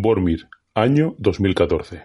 [0.00, 2.04] Bormir, año 2014.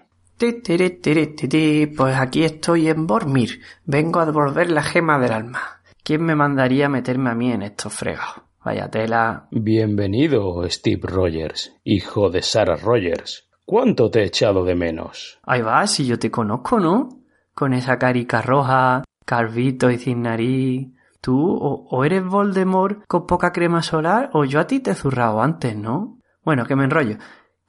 [1.95, 3.61] Pues aquí estoy en Bormir.
[3.85, 5.81] Vengo a devolver la gema del alma.
[6.03, 8.41] ¿Quién me mandaría meterme a mí en estos fregados?
[8.65, 9.47] Vaya tela.
[9.51, 13.47] Bienvenido, Steve Rogers, hijo de Sarah Rogers.
[13.63, 15.37] ¿Cuánto te he echado de menos?
[15.43, 17.09] Ahí va, si yo te conozco, ¿no?
[17.53, 20.87] Con esa carica roja, calvito y sin nariz.
[21.21, 24.95] Tú o, o, eres Voldemort con poca crema solar o yo a ti te he
[24.95, 26.17] zurrado antes, ¿no?
[26.43, 27.17] Bueno, que me enrollo.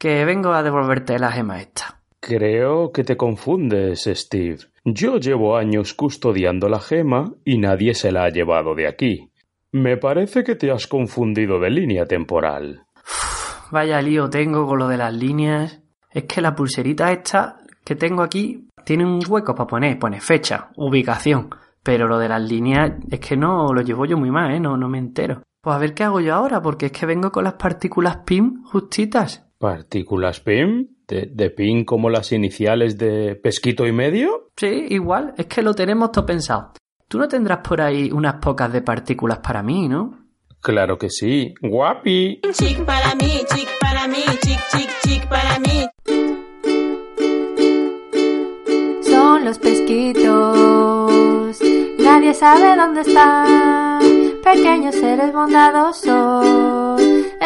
[0.05, 2.03] Que vengo a devolverte la gema esta.
[2.21, 4.59] Creo que te confundes, Steve.
[4.85, 9.31] Yo llevo años custodiando la gema y nadie se la ha llevado de aquí.
[9.73, 12.85] Me parece que te has confundido de línea temporal.
[12.99, 15.81] Uf, vaya lío tengo con lo de las líneas.
[16.11, 20.69] Es que la pulserita esta que tengo aquí tiene un hueco para poner, pone fecha,
[20.77, 21.49] ubicación.
[21.83, 24.61] Pero lo de las líneas es que no lo llevo yo muy mal, ¿eh?
[24.61, 25.45] No, no me entero.
[25.63, 28.65] Pues a ver qué hago yo ahora, porque es que vengo con las partículas PIM
[28.65, 29.47] justitas.
[29.65, 30.89] ¿Partículas PIM?
[31.09, 34.51] ¿De, ¿De, PIM como las iniciales de pesquito y medio?
[34.59, 36.73] Sí, igual, es que lo tenemos todo pensado.
[37.09, 40.19] Tú no tendrás por ahí unas pocas de partículas para mí, ¿no?
[40.61, 42.43] Claro que sí, guapi.
[42.53, 45.87] Chic para mí, chic para mí, chic, chic, chic para mí.
[49.03, 51.59] Son los pesquitos,
[52.01, 54.03] nadie sabe dónde están.
[54.43, 56.84] Pequeños seres bondadosos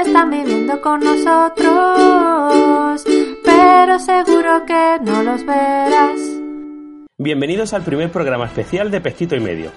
[0.00, 3.04] están viviendo con nosotros,
[3.44, 6.20] pero seguro que no los verás.
[7.18, 9.72] Bienvenidos al primer programa especial de Pesquito y Medio.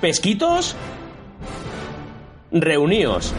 [0.00, 0.76] ¿Pesquitos?
[2.52, 3.34] Reuníos.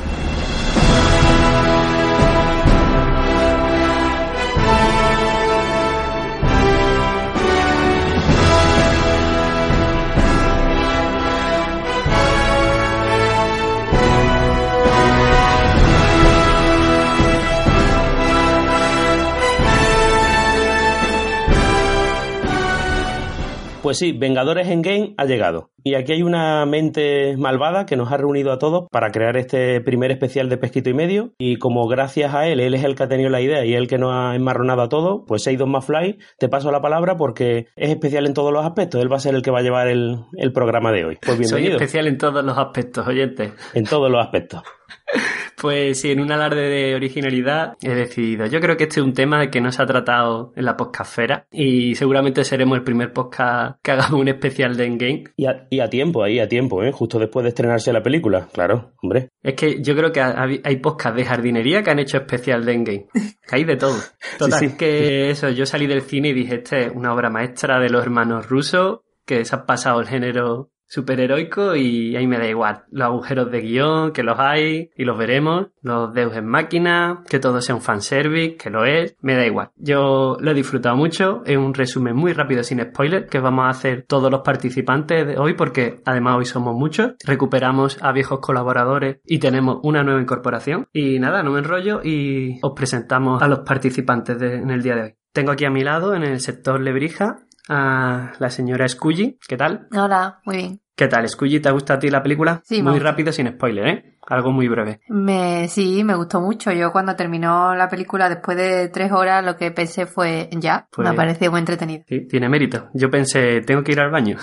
[23.88, 25.69] Pues sí, Vengadores en Game ha llegado.
[25.81, 29.79] Y aquí hay una mente malvada que nos ha reunido a todos para crear este
[29.79, 31.31] primer especial de Pesquito y Medio.
[31.38, 33.88] Y como gracias a él, él es el que ha tenido la idea y él
[33.88, 37.89] que nos ha enmarronado a todos, pues Seidon Mafly, te paso la palabra porque es
[37.89, 39.01] especial en todos los aspectos.
[39.01, 41.17] Él va a ser el que va a llevar el, el programa de hoy.
[41.25, 41.78] Pues bienvenido.
[41.78, 43.53] Soy especial en todos los aspectos, oyente.
[43.73, 44.63] En todos los aspectos.
[45.59, 48.45] Pues sí, en un alarde de originalidad he decidido.
[48.45, 51.47] Yo creo que este es un tema que no se ha tratado en la podcastfera
[51.51, 55.23] y seguramente seremos el primer podcast que hagamos un especial de Endgame.
[55.35, 56.91] Y a, y a tiempo, ahí a tiempo, ¿eh?
[56.91, 59.29] Justo después de estrenarse la película, claro, hombre.
[59.41, 63.07] Es que yo creo que hay podcasts de jardinería que han hecho especial de Endgame.
[63.13, 63.97] Que hay de todo.
[64.38, 64.78] Total, sí, sí.
[64.78, 68.03] que eso, yo salí del cine y dije, este es una obra maestra de los
[68.03, 72.84] hermanos rusos que se ha pasado el género superheroico y ahí me da igual.
[72.92, 75.68] Los agujeros de guion, que los hay y los veremos.
[75.81, 79.16] Los deus en máquina, que todo sea un fanservice, que lo es.
[79.22, 79.70] Me da igual.
[79.78, 81.44] Yo lo he disfrutado mucho.
[81.46, 85.38] Es un resumen muy rápido sin spoiler que vamos a hacer todos los participantes de
[85.38, 87.14] hoy porque además hoy somos muchos.
[87.25, 90.88] Recuperamos a viejos colaboradores y tenemos una nueva incorporación.
[90.94, 94.96] Y nada, no me enrollo y os presentamos a los participantes de, en el día
[94.96, 95.16] de hoy.
[95.34, 99.39] Tengo aquí a mi lado en el sector Lebrija a la señora Scully.
[99.47, 99.88] ¿Qué tal?
[99.91, 100.81] Hola, muy bien.
[100.97, 101.59] ¿Qué tal, Scully?
[101.59, 102.59] ¿Te gusta a ti la película?
[102.63, 104.18] Sí, Muy rápido, sin spoiler, ¿eh?
[104.30, 105.00] Algo muy breve.
[105.08, 106.72] Me, sí, me gustó mucho.
[106.74, 110.88] Yo cuando terminó la película, después de tres horas, lo que pensé fue ya.
[110.91, 112.03] Pues, me pareció muy entretenido.
[112.09, 112.90] Sí, tiene mérito.
[112.94, 114.38] Yo pensé, tengo que ir al baño.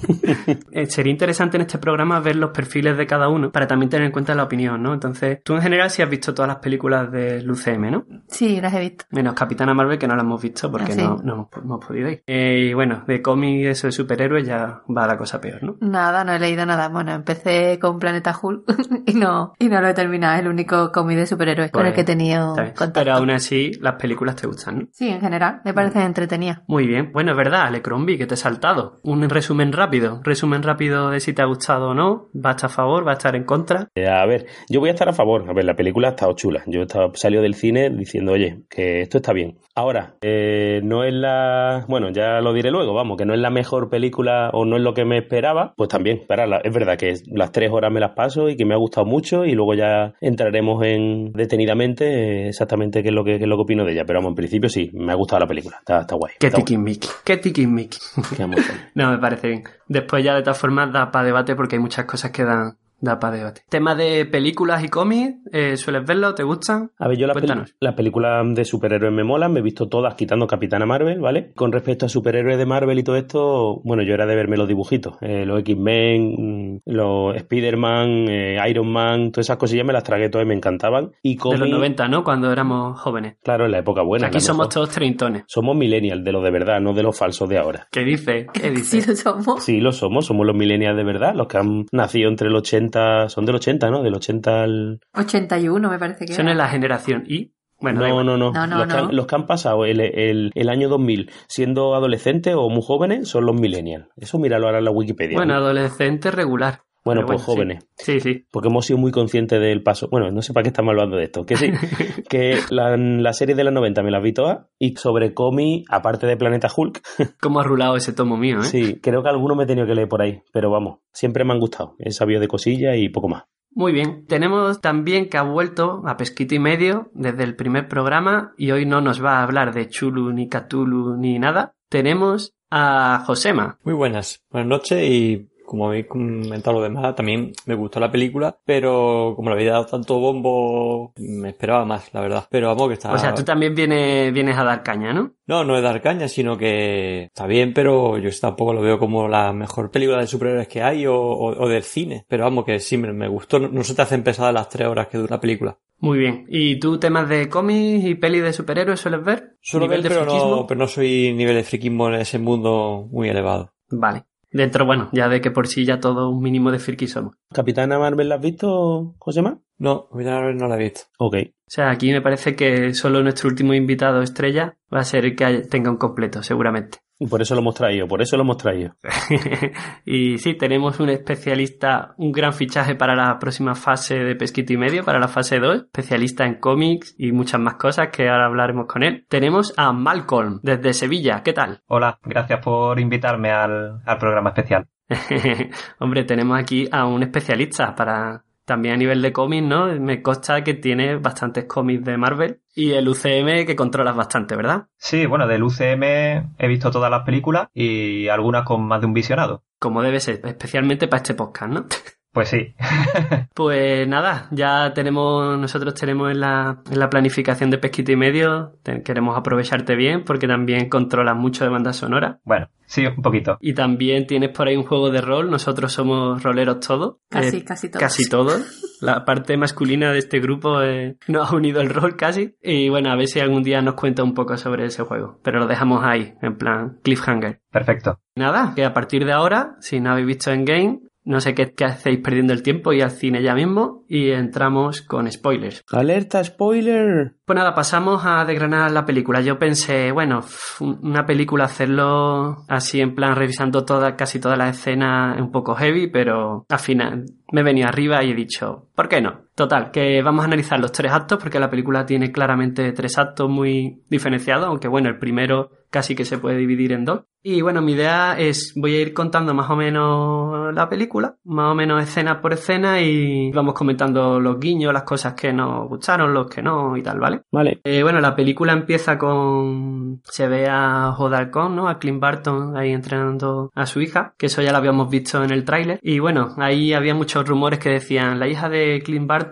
[0.88, 4.12] Sería interesante en este programa ver los perfiles de cada uno para también tener en
[4.12, 4.94] cuenta la opinión, ¿no?
[4.94, 8.04] Entonces, tú en general sí has visto todas las películas del UCM, ¿no?
[8.28, 9.06] Sí, las he visto.
[9.10, 11.02] Menos Capitana Marvel, que no las hemos visto porque ¿Ah, sí?
[11.02, 12.22] no, no, no, hemos podido ir.
[12.26, 15.69] Eh, y bueno, de cómic eso de superhéroes ya va la cosa peor, ¿no?
[15.80, 16.88] Nada, no he leído nada.
[16.88, 18.64] Bueno, empecé con Planeta Hulk
[19.06, 20.34] y no, y no lo he terminado.
[20.34, 22.92] Es el único cómic de superhéroes pues, con el que he tenido contacto.
[22.94, 24.88] Pero aún así, las películas te gustan, ¿no?
[24.92, 25.60] Sí, en general.
[25.64, 26.60] Me parecen entretenidas.
[26.66, 27.10] Muy bien.
[27.12, 29.00] Bueno, es verdad, Alecrombie, que te he saltado.
[29.02, 30.20] Un resumen rápido.
[30.22, 32.28] Resumen rápido de si te ha gustado o no.
[32.34, 33.06] ¿Va a estar a favor?
[33.06, 33.88] ¿Va a estar en contra?
[33.94, 35.48] Eh, a ver, yo voy a estar a favor.
[35.48, 36.62] A ver, la película ha estado chula.
[36.66, 39.58] Yo he estado, salió del cine diciendo, oye, que esto está bien.
[39.74, 41.84] Ahora, eh, no es la...
[41.88, 44.82] Bueno, ya lo diré luego, vamos, que no es la mejor película o no es
[44.82, 45.59] lo que me esperaba.
[45.76, 48.74] Pues también, pero es verdad que las tres horas me las paso y que me
[48.74, 53.44] ha gustado mucho y luego ya entraremos en detenidamente exactamente qué es lo que, qué
[53.44, 54.04] es lo que opino de ella.
[54.06, 55.76] Pero vamos, en principio sí, me ha gustado la película.
[55.78, 56.34] Está, está guay.
[56.38, 57.08] Qué tiquismiqui.
[57.24, 57.98] Qué tiquismiqui.
[58.94, 59.64] no, me parece bien.
[59.88, 63.18] Después ya de todas formas da para debate porque hay muchas cosas que dan da
[63.18, 63.62] para debate.
[63.68, 66.34] Tema de películas y cómics, eh, ¿sueles verlo?
[66.34, 66.90] ¿Te gustan?
[66.98, 70.86] A ver, yo las, películas de superhéroes me molan, me he visto todas quitando Capitana
[70.86, 71.52] Marvel, ¿vale?
[71.54, 74.68] Con respecto a superhéroes de Marvel y todo esto, bueno, yo era de verme los
[74.68, 80.04] dibujitos, eh, los X-Men, mm, los Spider-Man, eh, Iron Man, todas esas cosillas me las
[80.04, 81.12] tragué todas y me encantaban.
[81.22, 82.22] Y De los 90, ¿no?
[82.24, 83.36] Cuando éramos jóvenes.
[83.42, 84.28] Claro, en la época buena.
[84.28, 85.44] Aquí somos todos treintones.
[85.46, 87.88] Somos millennials, de los de verdad, no de los falsos de ahora.
[87.90, 88.46] ¿Qué dice?
[88.52, 88.90] ¿Qué dice?
[89.00, 89.62] Sí, lo somos.
[89.62, 92.89] Sí, lo somos, somos los millennials de verdad, los que han nacido entre el 80,
[93.28, 94.02] son del 80, ¿no?
[94.02, 95.00] Del 80 al...
[95.14, 97.52] 81 me parece que Son en la generación Y.
[97.80, 98.98] Bueno, no, no, no, No, no, los, que no.
[99.08, 103.28] han, los que han pasado el, el, el año 2000 siendo adolescentes o muy jóvenes
[103.28, 104.06] son los millennials.
[104.16, 105.36] Eso míralo ahora en la Wikipedia.
[105.38, 105.60] Bueno, ¿no?
[105.60, 106.82] adolescente regular.
[107.04, 107.86] Bueno, pues jóvenes.
[107.96, 108.46] Sí, sí.
[108.50, 110.08] Porque hemos sido muy conscientes del paso.
[110.10, 111.44] Bueno, no sé para qué estamos hablando de esto.
[111.46, 111.70] Que sí,
[112.28, 114.66] que la, la serie de los 90 me las vi todas.
[114.78, 117.00] Y sobre cómic, aparte de Planeta Hulk,
[117.40, 118.64] ¿Cómo ha rulado ese tomo mío, eh?
[118.64, 120.42] sí, creo que alguno me he tenido que leer por ahí.
[120.52, 121.94] Pero vamos, siempre me han gustado.
[121.98, 123.44] He sabido de cosillas y poco más.
[123.72, 124.26] Muy bien.
[124.26, 128.84] Tenemos también que ha vuelto a Pesquito y Medio desde el primer programa y hoy
[128.84, 131.74] no nos va a hablar de Chulu, ni Catulu, ni nada.
[131.88, 133.78] Tenemos a Josema.
[133.84, 138.58] Muy buenas, buenas noches y como habéis comentado lo demás, también me gustó la película,
[138.64, 142.48] pero como le habéis dado tanto bombo, me esperaba más, la verdad.
[142.50, 143.12] Pero vamos, que está...
[143.12, 145.34] O sea, tú también vienes, vienes a dar caña, ¿no?
[145.46, 149.28] No, no es dar caña, sino que está bien, pero yo tampoco lo veo como
[149.28, 152.24] la mejor película de superhéroes que hay o, o- o del cine.
[152.28, 153.60] Pero vamos, que sí, me, me gustó.
[153.60, 155.78] No, no se te hacen pesadas las tres horas que dura la película.
[156.00, 156.46] Muy bien.
[156.48, 159.56] ¿Y tú temas de cómics y pelis de superhéroes sueles ver?
[159.60, 160.56] Suelo ¿Nivel ver, de pero friquismo?
[160.56, 163.72] no, pero no soy nivel de friquismo en ese mundo muy elevado.
[163.90, 164.24] Vale.
[164.52, 167.36] Dentro, bueno, ya de que por sí ya todo un mínimo de friki somos.
[167.52, 169.60] ¿Capitana Marvel la has visto, Josema?
[169.78, 171.02] No, mira, no la he visto.
[171.18, 171.36] Ok.
[171.36, 175.36] O sea, aquí me parece que solo nuestro último invitado estrella va a ser el
[175.36, 176.98] que tenga un completo, seguramente.
[177.22, 178.96] Y por eso lo hemos traído, por eso lo hemos traído.
[180.06, 184.78] y sí, tenemos un especialista, un gran fichaje para la próxima fase de Pesquito y
[184.78, 188.86] Medio, para la fase 2, especialista en cómics y muchas más cosas que ahora hablaremos
[188.86, 189.26] con él.
[189.28, 191.82] Tenemos a Malcolm, desde Sevilla, ¿qué tal?
[191.88, 194.86] Hola, gracias por invitarme al, al programa especial.
[195.98, 199.86] Hombre, tenemos aquí a un especialista para también a nivel de cómics, ¿no?
[200.00, 204.86] Me consta que tiene bastantes cómics de Marvel y el UCM que controlas bastante, ¿verdad?
[204.96, 209.12] Sí, bueno, del UCM he visto todas las películas y algunas con más de un
[209.12, 209.64] visionado.
[209.78, 211.86] Como debe ser, especialmente para este podcast, ¿no?
[212.32, 212.74] Pues sí.
[213.54, 218.76] Pues nada, ya tenemos, nosotros tenemos en la, en la planificación de Pesquito y Medio,
[218.82, 222.38] te- queremos aprovecharte bien porque también controlas mucho de banda sonora.
[222.44, 223.58] Bueno, sí, un poquito.
[223.60, 227.16] Y también tienes por ahí un juego de rol, nosotros somos roleros todos.
[227.28, 228.00] Casi, Eh, casi todos.
[228.00, 228.96] Casi todos.
[229.02, 232.54] La parte masculina de este grupo eh, nos ha unido el rol casi.
[232.62, 235.38] Y bueno, a ver si algún día nos cuenta un poco sobre ese juego.
[235.42, 237.60] Pero lo dejamos ahí, en plan cliffhanger.
[237.70, 238.20] Perfecto.
[238.36, 241.00] Nada, que a partir de ahora, si no habéis visto Endgame,
[241.30, 245.00] no sé qué, qué hacéis perdiendo el tiempo y al cine ya mismo y entramos
[245.00, 245.84] con spoilers.
[245.92, 247.34] ¡Alerta, spoiler!
[247.44, 249.40] Pues nada, pasamos a desgranar la película.
[249.40, 250.40] Yo pensé, bueno,
[250.80, 255.76] una película hacerlo así en plan revisando toda, casi todas las escenas es un poco
[255.76, 259.42] heavy, pero al final me he venido arriba y he dicho, ¿por qué no?
[259.60, 263.50] Total, que vamos a analizar los tres actos porque la película tiene claramente tres actos
[263.50, 267.24] muy diferenciados, aunque bueno, el primero casi que se puede dividir en dos.
[267.42, 271.72] Y bueno, mi idea es, voy a ir contando más o menos la película, más
[271.72, 276.34] o menos escena por escena y vamos comentando los guiños, las cosas que nos gustaron,
[276.34, 277.40] los que no y tal, ¿vale?
[277.50, 277.80] Vale.
[277.82, 280.20] Eh, bueno, la película empieza con...
[280.24, 281.88] Se ve a Jodalcon, ¿no?
[281.88, 285.50] A Clint Barton ahí entrenando a su hija, que eso ya lo habíamos visto en
[285.50, 285.98] el tráiler.
[286.02, 289.49] Y bueno, ahí había muchos rumores que decían, la hija de Clint Barton,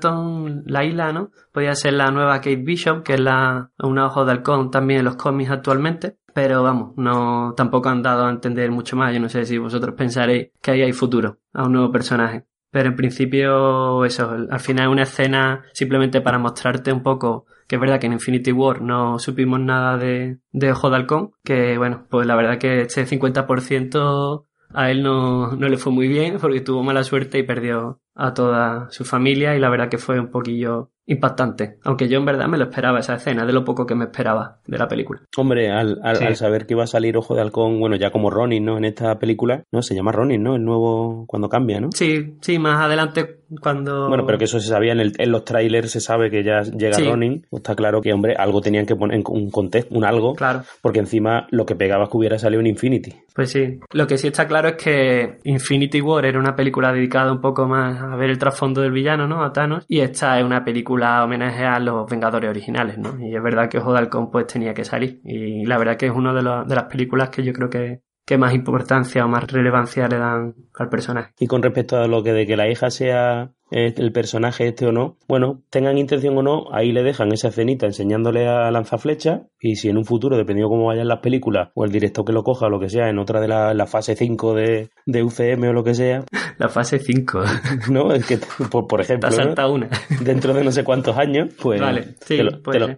[0.67, 1.31] Laila, ¿no?
[1.53, 5.05] Podía ser la nueva Kate Bishop, que es la una ojo de halcón también en
[5.05, 6.17] los cómics actualmente.
[6.35, 9.13] Pero vamos, no tampoco han dado a entender mucho más.
[9.13, 12.45] Yo no sé si vosotros pensaréis que ahí hay futuro a un nuevo personaje.
[12.71, 17.81] Pero en principio, eso, al final una escena simplemente para mostrarte un poco que es
[17.81, 22.07] verdad que en Infinity War no supimos nada de, de Ojo de Halcón, que bueno,
[22.09, 26.61] pues la verdad que este 50% a él no, no le fue muy bien porque
[26.61, 30.31] tuvo mala suerte y perdió a toda su familia y la verdad que fue un
[30.31, 31.79] poquillo impactante.
[31.85, 34.59] Aunque yo en verdad me lo esperaba esa escena, de lo poco que me esperaba
[34.67, 35.21] de la película.
[35.37, 36.25] Hombre, al, al, Sí.
[36.25, 38.77] al saber que iba a salir Ojo de Halcón, bueno, ya como Ronin, ¿no?
[38.79, 40.55] En esta película, no, se llama Ronin, ¿no?
[40.57, 41.89] El nuevo, cuando cambia, ¿no?
[41.93, 44.09] Sí, sí, más adelante cuando...
[44.09, 46.61] Bueno, pero que eso se sabía en, el- en los trailers, se sabe que ya
[46.63, 47.05] llega Sí.
[47.09, 47.47] Ronin.
[47.49, 50.63] Pues Está claro que, hombre, algo tenían que poner en un contexto, un algo, Claro.
[50.83, 53.15] porque encima lo que pegaba es que hubiera salido en Infinity.
[53.35, 57.33] Pues sí, lo que sí está claro es que Infinity War era una película dedicada
[57.33, 59.43] un poco más a ver el trasfondo del villano, ¿no?
[59.43, 59.85] A Thanos.
[59.89, 63.19] Y esta es una película homenaje a los Vengadores originales, ¿no?
[63.21, 65.21] Y es verdad que Ojo de pues tenía que salir.
[65.25, 68.37] Y la verdad que es una de, de las películas que yo creo que, qué
[68.37, 71.33] más importancia o más relevancia le dan al personaje.
[71.39, 74.87] Y con respecto a lo que de que la hija sea eh, el personaje este
[74.87, 79.43] o no, bueno, tengan intención o no, ahí le dejan esa escenita enseñándole a lanzaflecha
[79.61, 82.43] y si en un futuro, dependiendo cómo vayan las películas o el director que lo
[82.43, 85.73] coja o lo que sea, en otra de la, fase 5 de, de, UCM o
[85.73, 86.25] lo que sea.
[86.59, 87.41] La fase 5.
[87.91, 89.29] no, es que, por, ejemplo,
[89.71, 89.89] una.
[90.23, 91.81] dentro de no sé cuántos años, pues
[92.27, 92.39] te,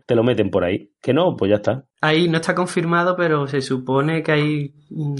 [0.06, 0.92] te lo meten por ahí.
[1.02, 1.84] Que no, pues ya está.
[2.02, 4.74] Ahí no está confirmado, pero se supone que hay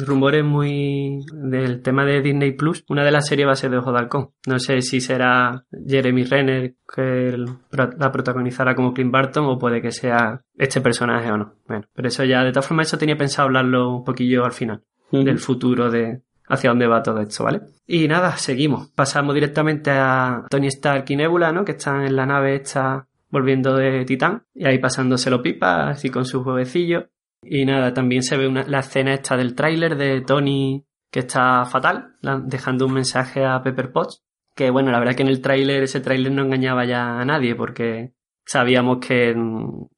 [0.07, 2.85] rumores muy del tema de Disney Plus.
[2.89, 4.31] Una de las series va a ser de Ojo de Halcón.
[4.47, 7.37] No sé si será Jeremy Renner que
[7.73, 11.55] la protagonizará como Clint Barton o puede que sea este personaje o no.
[11.67, 14.83] Bueno, pero eso ya, de todas formas, eso tenía pensado hablarlo un poquillo al final.
[15.13, 17.63] Del futuro de hacia dónde va todo esto, ¿vale?
[17.87, 18.91] Y nada, seguimos.
[18.91, 21.65] Pasamos directamente a Tony Stark y Nebula, ¿no?
[21.65, 26.25] Que están en la nave esta volviendo de Titán y ahí pasándoselo pipa, así con
[26.25, 27.05] sus huevecillos.
[27.43, 31.65] Y nada, también se ve una, la escena esta del tráiler de Tony que está
[31.65, 34.23] fatal, dejando un mensaje a Pepper Potts.
[34.55, 37.55] Que bueno, la verdad que en el tráiler, ese tráiler no engañaba ya a nadie
[37.55, 38.15] porque
[38.45, 39.35] sabíamos que,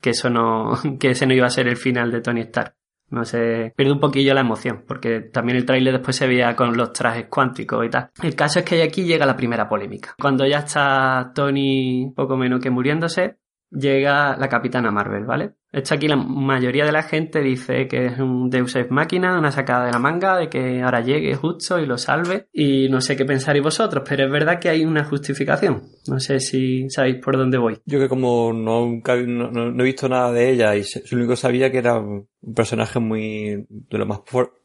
[0.00, 2.74] que eso no, que ese no iba a ser el final de Tony Stark.
[3.08, 6.74] No sé, pierde un poquillo la emoción, porque también el tráiler después se veía con
[6.78, 8.08] los trajes cuánticos y tal.
[8.22, 10.14] El caso es que aquí llega la primera polémica.
[10.18, 13.36] Cuando ya está Tony poco menos que muriéndose,
[13.72, 15.54] llega la Capitana Marvel, ¿vale?
[15.72, 19.50] Esto aquí la mayoría de la gente dice que es un Deus Ex Máquina, una
[19.50, 22.46] sacada de la manga, de que ahora llegue justo y lo salve.
[22.52, 25.82] Y no sé qué pensaréis vosotros, pero es verdad que hay una justificación.
[26.08, 27.78] No sé si sabéis por dónde voy.
[27.86, 31.72] Yo que como no, no, he visto nada de ella y lo único que sabía
[31.72, 34.20] que era un personaje muy de lo más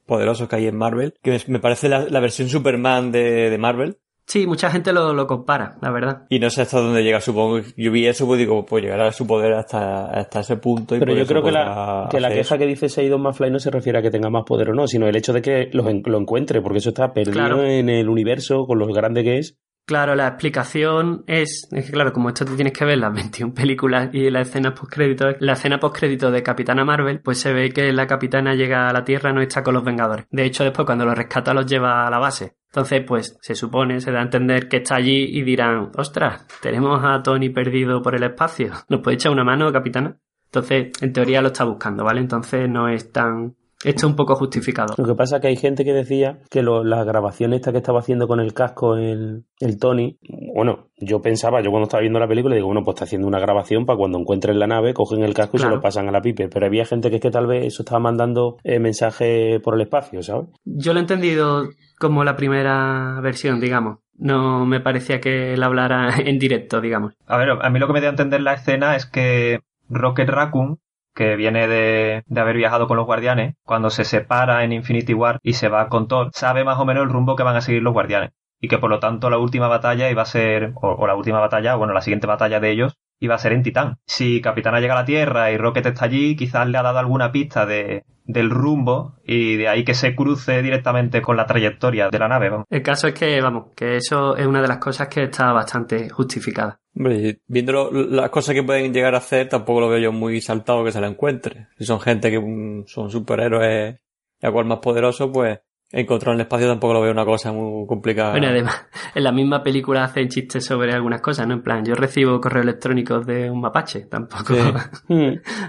[0.06, 3.98] poderosos que hay en Marvel, que me parece la, versión Superman de, de Marvel,
[4.28, 6.26] Sí, mucha gente lo, lo, compara, la verdad.
[6.30, 7.62] Y no sé hasta dónde llega, supongo.
[7.78, 10.98] Yo vi eso, pues digo, pues llegará a su poder hasta, hasta ese punto.
[10.98, 13.72] Y Pero yo creo que la, que la queja que dice Seidon Mafly no se
[13.72, 16.18] refiere a que tenga más poder o no, sino el hecho de que lo, lo
[16.20, 19.58] encuentre, porque eso está perdido en el universo con lo grande que es.
[19.88, 23.54] Claro, la explicación es, es que claro, como esto te tienes que ver las 21
[23.54, 27.94] películas y la escena postcrédito, la escena postcrédito de Capitana Marvel, pues se ve que
[27.94, 30.26] la capitana llega a la Tierra no está con los Vengadores.
[30.30, 32.57] De hecho, después cuando los rescata los lleva a la base.
[32.70, 37.00] Entonces, pues se supone, se da a entender que está allí y dirán, ostras, tenemos
[37.04, 38.72] a Tony perdido por el espacio.
[38.90, 40.18] ¿Nos puede echar una mano, capitana?
[40.46, 42.22] Entonces, en teoría lo está buscando, ¿vale?
[42.22, 44.96] Entonces no es tan esto es un poco justificado.
[44.98, 47.78] Lo que pasa es que hay gente que decía que lo, la grabación esta que
[47.78, 50.18] estaba haciendo con el casco el, el Tony,
[50.56, 53.40] bueno, yo pensaba, yo cuando estaba viendo la película, digo, bueno, pues está haciendo una
[53.40, 56.22] grabación para cuando encuentren la nave, cogen el casco y se lo pasan a la
[56.22, 56.50] pipe.
[56.50, 59.82] Pero había gente que es que tal vez eso estaba mandando eh, mensaje por el
[59.82, 60.48] espacio, ¿sabes?
[60.66, 64.00] Yo lo he entendido como la primera versión, digamos.
[64.18, 67.14] No me parecía que él hablara en directo, digamos.
[67.28, 70.30] A ver, a mí lo que me dio a entender la escena es que Rocket
[70.30, 70.80] Raccoon
[71.18, 75.40] que viene de, de, haber viajado con los guardianes, cuando se separa en Infinity War
[75.42, 77.82] y se va con Thor, sabe más o menos el rumbo que van a seguir
[77.82, 78.32] los guardianes.
[78.60, 81.74] Y que por lo tanto la última batalla iba a ser, o, la última batalla,
[81.74, 83.98] bueno, la siguiente batalla de ellos, iba a ser en Titán.
[84.06, 87.32] Si Capitana llega a la Tierra y Rocket está allí, quizás le ha dado alguna
[87.32, 92.20] pista de, del rumbo y de ahí que se cruce directamente con la trayectoria de
[92.20, 92.52] la nave.
[92.70, 96.10] El caso es que, vamos, que eso es una de las cosas que está bastante
[96.10, 96.80] justificada.
[96.96, 100.84] Hombre, viendo las cosas que pueden llegar a hacer, tampoco lo veo yo muy saltado
[100.84, 101.68] que se la encuentre.
[101.78, 103.96] Si son gente que mm, son superhéroes
[104.42, 107.54] y a cual más poderoso, pues Encontrar en el espacio tampoco lo veo una cosa
[107.54, 108.32] muy complicada.
[108.32, 111.54] Bueno, además, en la misma película hacen chistes sobre algunas cosas, ¿no?
[111.54, 114.54] En plan, yo recibo correos electrónicos de un mapache, tampoco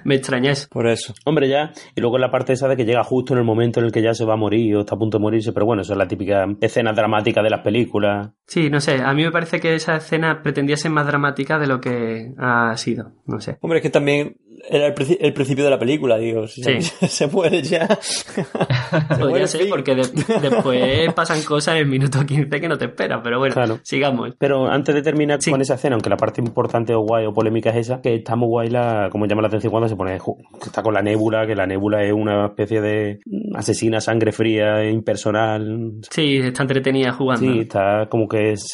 [0.04, 0.66] me extrañas.
[0.66, 1.14] Por eso.
[1.24, 3.86] Hombre, ya, y luego la parte esa de que llega justo en el momento en
[3.86, 5.82] el que ya se va a morir o está a punto de morirse, pero bueno,
[5.82, 8.30] eso es la típica escena dramática de las películas.
[8.46, 11.66] Sí, no sé, a mí me parece que esa escena pretendía ser más dramática de
[11.68, 13.58] lo que ha sido, no sé.
[13.60, 14.36] Hombre, es que también
[14.68, 16.46] era el, principio de la película, digo.
[16.46, 16.80] Si sí.
[17.08, 17.88] se, muere ya.
[19.18, 19.94] Podría ser, porque
[20.42, 24.34] después pasan cosas en el minuto 15 que no te esperas, pero bueno, sigamos.
[24.38, 27.70] Pero antes de terminar con esa escena, aunque la parte importante o guay o polémica
[27.70, 30.18] es esa, que está muy guay la, como llama la atención cuando se pone,
[30.64, 33.18] está con la nébula, que la nébula es una especie de
[33.54, 36.00] asesina sangre fría, impersonal.
[36.10, 37.46] Sí, está entretenida jugando.
[37.46, 38.64] Sí, está como que es,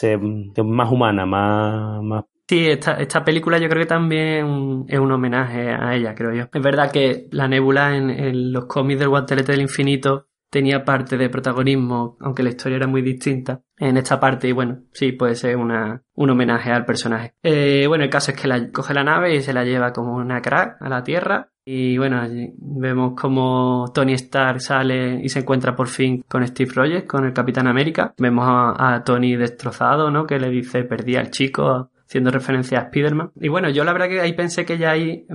[0.65, 5.71] más humana, más, más Sí, esta, esta película yo creo que también es un homenaje
[5.71, 6.45] a ella, creo yo.
[6.53, 11.29] Es verdad que la Nebula en, los cómics del Guantelete del Infinito tenía parte de
[11.29, 15.57] protagonismo, aunque la historia era muy distinta en esta parte y bueno, sí, puede ser
[15.57, 17.35] una, un homenaje al personaje.
[17.43, 20.15] Eh, bueno, el caso es que la, coge la nave y se la lleva como
[20.15, 22.23] una crack a la Tierra y bueno,
[22.57, 27.33] vemos como Tony Stark sale y se encuentra por fin con Steve Rogers, con el
[27.33, 28.15] Capitán América.
[28.17, 30.25] Vemos a, a Tony destrozado, ¿no?
[30.25, 33.33] Que le dice, perdí al chico, haciendo referencia a Spider-Man.
[33.41, 35.27] Y bueno, yo la verdad que ahí pensé que ya ahí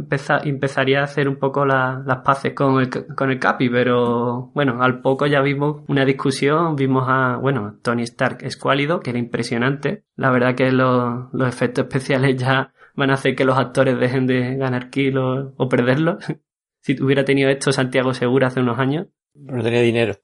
[0.46, 5.02] empezaría a hacer un poco las paces con el, con el Capi, pero bueno, al
[5.02, 10.06] poco ya vimos una discusión, vimos a, bueno, Tony Stark escuálido, que era impresionante.
[10.16, 14.26] La verdad que los, los efectos especiales ya van a hacer que los actores dejen
[14.26, 16.24] de ganar kilos o perderlos.
[16.82, 19.08] si hubiera tenido esto Santiago Segura hace unos años.
[19.36, 20.16] No tenía dinero.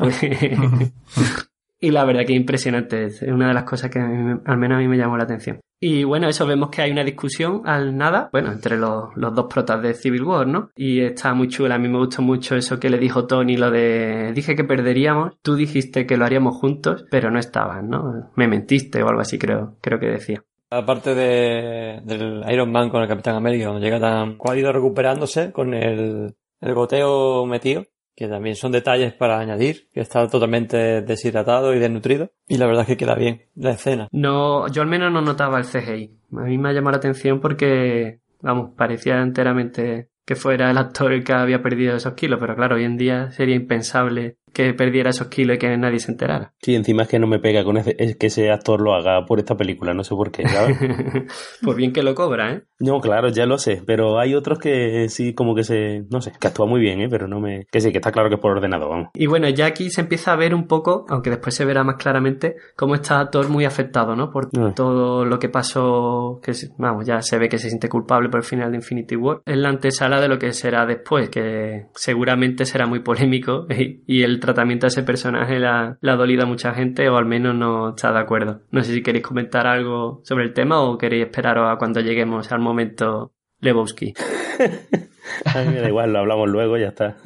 [1.86, 3.04] y la verdad que impresionante.
[3.04, 5.60] Es una de las cosas que al menos a mí me llamó la atención.
[5.78, 9.82] Y bueno, eso vemos que hay una discusión al nada, bueno, entre los, dos protas
[9.82, 10.70] de Civil War, ¿no?
[10.74, 13.70] Y está muy chula, a mí me gustó mucho eso que le dijo Tony, lo
[13.70, 18.30] de, dije que perderíamos, tú dijiste que lo haríamos juntos, pero no estabas, ¿no?
[18.36, 20.42] Me mentiste o algo así creo, creo que decía.
[20.70, 26.34] Aparte de, del Iron Man con el Capitán América, llega tan ido recuperándose con el,
[26.60, 27.84] el goteo metido,
[28.16, 32.32] que también son detalles para añadir, que está totalmente deshidratado y desnutrido.
[32.48, 34.08] Y la verdad es que queda bien la escena.
[34.10, 36.16] No, yo al menos no notaba el CGI.
[36.32, 41.12] A mí me ha llamado la atención porque, vamos, parecía enteramente que fuera el actor
[41.12, 45.10] el que había perdido esos kilos, pero claro, hoy en día sería impensable que perdiera
[45.10, 46.54] esos kilos y que nadie se enterara.
[46.62, 49.26] Sí, encima es que no me pega con ese, es que ese actor lo haga
[49.26, 50.78] por esta película, no sé por qué, ¿sabes?
[51.62, 52.62] pues bien que lo cobra, ¿eh?
[52.78, 56.32] No, claro, ya lo sé, pero hay otros que sí como que se, no sé,
[56.40, 57.08] que actúa muy bien, ¿eh?
[57.10, 59.08] Pero no me, que sí, que está claro que es por ordenado, vamos.
[59.12, 61.96] Y bueno, ya aquí se empieza a ver un poco, aunque después se verá más
[61.96, 64.30] claramente, cómo está actor muy afectado, ¿no?
[64.30, 64.72] Por ah.
[64.74, 68.46] todo lo que pasó, que vamos, ya se ve que se siente culpable por el
[68.46, 72.86] final de Infinity War, en la antesala de lo que será después, que seguramente será
[72.86, 73.66] muy polémico
[74.06, 77.54] y el tratamiento de ese personaje la, ha dolido a mucha gente o al menos
[77.54, 78.62] no está de acuerdo.
[78.70, 82.50] No sé si queréis comentar algo sobre el tema o queréis esperaros a cuando lleguemos
[82.52, 84.14] al momento Lebowski.
[85.44, 87.16] a mí me da igual, lo hablamos luego, ya está.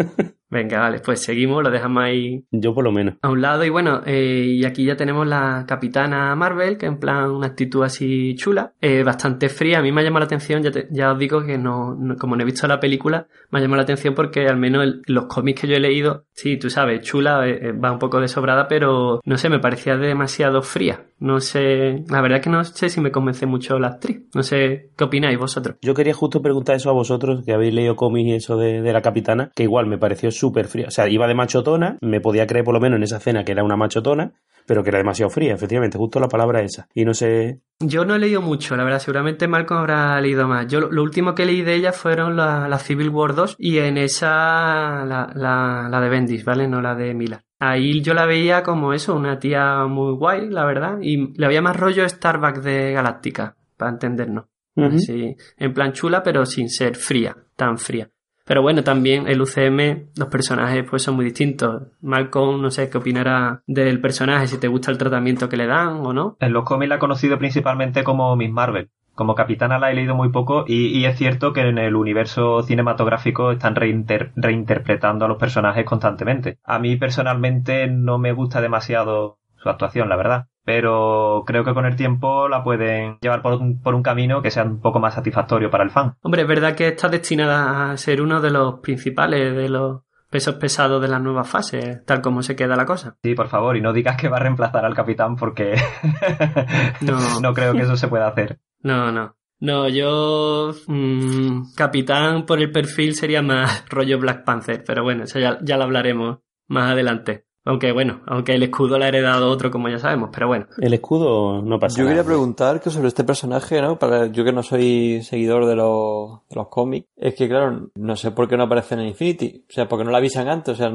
[0.50, 2.44] Venga, vale, pues seguimos, lo dejamos ahí.
[2.50, 3.14] Yo por lo menos.
[3.22, 6.98] A un lado, y bueno, eh, y aquí ya tenemos la capitana Marvel, que en
[6.98, 9.78] plan una actitud así chula, eh, bastante fría.
[9.78, 12.42] A mí me ha llamado la atención, ya, ya os digo que no, como no
[12.42, 15.68] he visto la película, me ha llamado la atención porque al menos los cómics que
[15.68, 19.48] yo he leído, sí, tú sabes, chula, eh, va un poco desobrada, pero no sé,
[19.48, 21.06] me parecía demasiado fría.
[21.20, 24.22] No sé, la verdad que no sé si me convence mucho la actriz.
[24.34, 25.76] No sé, ¿qué opináis vosotros?
[25.82, 28.92] Yo quería justo preguntar eso a vosotros, que habéis leído cómics y eso de, de
[28.92, 30.86] la capitana, que igual me pareció súper fría.
[30.88, 33.52] O sea, iba de machotona, me podía creer por lo menos en esa escena que
[33.52, 34.32] era una machotona,
[34.66, 36.88] pero que era demasiado fría, efectivamente, justo la palabra esa.
[36.94, 37.60] Y no sé.
[37.80, 40.66] Yo no he leído mucho, la verdad, seguramente Malcolm habrá leído más.
[40.66, 45.04] Yo lo, último que leí de ella fueron la, Civil War 2 y en esa
[45.04, 46.66] la, la, la de Bendis, ¿vale?
[46.68, 47.42] No la de Mila.
[47.58, 51.60] Ahí yo la veía como eso, una tía muy guay, la verdad, y le había
[51.60, 54.46] más rollo Starbucks de Galáctica, para entendernos.
[54.76, 58.08] En plan chula, pero sin ser fría, tan fría.
[58.50, 61.84] Pero bueno, también el UCM, los personajes pues son muy distintos.
[62.00, 66.04] Malcolm, no sé qué opinará del personaje, si te gusta el tratamiento que le dan
[66.04, 66.36] o no.
[66.40, 68.90] En los cómics la he conocido principalmente como Miss Marvel.
[69.14, 73.52] Como capitana la he leído muy poco y, es cierto que en el universo cinematográfico
[73.52, 76.58] están reinterpretando a los personajes constantemente.
[76.64, 81.86] A mí personalmente no me gusta demasiado su actuación, la verdad pero creo que con
[81.86, 85.14] el tiempo la pueden llevar por un, por un, camino que sea un poco más
[85.14, 86.14] satisfactorio para el fan.
[86.22, 90.54] Hombre, es verdad que está destinada a ser uno de los principales de los pesos
[90.56, 93.16] pesados de la nueva fase, tal como se queda la cosa.
[93.22, 95.74] Sí, por favor, y no digas que va a reemplazar al capitán porque
[97.00, 97.40] no.
[97.40, 98.60] no creo que eso se pueda hacer.
[98.82, 99.36] No, no.
[99.58, 105.38] No, yo mmm, capitán por el perfil sería más rollo Black Panther, pero bueno, eso
[105.38, 107.46] ya, ya lo hablaremos más adelante.
[107.64, 110.66] Aunque bueno, aunque el escudo lo ha heredado otro, como ya sabemos, pero bueno.
[110.78, 113.98] El escudo no pasa Yo quería preguntar que sobre este personaje, ¿no?
[113.98, 118.16] Para yo que no soy seguidor de los, de los cómics, es que claro, no
[118.16, 119.66] sé por qué no aparece en Infinity.
[119.68, 120.74] O sea, porque no la avisan antes.
[120.74, 120.90] O sea,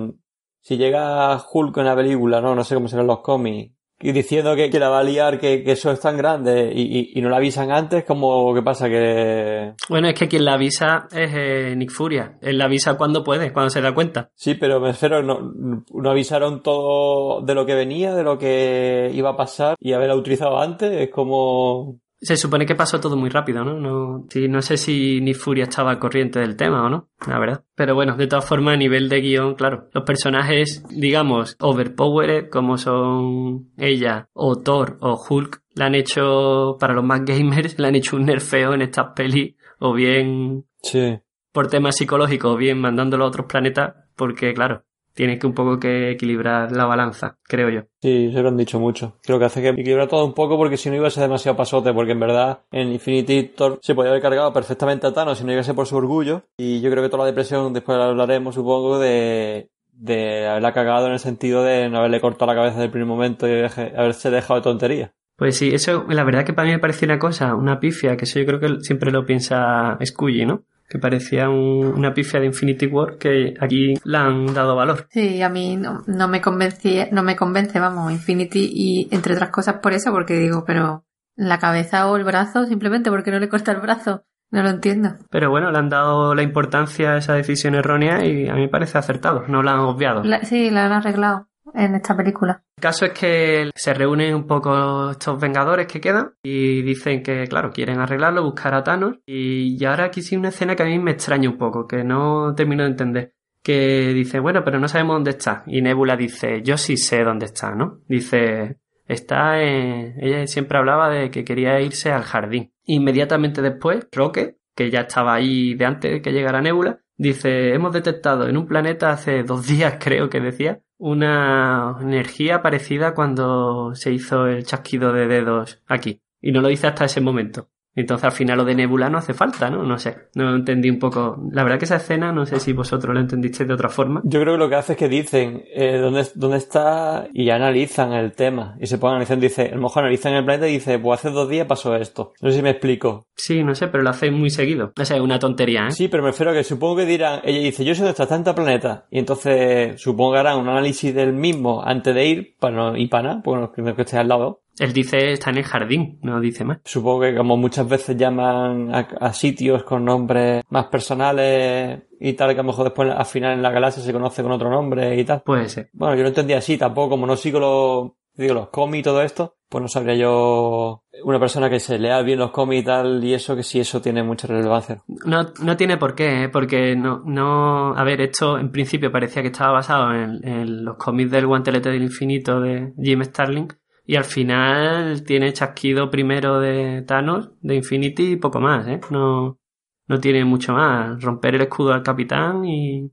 [0.62, 2.56] si llega Hulk en la película, ¿no?
[2.56, 5.63] No sé cómo serán los cómics y diciendo que, que, la va a liar, que,
[5.65, 9.73] eso es tan grande y, y, no la avisan antes, como que pasa que...
[9.89, 12.38] Bueno, es que quien la avisa es eh, Nick Furia.
[12.41, 14.29] Él la avisa cuando puede, cuando se da cuenta.
[14.36, 19.12] Sí, pero me espero, no, no avisaron todo de lo que venía, de lo que
[19.13, 20.91] iba a pasar y haberla utilizado antes.
[20.91, 21.99] Es como...
[22.25, 23.79] Se supone que pasó todo muy rápido, ¿no?
[23.79, 27.38] No, sí, no sé si ni Furia estaba al corriente del tema o no, la
[27.38, 27.63] verdad.
[27.75, 32.79] Pero bueno, de todas formas, a nivel de guion, claro, los personajes, digamos, overpowered, como
[32.79, 37.95] son ella, o Thor, o Hulk, la han hecho, para los más gamers, le han
[37.95, 40.65] hecho un nerfeo en estas pelis, o bien...
[40.81, 41.19] Sí.
[41.51, 44.83] Por temas psicológicos, o bien mandándolo a otros planetas, porque claro,
[45.15, 47.82] tiene que un poco que equilibrar la balanza, creo yo.
[48.01, 49.17] Sí, se lo han dicho mucho.
[49.23, 51.58] Creo que hace que equilibrar todo un poco porque si no iba a ser demasiado
[51.58, 55.45] pasote, porque en verdad en Infinity Thor se podía haber cargado perfectamente a Thanos si
[55.45, 56.43] no iba a ser por su orgullo.
[56.58, 61.13] Y yo creo que toda la depresión, después hablaremos, supongo, de, de haberla cagado en
[61.13, 64.60] el sentido de no haberle cortado la cabeza desde el primer momento y haberse dejado
[64.60, 65.13] de tontería.
[65.38, 68.23] Pues sí, eso la verdad que para mí me pareció una cosa, una pifia, que
[68.23, 70.63] eso yo creo que siempre lo piensa Scully, ¿no?
[70.88, 75.08] Que parecía una pifia de Infinity War que aquí le han dado valor.
[75.10, 79.50] Sí, a mí no, no me convence, no me convence, vamos, Infinity y entre otras
[79.50, 83.50] cosas por eso, porque digo, pero la cabeza o el brazo, simplemente porque no le
[83.50, 84.24] corta el brazo.
[84.52, 85.15] No lo entiendo.
[85.32, 88.69] Pero bueno, le han dado la importancia a esa decisión errónea y a mí me
[88.69, 89.43] parece acertado.
[89.48, 90.24] No la han obviado.
[90.43, 92.63] sí, la han arreglado en esta película.
[92.78, 97.47] El caso es que se reúnen un poco estos Vengadores que quedan y dicen que,
[97.47, 99.17] claro, quieren arreglarlo, buscar a Thanos.
[99.25, 102.54] Y, ahora aquí sí una escena que a mí me extraña un poco, que no
[102.56, 103.34] termino de entender.
[103.63, 105.63] Que dice, bueno, pero no sabemos dónde está.
[105.65, 107.99] Y Nebula dice, yo sí sé dónde está, ¿no?
[108.08, 110.15] Dice, está en...
[110.19, 112.71] Ella siempre hablaba de que quería irse al jardín.
[112.84, 117.93] Inmediatamente después, Rocket, que ya estaba ahí de antes de que llegara Nebula, dice, hemos
[117.93, 124.12] detectado en un planeta hace dos días, creo que decía, una energía parecida cuando se
[124.12, 126.21] hizo el chasquido de dedos aquí.
[126.41, 127.69] Y no lo hice hasta ese momento.
[127.95, 129.84] Entonces al final lo de Nebula no hace falta, ¿no?
[129.84, 131.38] No sé, no entendí un poco.
[131.51, 134.21] La verdad que esa escena, no sé si vosotros lo entendisteis de otra forma.
[134.25, 138.13] Yo creo que lo que hace es que dicen eh, dónde, dónde está y analizan
[138.13, 138.75] el tema.
[138.79, 141.19] Y se ponen a analizar, dice, a lo mejor analizan el planeta y dice, pues
[141.19, 142.34] hace dos días pasó esto.
[142.41, 143.27] No sé si me explico.
[143.36, 144.91] Sí, no sé, pero lo hacen muy seguido.
[144.99, 145.91] O sea, es una tontería, ¿eh?
[145.91, 148.27] Sí, pero me refiero a que supongo que dirán, ella dice, yo sé dónde está
[148.27, 149.05] tanto planeta.
[149.10, 153.10] Y entonces supongo que harán un análisis del mismo antes de ir, para no ir
[153.10, 154.62] para nada, porque no que esté al lado.
[154.77, 156.79] Él dice está en el jardín, no dice más.
[156.83, 162.59] Supongo que como muchas veces llaman a, sitios con nombres más personales y tal, que
[162.59, 165.23] a lo mejor después al final en la galaxia se conoce con otro nombre y
[165.23, 165.41] tal.
[165.43, 165.89] Puede ser.
[165.93, 169.21] Bueno, yo lo entendía así, tampoco como no sigo los, digo, los cómics y todo
[169.21, 173.23] esto, pues no sabría yo una persona que se lea bien los cómics y tal
[173.23, 174.97] y eso que sí eso tiene mucha relevancia.
[175.25, 176.49] No, no tiene por qué, ¿eh?
[176.49, 180.97] porque no, no, a ver, esto en principio parecía que estaba basado en, en los
[180.97, 183.67] cómics del guantelete del infinito de Jim Starling
[184.06, 189.00] y al final tiene chasquido primero de Thanos, de Infinity y poco más, ¿eh?
[189.10, 189.60] No,
[190.08, 191.22] no tiene mucho más.
[191.22, 193.12] Romper el escudo al capitán y,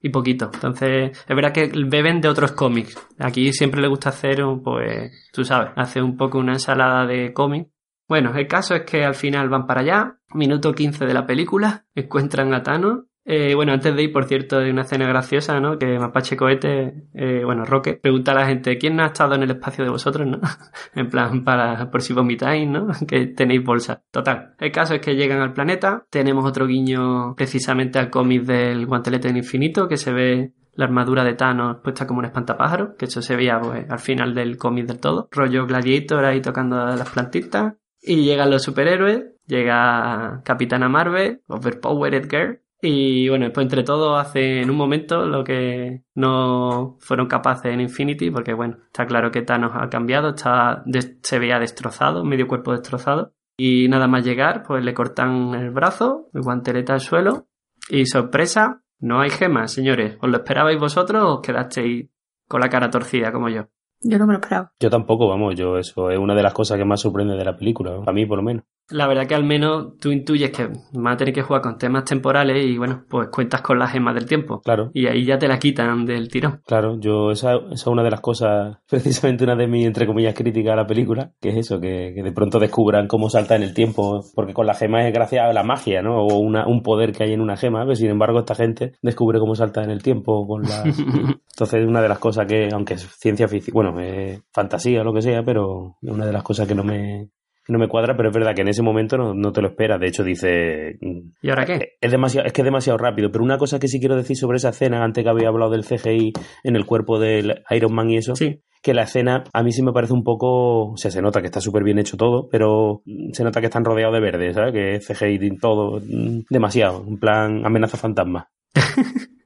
[0.00, 0.50] y poquito.
[0.52, 2.96] Entonces, es verdad que beben de otros cómics.
[3.18, 7.70] Aquí siempre le gusta hacer, pues, tú sabes, hace un poco una ensalada de cómics.
[8.08, 11.86] Bueno, el caso es que al final van para allá, minuto 15 de la película,
[11.94, 15.78] encuentran a Thanos eh, bueno, antes de ir, por cierto, hay una escena graciosa, ¿no?
[15.78, 19.50] Que Mapache Cohete, eh, bueno, Roque, pregunta a la gente, ¿quién ha estado en el
[19.50, 20.38] espacio de vosotros, no?
[20.94, 22.86] en plan, para, por si vomitáis, ¿no?
[23.08, 24.04] que tenéis bolsa.
[24.12, 24.54] Total.
[24.60, 29.26] El caso es que llegan al planeta, tenemos otro guiño precisamente al cómic del guantelete
[29.26, 33.22] del infinito, que se ve la armadura de Thanos puesta como un espantapájaro, que eso
[33.22, 35.28] se veía pues, al final del cómic del todo.
[35.32, 37.74] Rollo Gladiator ahí tocando las plantitas.
[38.00, 44.60] Y llegan los superhéroes, llega Capitana Marvel, Overpowered Girl, y bueno, pues entre todos hace
[44.60, 49.42] en un momento lo que no fueron capaces en Infinity, porque bueno, está claro que
[49.42, 50.84] Thanos ha cambiado, está,
[51.22, 53.32] se veía destrozado, medio cuerpo destrozado.
[53.58, 57.48] Y nada más llegar, pues le cortan el brazo, el guanteleta al suelo.
[57.88, 60.16] Y sorpresa, no hay gemas, señores.
[60.22, 62.08] ¿Os lo esperabais vosotros o os quedasteis
[62.46, 63.62] con la cara torcida como yo?
[64.02, 64.72] Yo no me lo esperaba.
[64.78, 67.56] Yo tampoco, vamos, yo eso es una de las cosas que más sorprende de la
[67.56, 68.64] película, a mí por lo menos.
[68.88, 72.04] La verdad que al menos tú intuyes que van a tener que jugar con temas
[72.04, 74.60] temporales y bueno, pues cuentas con las gemas del tiempo.
[74.60, 74.90] Claro.
[74.94, 76.60] Y ahí ya te la quitan del tirón.
[76.64, 80.34] Claro, yo esa, esa es una de las cosas, precisamente una de mis, entre comillas,
[80.34, 83.74] críticas a la película, que es eso, que, de pronto descubran cómo salta en el
[83.74, 86.18] tiempo, porque con la gema es gracias a la magia, ¿no?
[86.22, 89.38] O una, un poder que hay en una gema, pero sin embargo esta gente descubre
[89.38, 90.84] cómo salta en el tiempo con la...
[91.56, 95.14] Entonces una de las cosas que, aunque es ciencia ficción, bueno, es fantasía o lo
[95.14, 97.30] que sea, pero una de las cosas que no me,
[97.68, 100.00] no me cuadra, pero es verdad que en ese momento no, te lo esperas.
[100.00, 100.98] De hecho, dice.
[101.42, 101.96] ¿Y ahora qué?
[102.00, 103.30] Es, demasiado, es que es demasiado rápido.
[103.30, 105.84] Pero una cosa que sí quiero decir sobre esa escena, antes que había hablado del
[105.84, 108.34] CGI en el cuerpo del Iron Man y eso.
[108.82, 110.92] Que la escena a mí sí me parece un poco.
[110.92, 113.02] O sea, se nota que está súper bien hecho todo, pero
[113.32, 114.72] se nota que están rodeados de verde, ¿sabes?
[114.72, 116.00] Que es CGI todo.
[116.00, 117.04] Mm, demasiado.
[117.06, 118.48] En plan, amenaza fantasma.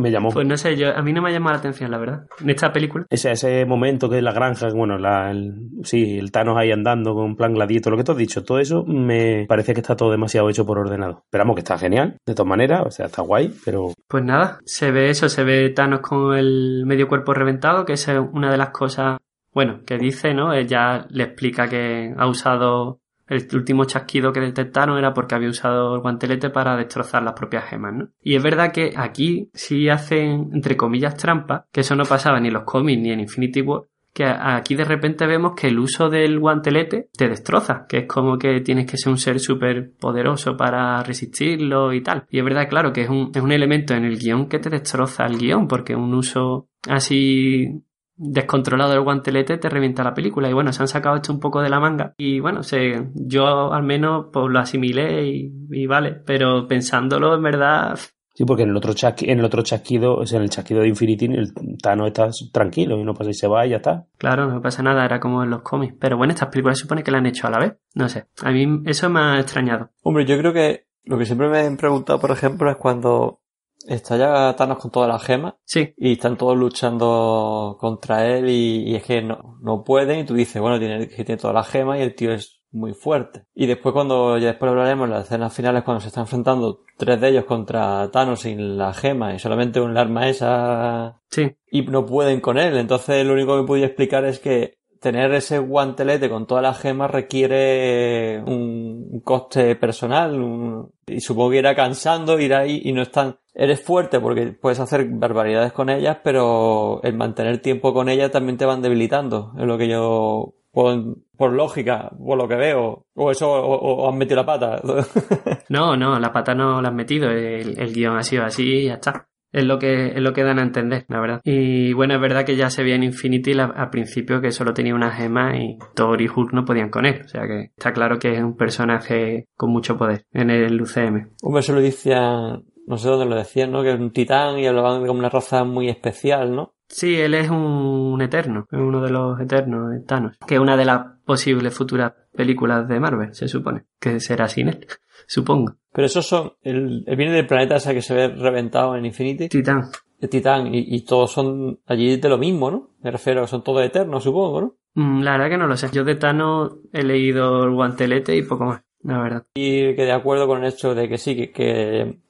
[0.00, 0.30] me llamó.
[0.30, 2.50] Pues no sé, yo, a mí no me ha llamado la atención, la verdad, en
[2.50, 3.06] esta película.
[3.10, 7.14] Ese, ese momento que es la granja, bueno, la, el, sí, el Thanos ahí andando
[7.14, 10.10] con plan gladito, lo que tú has dicho, todo eso me parece que está todo
[10.10, 11.22] demasiado hecho por ordenado.
[11.24, 13.92] Esperamos que está genial, de todas maneras, o sea, está guay, pero...
[14.08, 18.06] Pues nada, se ve eso, se ve Thanos con el medio cuerpo reventado, que es
[18.32, 19.18] una de las cosas,
[19.52, 20.52] bueno, que dice, ¿no?
[20.52, 25.94] Ella le explica que ha usado el último chasquido que detectaron era porque había usado
[25.94, 28.08] el guantelete para destrozar las propias gemas, ¿no?
[28.22, 32.48] Y es verdad que aquí sí hacen, entre comillas, trampa, que eso no pasaba ni
[32.48, 33.82] en los cómics ni en Infinity War,
[34.16, 38.38] que aquí de repente vemos que el uso del guantelete te destroza, que es como
[38.38, 42.24] que tienes que ser un ser súper poderoso para resistirlo y tal.
[42.30, 44.70] Y es verdad, claro, que es un, es un elemento en el guion que te
[44.70, 47.82] destroza el guion, porque un uso así
[48.16, 50.48] descontrolado el guantelete te revienta la película.
[50.48, 52.14] Y bueno, se han sacado esto un poco de la manga.
[52.16, 56.12] Y bueno, se, yo al menos pues lo asimilé y, y vale.
[56.24, 57.98] Pero pensándolo, en verdad,
[58.34, 60.82] Sí, porque en el otro chasqui- en el otro chasquido, o sea, en el chasquido
[60.82, 64.04] de Infinity, el Thanos está tranquilo y no pasa y se va y ya está.
[64.18, 65.94] Claro, no pasa nada, era como en los cómics.
[65.98, 67.76] Pero bueno, estas películas se supone que la han hecho a la vez.
[67.94, 69.88] No sé, a mí eso me ha extrañado.
[70.02, 73.40] Hombre, yo creo que lo que siempre me han preguntado, por ejemplo, es cuando
[73.86, 78.90] está ya Thanos con todas las gemas Sí, y están todos luchando contra él y,
[78.90, 81.68] y es que no, no pueden y tú dices, bueno, tiene, que tiene todas las
[81.68, 83.44] gemas y el tío es muy fuerte.
[83.54, 87.28] Y después cuando, ya después hablaremos las escenas finales cuando se están enfrentando tres de
[87.28, 92.40] ellos contra Thanos sin la gema y solamente un arma esa sí, y no pueden
[92.40, 92.76] con él.
[92.76, 97.10] Entonces lo único que podía explicar es que tener ese guantelete con todas las gemas
[97.10, 103.38] requiere un coste personal un- y supongo que irá cansando, ir ahí y no están...
[103.58, 108.58] Eres fuerte porque puedes hacer barbaridades con ellas, pero el mantener tiempo con ellas también
[108.58, 109.52] te van debilitando.
[109.58, 110.52] Es lo que yo...
[110.72, 113.06] Por, por lógica, por lo que veo.
[113.14, 114.82] O eso, o, o han metido la pata.
[115.70, 118.84] No, no, la pata no la han metido, el, el guion ha sido así y
[118.86, 119.26] ya está.
[119.52, 121.40] Es lo que es lo que dan a entender, la verdad.
[121.44, 124.74] Y bueno, es verdad que ya se veía en Infinity la- al principio que solo
[124.74, 127.22] tenía una gema y Thor y Hulk no podían con él.
[127.24, 131.30] O sea que está claro que es un personaje con mucho poder en el UCM.
[131.42, 133.82] Hombre, eso lo decían, no sé dónde lo decían, ¿no?
[133.82, 136.72] Que es un titán y hablaban de como una raza muy especial, ¿no?
[136.88, 140.76] Sí, él es un eterno, es uno de los eternos de Thanos, que es una
[140.76, 144.86] de las posibles futuras películas de Marvel, se supone, que será sin él,
[145.26, 145.74] supongo.
[145.92, 149.48] Pero esos son, el, el viene del planeta ese que se ve reventado en Infinity,
[149.48, 149.82] Titán.
[150.20, 152.90] el titán, y, y todos son allí de lo mismo, ¿no?
[153.02, 154.74] Me refiero, son todos eternos, supongo, ¿no?
[154.94, 155.88] Mm, La verdad que no lo sé.
[155.92, 159.46] Yo de Thanos he leído el guantelete y poco más, la verdad.
[159.56, 162.20] Y que de acuerdo con el hecho de que sí, que, que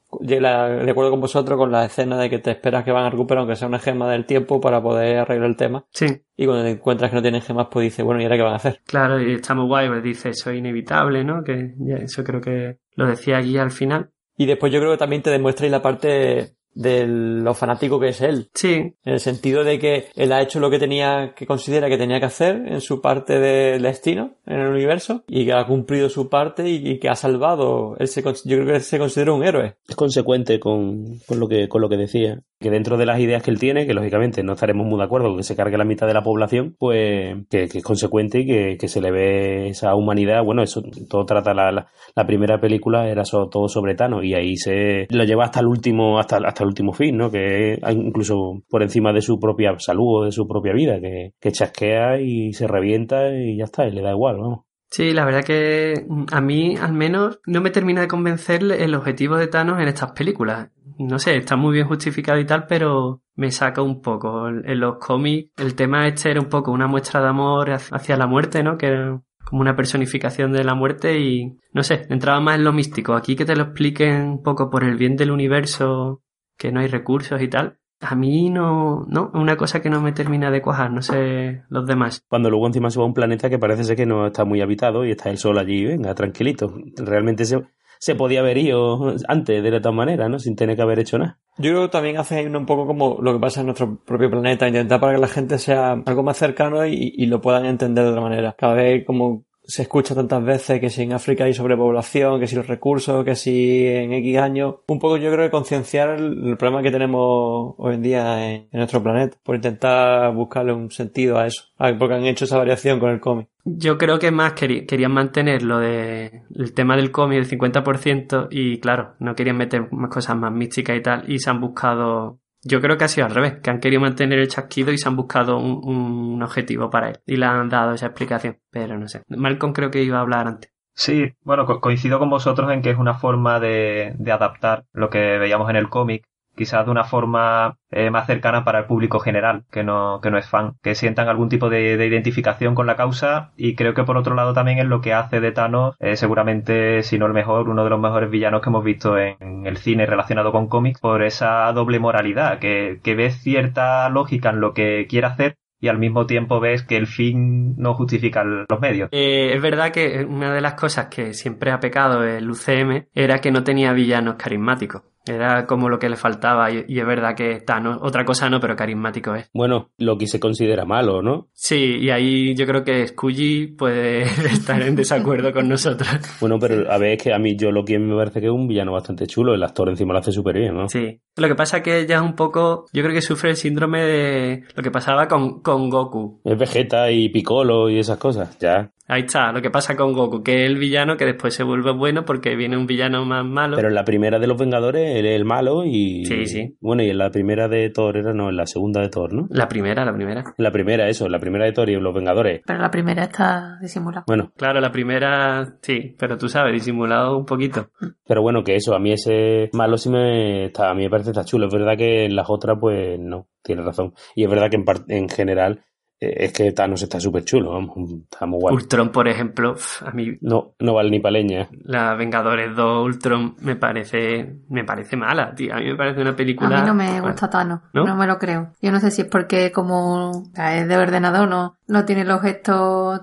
[0.91, 3.57] acuerdo con vosotros con la escena de que te esperas que van a recuperar aunque
[3.57, 5.85] sea una gema del tiempo para poder arreglar el tema.
[5.91, 8.43] Sí, Y cuando te encuentras que no tienen gemas, pues dices, bueno, ¿y ahora qué
[8.43, 8.81] van a hacer?
[8.85, 11.43] claro, y está muy guay, pues dice, eso es inevitable, ¿no?
[11.43, 14.11] Que ya, eso creo que lo decía aquí al final.
[14.37, 18.21] Y después yo creo que también te demuestra la parte de lo fanático que es
[18.21, 18.49] él.
[18.55, 21.97] Sí, En el sentido de que él ha hecho lo que tenía, que considera que
[21.99, 26.09] tenía que hacer en su parte del destino, en el universo, y que ha cumplido
[26.09, 27.97] su parte y, y que ha salvado.
[27.99, 29.75] Él se, cons- yo creo que él se considera un héroe.
[29.89, 32.41] Es consecuente con, con lo que, con lo que decía.
[32.59, 35.29] Que dentro de las ideas que él tiene, que lógicamente no estaremos muy de acuerdo
[35.29, 38.47] con que se cargue la mitad de la población, pues que, que es consecuente y
[38.47, 40.43] que, que se le ve esa humanidad.
[40.43, 44.33] Bueno, eso todo trata la, la, la primera película, era so- todo sobre Thanos, y
[44.35, 47.31] ahí se lo lleva hasta el último, hasta, hasta último fin, ¿no?
[47.31, 51.53] Que incluso por encima de su propia salud o de su propia vida, que, que
[51.53, 54.67] chasquea y se revienta y ya está, y le da igual, vamos.
[54.91, 58.95] Sí, la verdad que mm, a mí al menos no me termina de convencer el
[58.95, 60.71] objetivo de Thanos en estas películas.
[60.99, 64.49] No sé, está muy bien justificado y tal, pero me saca un poco.
[64.49, 68.27] En los cómics el tema este era un poco una muestra de amor hacia la
[68.27, 68.79] muerte, ¿no?
[68.79, 72.73] Que era como una personificación de la muerte y no sé, entraba más en lo
[72.73, 73.15] místico.
[73.15, 76.23] Aquí que te lo expliquen un poco por el bien del universo,
[76.57, 77.79] que no hay recursos y tal.
[78.01, 81.87] A mí no, no, una cosa que no me termina de cuajar, no sé los
[81.87, 82.23] demás.
[82.29, 84.61] Cuando luego encima se va a un planeta que parece ser que no está muy
[84.61, 86.75] habitado y está el sol allí, venga, tranquilito.
[86.97, 87.63] Realmente se,
[87.99, 90.39] se podía haber ido antes de tal manera, ¿no?
[90.39, 91.39] Sin tener que haber hecho nada.
[91.57, 94.69] Yo creo que también hace un poco como lo que pasa en nuestro propio planeta,
[94.69, 98.11] intentar para que la gente sea algo más cercano y, y lo puedan entender de
[98.11, 98.55] otra manera.
[98.59, 102.57] Cada vez como se escucha tantas veces que si en África hay sobrepoblación, que si
[102.57, 106.83] los recursos, que si en X años, un poco yo creo que concienciar el, problema
[106.83, 111.65] que tenemos hoy en día en, nuestro planeta, por intentar buscarle un sentido a eso,
[111.79, 113.49] Ah, porque han hecho esa variación con el cómic.
[113.65, 118.79] Yo creo que más querían mantener lo de el tema del cómic, el 50%, y
[118.79, 122.81] claro, no querían meter más cosas más místicas y tal, y se han buscado, yo
[122.81, 125.17] creo que ha sido al revés, que han querido mantener el chasquido y se han
[125.17, 129.23] buscado un, objetivo para él, y le han dado esa explicación, pero no sé.
[129.29, 130.73] Malcolm creo que iba a hablar antes.
[130.95, 135.11] Sí, bueno, co- coincido con vosotros en que es una forma de, de adaptar lo
[135.11, 139.21] que veíamos en el cómic, quizás de una forma eh, más cercana para el público
[139.21, 142.87] general, que no, que no es fan, que sientan algún tipo de, de identificación con
[142.87, 145.97] la causa y creo que por otro lado también es lo que hace de Thanos
[146.01, 149.37] eh, seguramente, si no el mejor, uno de los mejores villanos que hemos visto en,
[149.41, 154.51] en el cine relacionado con cómics por esa doble moralidad, que, que ves cierta lógica
[154.51, 158.45] en lo que quiere hacer y al mismo tiempo ves que el fin no justifica
[158.45, 159.09] los medios.
[159.13, 163.41] Eh, es verdad que una de las cosas que siempre ha pecado el UCM era
[163.41, 165.03] que no tenía villanos carismáticos.
[165.27, 168.61] Era como lo que le faltaba y, y es verdad que Thanos, otra cosa no,
[168.61, 169.51] pero carismático es.
[169.53, 171.49] Bueno, lo que se considera malo, ¿no?
[171.53, 176.09] Sí, y ahí yo creo que Scully puede estar en desacuerdo con nosotros.
[176.41, 178.53] Bueno, pero a ver, es que a mí yo lo que me parece que es
[178.53, 179.55] un villano bastante chulo.
[179.55, 180.89] El actor encima lo hace súper bien, ¿no?
[180.89, 181.21] Sí.
[181.37, 184.65] Lo que pasa que ella es un poco, yo creo que sufre el síndrome de
[184.75, 186.41] lo que pasaba con, con Goku.
[186.45, 188.91] Es Vegeta y Piccolo y esas cosas, ya.
[189.09, 191.93] Ahí está, lo que pasa con Goku, que es el villano que después se vuelve
[191.93, 193.77] bueno porque viene un villano más malo.
[193.77, 196.25] Pero en la primera de los Vengadores él es el malo y...
[196.27, 196.77] Sí, sí.
[196.81, 199.47] Bueno, y en la primera de Thor era, no, en la segunda de Thor, ¿no?
[199.51, 200.45] La primera, la primera.
[200.59, 202.63] La primera, eso, en la primera de Thor y los Vengadores.
[202.67, 204.25] Pero la primera está disimulada.
[204.27, 207.89] Bueno, Claro, la primera, sí, pero tú sabes, disimulado un poquito.
[208.27, 211.29] pero bueno, que eso, a mí ese malo sí me está, a mí me parece
[211.29, 211.67] que está chulo.
[211.69, 214.15] Es verdad que en las otras, pues no, tiene razón.
[214.35, 215.85] Y es verdad que en, par- en general
[216.19, 218.75] es que Thanos está súper chulo, vamos, está muy guay.
[218.75, 221.69] Ultron, por ejemplo, a mí No, no vale ni pa' leña.
[221.85, 225.75] la Vengadores 2 Ultron me parece, me parece mala, tío.
[225.75, 226.81] A mí me parece una A película...
[226.81, 228.05] mí no me gusta Thanos, ¿No?
[228.07, 228.17] ¿No?
[228.17, 228.73] me lo creo.
[228.81, 233.21] Yo no sé si es porque como es de ordenador, no, no tiene los gestos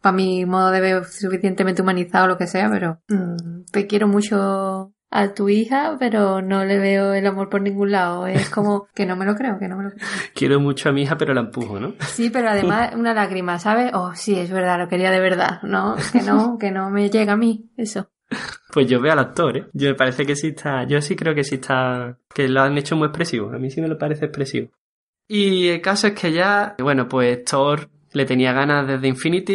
[0.00, 4.08] para mi modo de ver suficientemente humanizado o lo que sea, pero mm, te quiero
[4.08, 8.26] mucho a tu hija, pero no le veo el amor por ningún lado.
[8.26, 10.08] Es como que no me lo creo, que no me lo creo.
[10.34, 11.94] Quiero mucho a mi hija, pero la empujo, ¿no?
[12.00, 13.92] Sí, pero además una lágrima, ¿sabes?
[13.94, 15.62] Oh, sí, es verdad, lo quería de verdad.
[15.62, 18.10] No, que no, que no me llega a mí, eso.
[18.72, 19.66] Pues yo veo al actor, ¿eh?
[19.74, 20.84] Yo me parece que sí está...
[20.84, 22.16] Yo sí creo que sí está...
[22.34, 23.52] Que lo han hecho muy expresivo.
[23.52, 24.70] A mí sí me lo parece expresivo.
[25.28, 26.74] Y el caso es que ya...
[26.78, 29.52] Bueno, pues Thor le tenía ganas desde Infinity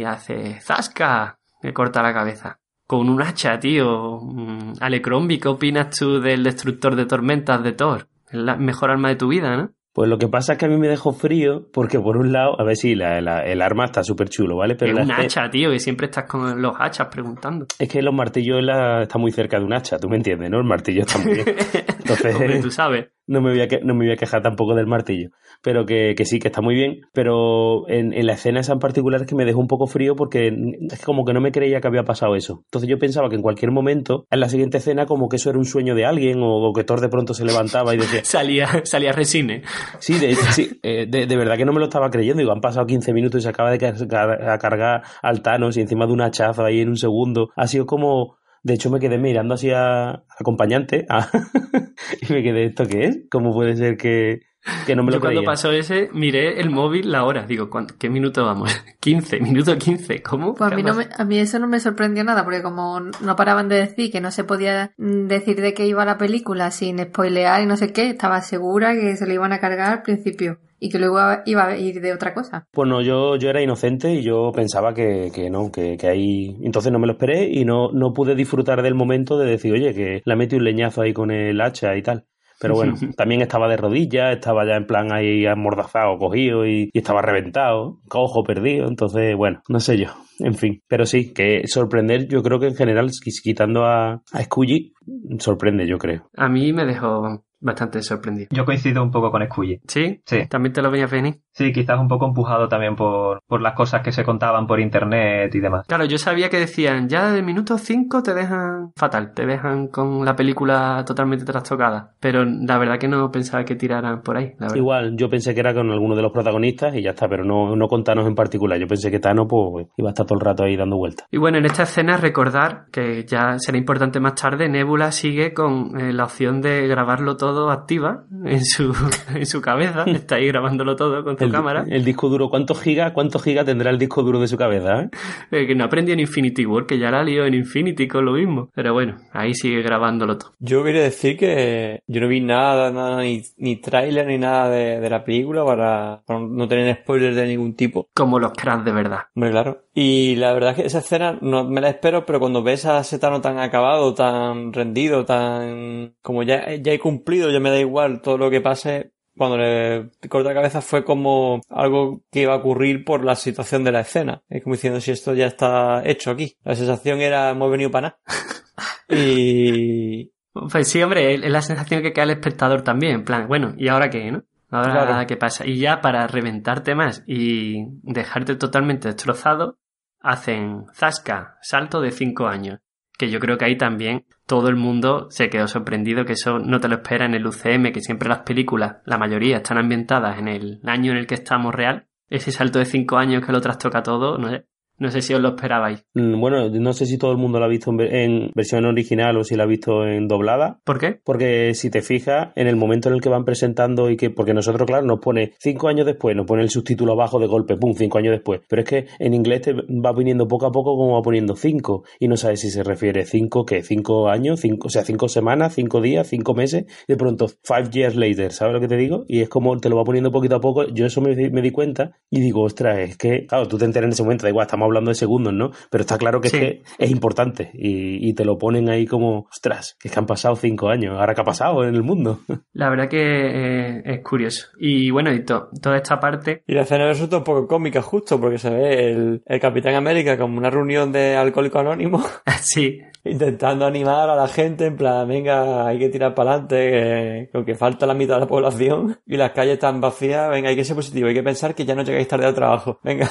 [0.00, 0.60] y hace...
[0.60, 1.38] ¡Zasca!
[1.62, 2.60] Le corta la cabeza.
[2.88, 4.18] Con un hacha, tío.
[4.22, 8.08] Mm, Ale Crombie, ¿qué opinas tú del destructor de tormentas de Thor?
[8.30, 9.70] Es la mejor arma de tu vida, ¿no?
[9.92, 12.58] Pues lo que pasa es que a mí me dejó frío porque por un lado,
[12.60, 14.74] a ver si la, la- el arma está súper chulo, ¿vale?
[14.74, 17.66] Pero es un hacha, tío, que siempre estás con los hachas preguntando.
[17.78, 20.58] es que los martillos la, está muy cerca de un hacha, tú me entiendes, ¿no?
[20.58, 21.46] El martillo está muy bien.
[21.98, 23.08] Entonces, Hombre, tú sabes.
[23.28, 25.30] No me voy a, que- no me voy a quejar tampoco del martillo.
[25.62, 27.02] Pero que, que sí, que está muy bien.
[27.12, 30.16] Pero en, en la escena esa en particular es que me dejó un poco frío
[30.16, 30.52] porque
[30.90, 32.62] es como que no me creía que había pasado eso.
[32.64, 35.58] Entonces yo pensaba que en cualquier momento, en la siguiente escena, como que eso era
[35.58, 38.68] un sueño de alguien o, o que Thor de pronto se levantaba y decía, Salía,
[38.84, 39.62] salía resine.
[39.98, 42.38] Sí, de, sí, eh, de, de verdad que no me lo estaba creyendo.
[42.40, 45.80] Digo, han pasado 15 minutos y se acaba de car- a cargar al Thanos y
[45.82, 47.50] encima de un hachazo ahí en un segundo.
[47.56, 48.37] Ha sido como...
[48.68, 51.26] De hecho, me quedé mirando así a al acompañante a-
[52.20, 53.18] y me quedé, ¿esto qué es?
[53.30, 54.40] ¿Cómo puede ser que,
[54.86, 57.46] que no me lo Yo cuando pasó ese, miré el móvil la hora.
[57.46, 58.70] Digo, ¿cuánto- ¿qué minuto vamos?
[59.00, 60.22] 15, minuto 15.
[60.22, 60.54] ¿Cómo?
[60.54, 63.00] Pues a mí, ¿Qué no me, a mí eso no me sorprendió nada, porque como
[63.00, 66.70] no paraban de decir que no se podía mm, decir de qué iba la película
[66.70, 70.02] sin spoilear y no sé qué, estaba segura que se lo iban a cargar al
[70.02, 72.66] principio y que luego iba a ir de otra cosa.
[72.72, 76.56] Pues no, yo, yo era inocente y yo pensaba que, que no, que, que ahí...
[76.62, 79.94] Entonces no me lo esperé y no, no pude disfrutar del momento de decir, oye,
[79.94, 82.26] que la metí un leñazo ahí con el hacha y tal.
[82.60, 86.98] Pero bueno, también estaba de rodillas, estaba ya en plan ahí amordazado, cogido y, y
[86.98, 90.08] estaba reventado, cojo perdido, entonces bueno, no sé yo,
[90.40, 90.82] en fin.
[90.88, 93.10] Pero sí, que sorprender, yo creo que en general,
[93.42, 94.92] quitando a, a Scully,
[95.38, 96.28] sorprende, yo creo.
[96.36, 98.48] A mí me dejó bastante sorprendido.
[98.50, 99.80] Yo coincido un poco con Scully.
[99.86, 100.20] ¿Sí?
[100.24, 100.46] Sí.
[100.48, 101.40] ¿También te lo veías venir?
[101.52, 105.54] Sí, quizás un poco empujado también por, por las cosas que se contaban por internet
[105.54, 105.86] y demás.
[105.88, 110.24] Claro, yo sabía que decían, ya del minuto 5 te dejan fatal, te dejan con
[110.24, 112.14] la película totalmente trastocada.
[112.20, 114.68] Pero la verdad que no pensaba que tiraran por ahí, la.
[114.76, 117.74] Igual, yo pensé que era con alguno de los protagonistas y ya está, pero no,
[117.74, 118.78] no con Thanos en particular.
[118.78, 121.26] Yo pensé que Thanos pues, iba a estar todo el rato ahí dando vueltas.
[121.30, 125.98] Y bueno, en esta escena recordar que ya será importante más tarde, Nebula sigue con
[126.00, 128.94] eh, la opción de grabarlo todo activa en su,
[129.34, 130.04] en su cabeza.
[130.04, 131.84] Está ahí grabándolo todo con su El, cámara.
[131.88, 135.02] el disco duro, ¿cuántos gigas cuántos gigas tendrá el disco duro de su cabeza?
[135.02, 135.10] eh?
[135.50, 138.32] Eh, que no aprendió en Infinity War, que ya la lió en Infinity con lo
[138.32, 138.70] mismo.
[138.74, 140.52] Pero bueno, ahí sigue grabándolo todo.
[140.58, 145.00] Yo quería decir que yo no vi nada, nada ni, ni tráiler ni nada de,
[145.00, 148.08] de la película para, para no tener spoilers de ningún tipo.
[148.14, 149.20] Como los cracks de verdad.
[149.34, 149.82] Hombre, claro.
[150.00, 153.02] Y la verdad es que esa escena no me la espero, pero cuando ves a
[153.02, 156.14] Setano tan acabado, tan rendido, tan...
[156.22, 160.10] como ya, ya he cumplido, ya me da igual todo lo que pase, cuando le
[160.28, 164.02] corta la cabeza fue como algo que iba a ocurrir por la situación de la
[164.02, 164.44] escena.
[164.48, 166.54] Es como diciendo si esto ya está hecho aquí.
[166.62, 168.18] La sensación era hemos venido para nada.
[169.08, 170.30] Y...
[170.52, 173.14] Pues sí, hombre, es la sensación que queda el espectador también.
[173.16, 174.44] En plan, bueno, ¿y ahora qué, no?
[174.70, 175.26] Ahora, Claro.
[175.26, 175.66] ¿qué pasa?
[175.66, 179.78] Y ya para reventarte más y dejarte totalmente destrozado,
[180.20, 182.80] hacen Zasca, salto de 5 años.
[183.16, 186.80] Que yo creo que ahí también todo el mundo se quedó sorprendido, que eso no
[186.80, 190.48] te lo espera en el UCM, que siempre las películas, la mayoría, están ambientadas en
[190.48, 192.06] el año en el que estamos real.
[192.28, 194.66] Ese salto de 5 años que lo trastoca todo, no sé.
[194.98, 196.04] No sé si os lo esperabais.
[196.14, 198.84] Mm, Bueno, no sé si todo el mundo la ha visto en, ver- en versión
[198.84, 200.80] original o si la ha visto en doblada.
[200.84, 201.20] ¿Por qué?
[201.24, 204.54] Porque si te fijas, en el momento en el que van presentando y que, porque
[204.54, 207.94] nosotros, claro, nos pone cinco años después, nos pone el subtítulo abajo de golpe, pum,
[207.94, 208.60] cinco años después.
[208.68, 212.02] Pero es que en inglés te va poniendo poco a poco como va poniendo cinco.
[212.18, 213.82] Y no sabes si se refiere cinco, ¿qué?
[213.84, 216.86] Cinco años, cinco, o sea, cinco semanas, cinco días, cinco meses.
[217.06, 219.24] De pronto, five years later, ¿sabes lo que te digo?
[219.28, 220.88] Y es como te lo va poniendo poquito a poco.
[220.88, 223.84] Yo eso me, di- me di cuenta y digo, ostras, es que, claro, tú te
[223.84, 225.70] enteras en ese momento, da igual, estamos hablando de segundos, ¿no?
[225.90, 226.56] Pero está claro que Sí.
[226.56, 230.18] es que es importante y, y te lo ponen ahí como, ostras, que es que
[230.20, 232.40] han pasado cinco años, ahora qué ha pasado en el mundo.
[232.72, 234.68] La verdad que eh, es curioso.
[234.78, 238.40] Y bueno, y to- toda esta parte, Y la escena resulta un poco cómica justo
[238.40, 242.24] porque se ve el, el Capitán América como una reunión de alcohólicos anónimos
[242.60, 247.64] sí, intentando animar a la gente en plan, venga, hay que tirar para adelante, que,
[247.64, 250.84] que falta la mitad de la población y las calles están vacías, venga, hay que
[250.84, 253.28] ser positivo, hay que pensar que ya no llegáis tarde al trabajo, venga.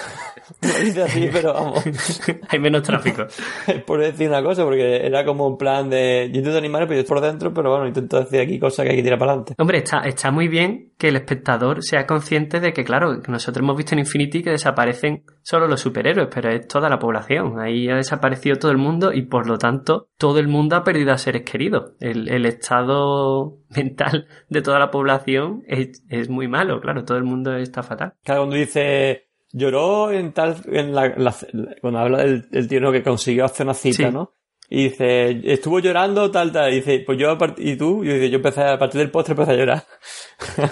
[0.61, 1.83] Lo dice así, pero vamos,
[2.49, 3.23] hay menos tráfico.
[3.67, 7.01] es por decir una cosa, porque era como un plan de, yo intento animar, pero
[7.01, 9.55] yo por dentro, pero bueno, intento decir aquí cosas que hay que tirar para adelante.
[9.57, 13.77] Hombre, está, está muy bien que el espectador sea consciente de que, claro, nosotros hemos
[13.77, 17.59] visto en Infinity que desaparecen solo los superhéroes, pero es toda la población.
[17.59, 21.11] Ahí ha desaparecido todo el mundo y, por lo tanto, todo el mundo ha perdido
[21.13, 21.93] a seres queridos.
[21.99, 27.23] El, el estado mental de toda la población es, es muy malo, claro, todo el
[27.23, 28.13] mundo está fatal.
[28.23, 29.26] Claro, cuando dice,
[29.57, 31.35] lloró en tal, en la, la-
[31.81, 34.11] cuando habla del, del tío que consiguió hacer una cita, Sí.
[34.13, 34.33] ¿no?
[34.69, 36.71] Y dice, estuvo llorando, tal, tal.
[36.73, 38.03] Y dice, pues yo, a part- ¿y tú?
[38.03, 39.83] Y dice, yo empecé, a partir del postre empecé a llorar.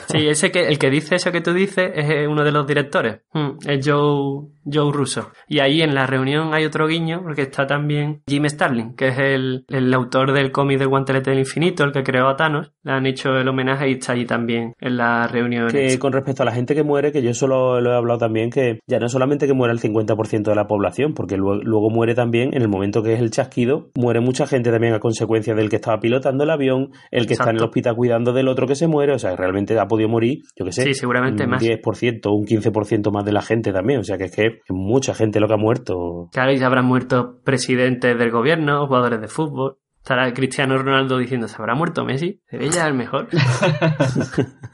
[0.09, 2.67] Sí, ese que, el que dice eso que tú dices es eh, uno de los
[2.67, 3.21] directores.
[3.33, 5.31] Mm, es Joe, Joe Russo.
[5.47, 9.17] Y ahí en la reunión hay otro guiño, porque está también Jim Starlin, que es
[9.17, 12.73] el, el autor del cómic del Guantelete del Infinito, el que creó a Thanos.
[12.83, 15.69] Le han hecho el homenaje y está allí también en la reunión.
[15.69, 18.51] Que con respecto a la gente que muere, que yo solo lo he hablado también,
[18.51, 22.13] que ya no solamente que muera el 50% de la población, porque luego, luego muere
[22.13, 25.69] también, en el momento que es el chasquido, muere mucha gente también a consecuencia del
[25.69, 28.75] que estaba pilotando el avión, el que está en el hospital cuidando del otro que
[28.75, 31.63] se muere, o sea, realmente ha podido morir, yo que sé, Sí, seguramente un más.
[31.63, 35.13] 10%, un 15% más de la gente también, o sea, que es que es mucha
[35.13, 36.29] gente lo que ha muerto.
[36.31, 39.77] Claro, y se habrán muerto presidentes del gobierno, jugadores de fútbol.
[39.97, 42.39] Estará Cristiano Ronaldo diciendo, ¿se habrá muerto Messi?
[42.47, 43.27] ¿Sería el mejor?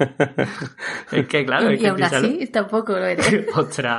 [1.11, 2.27] es que, claro, es y que aún piénsalo.
[2.27, 3.45] así tampoco lo eres.
[3.55, 3.97] Ostras.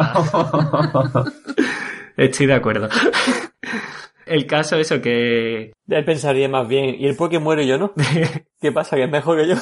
[2.19, 2.89] Estoy de acuerdo.
[4.33, 7.93] El caso eso que Él pensaría más bien, ¿y el que muere y yo no?
[8.61, 8.97] ¿Qué pasa?
[8.97, 9.57] ¿Que es mejor que yo?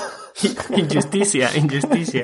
[0.76, 2.22] injusticia, injusticia.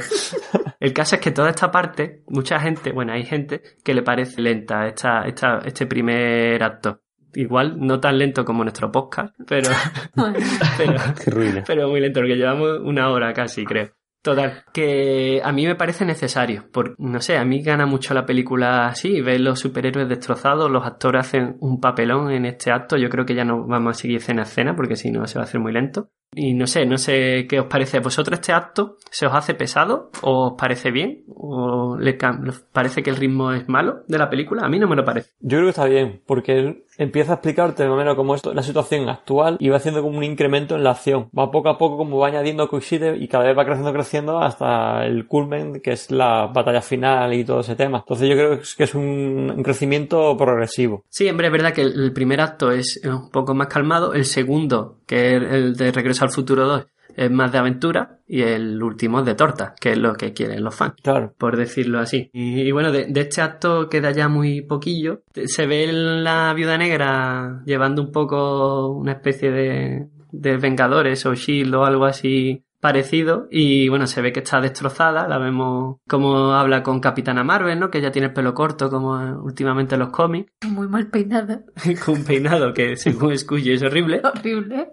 [0.78, 4.40] El caso es que toda esta parte, mucha gente, bueno, hay gente que le parece
[4.40, 7.00] lenta esta, esta, este primer acto.
[7.34, 9.68] Igual no tan lento como nuestro podcast, pero,
[10.78, 10.94] pero,
[11.24, 11.64] Qué ruina.
[11.66, 13.90] pero muy lento, porque llevamos una hora casi, creo.
[14.26, 18.26] Total, que a mí me parece necesario, porque, no sé, a mí gana mucho la
[18.26, 23.08] película así, ver los superhéroes destrozados, los actores hacen un papelón en este acto, yo
[23.08, 25.44] creo que ya no vamos a seguir escena a escena, porque si no se va
[25.44, 26.10] a hacer muy lento.
[26.34, 29.54] Y no sé, no sé qué os parece a vosotros este acto, ¿se os hace
[29.54, 30.10] pesado?
[30.22, 31.24] ¿O os parece bien?
[31.28, 34.62] ¿O le cam- os parece que el ritmo es malo de la película?
[34.64, 35.30] A mí no me lo parece.
[35.40, 38.44] Yo creo que está bien, porque él empieza a explicarte más o menos cómo es
[38.46, 41.30] la situación actual y va haciendo como un incremento en la acción.
[41.38, 45.06] Va poco a poco como va añadiendo cositas y cada vez va creciendo, creciendo hasta
[45.06, 47.98] el culmen, que es la batalla final y todo ese tema.
[48.00, 51.04] Entonces yo creo que es- un, crecimiento progresivo.
[51.08, 54.98] Sí, hombre, es verdad que el primer acto es un poco más calmado, el segundo,
[55.06, 56.86] que es el de Regreso al Futuro 2,
[57.16, 60.62] es más de aventura, y el último es de torta, que es lo que quieren
[60.62, 60.94] los fans.
[61.02, 61.34] Claro.
[61.38, 62.30] por decirlo así.
[62.32, 65.22] Y, y bueno, de, de este acto queda ya muy poquillo.
[65.46, 71.74] Se ve la viuda negra llevando un poco una especie de, de Vengadores o Shield
[71.74, 76.82] o algo así parecido y bueno, se ve que está destrozada, la vemos como habla
[76.82, 77.90] con Capitana Marvel, ¿no?
[77.90, 81.62] Que ya tiene el pelo corto como eh, últimamente en los cómics, muy mal peinada.
[82.04, 84.20] con un peinado que según escucho es horrible.
[84.36, 84.92] Horrible.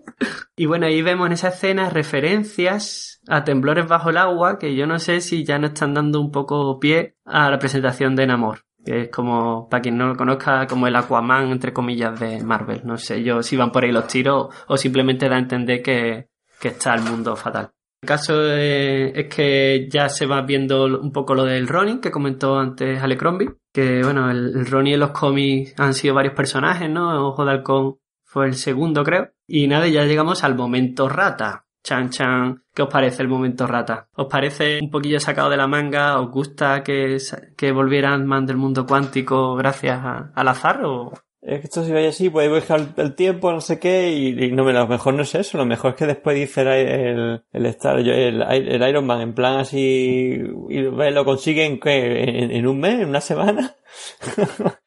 [0.56, 4.86] Y bueno, ahí vemos en esa escena referencias a temblores bajo el agua que yo
[4.88, 8.60] no sé si ya no están dando un poco pie a la presentación de Namor.
[8.86, 12.82] Que es como, para quien no lo conozca, como el Aquaman, entre comillas, de Marvel.
[12.84, 16.28] No sé yo si van por ahí los tiros o simplemente da a entender que,
[16.64, 17.72] que está el mundo fatal.
[18.02, 22.10] El caso eh, es que ya se va viendo un poco lo del Ronin que
[22.12, 23.50] comentó antes Alecrombie.
[23.74, 27.28] Que bueno, el, el Ronin en los cómics han sido varios personajes, ¿no?
[27.28, 29.32] Ojo de Halcón fue el segundo, creo.
[29.48, 31.66] Y nada, ya llegamos al momento rata.
[31.84, 32.64] Chan chan.
[32.74, 34.08] ¿Qué os parece el momento rata?
[34.16, 36.20] ¿Os parece un poquillo sacado de la manga?
[36.20, 37.18] ¿Os gusta que,
[37.58, 40.84] que volviera Ant-Man del mundo cuántico gracias a- al azar?
[40.86, 41.12] ¿O
[41.46, 44.52] Es que esto si vaya así, puede dejar el tiempo, no sé qué, y, y
[44.54, 47.66] no, lo mejor no es eso, lo mejor es que después dice el, el, el
[47.66, 50.40] Star, el, el Iron Man en plan así,
[50.70, 52.24] y lo consiguen ¿qué?
[52.24, 53.76] ¿En, en un mes, en una semana.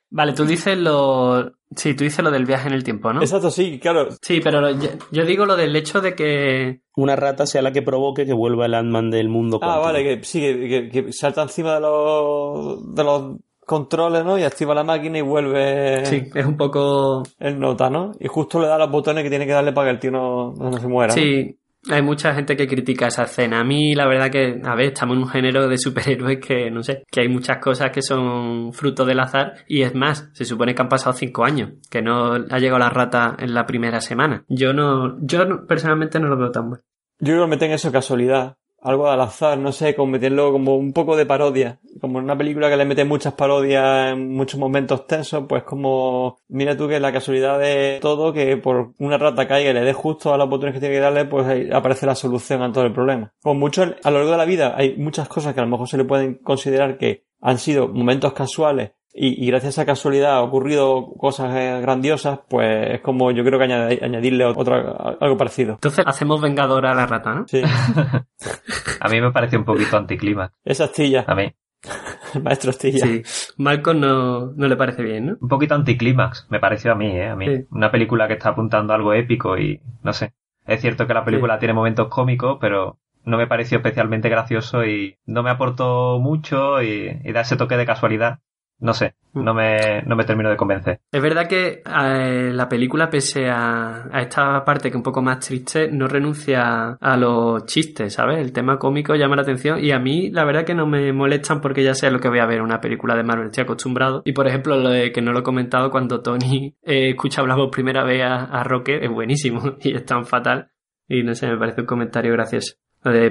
[0.08, 1.52] Vale, tú dices lo...
[1.74, 3.20] Sí, tú dices lo del viaje en el tiempo, ¿no?
[3.20, 4.08] Exacto, sí, claro.
[4.22, 6.80] Sí, pero lo- yo, yo digo lo del hecho de que...
[6.94, 9.84] Una rata sea la que provoque que vuelva el Ant-Man del mundo Ah, cuántico.
[9.84, 13.36] vale, que sí, que, que- que salta encima de los, de los
[13.66, 14.38] controles, ¿no?
[14.38, 17.22] Y activa la máquina y vuelve Sí, es un poco...
[17.38, 18.12] el nota, ¿no?
[18.20, 20.52] Y justo le da los botones que tiene que darle para que el tío no,
[20.54, 21.08] no se muera.
[21.08, 21.20] ¿no?
[21.20, 21.58] Sí,
[21.90, 23.60] hay mucha gente que critica esa escena.
[23.60, 26.82] A mí, la verdad que, a ver, estamos en un género de superhéroes que, no
[26.82, 30.74] sé, que hay muchas cosas que son fruto del azar y es más, se supone
[30.74, 34.44] que han pasado cinco años, que no ha llegado la rata en la primera semana.
[34.48, 36.84] Yo no, yo no- personalmente no lo veo tan bueno.
[37.18, 38.56] Yo creo que meten eso casualidad.
[38.86, 41.80] Algo al azar, no sé, como meterlo como un poco de parodia.
[42.00, 46.38] Como en una película que le mete muchas parodias en muchos momentos tensos, pues como,
[46.46, 49.92] mira tú que la casualidad de todo, que por una rata caiga y le dé
[49.92, 52.84] justo a los botones que tiene que darle, pues ahí aparece la solución a todo
[52.84, 53.32] el problema.
[53.42, 55.88] Como mucho, a lo largo de la vida hay muchas cosas que a lo mejor
[55.88, 60.32] se le pueden considerar que han sido momentos casuales y, y gracias a esa casualidad
[60.36, 65.36] ha ocurrido cosas eh, grandiosas, pues es como yo creo que añadi- añadirle otra, algo
[65.36, 65.72] parecido.
[65.74, 67.46] Entonces hacemos vengadora a la rata, ¿no?
[67.48, 67.62] Sí,
[69.00, 70.52] A mí me parece un poquito anticlímax.
[70.64, 71.24] esa astilla.
[71.26, 71.52] A mí.
[72.42, 73.06] Maestro Astilla.
[73.06, 73.22] Sí.
[73.58, 75.36] Malcolm no, no le parece bien, ¿no?
[75.40, 77.28] Un poquito anticlímax, me pareció a mí, ¿eh?
[77.28, 77.46] A mí.
[77.46, 77.64] Sí.
[77.70, 80.32] Una película que está apuntando a algo épico y no sé.
[80.66, 85.16] Es cierto que la película tiene momentos cómicos, pero no me pareció especialmente gracioso y
[85.26, 88.40] no me aportó mucho y, y da ese toque de casualidad.
[88.78, 89.44] No sé, Mm.
[89.44, 91.00] no me, no me termino de convencer.
[91.12, 95.20] Es verdad que eh, la película, pese a, a esta parte que es un poco
[95.22, 98.38] más triste, no renuncia a los chistes, ¿sabes?
[98.38, 101.60] El tema cómico llama la atención y a mí la verdad que no me molestan
[101.60, 104.22] porque ya sé lo que voy a ver en una película de Marvel, estoy acostumbrado.
[104.24, 107.58] Y por ejemplo, lo de que no lo he comentado, cuando Tony eh, escucha hablar
[107.58, 110.70] por primera vez a, a Rocket, es buenísimo y es tan fatal.
[111.08, 112.74] Y no sé, me parece un comentario gracioso.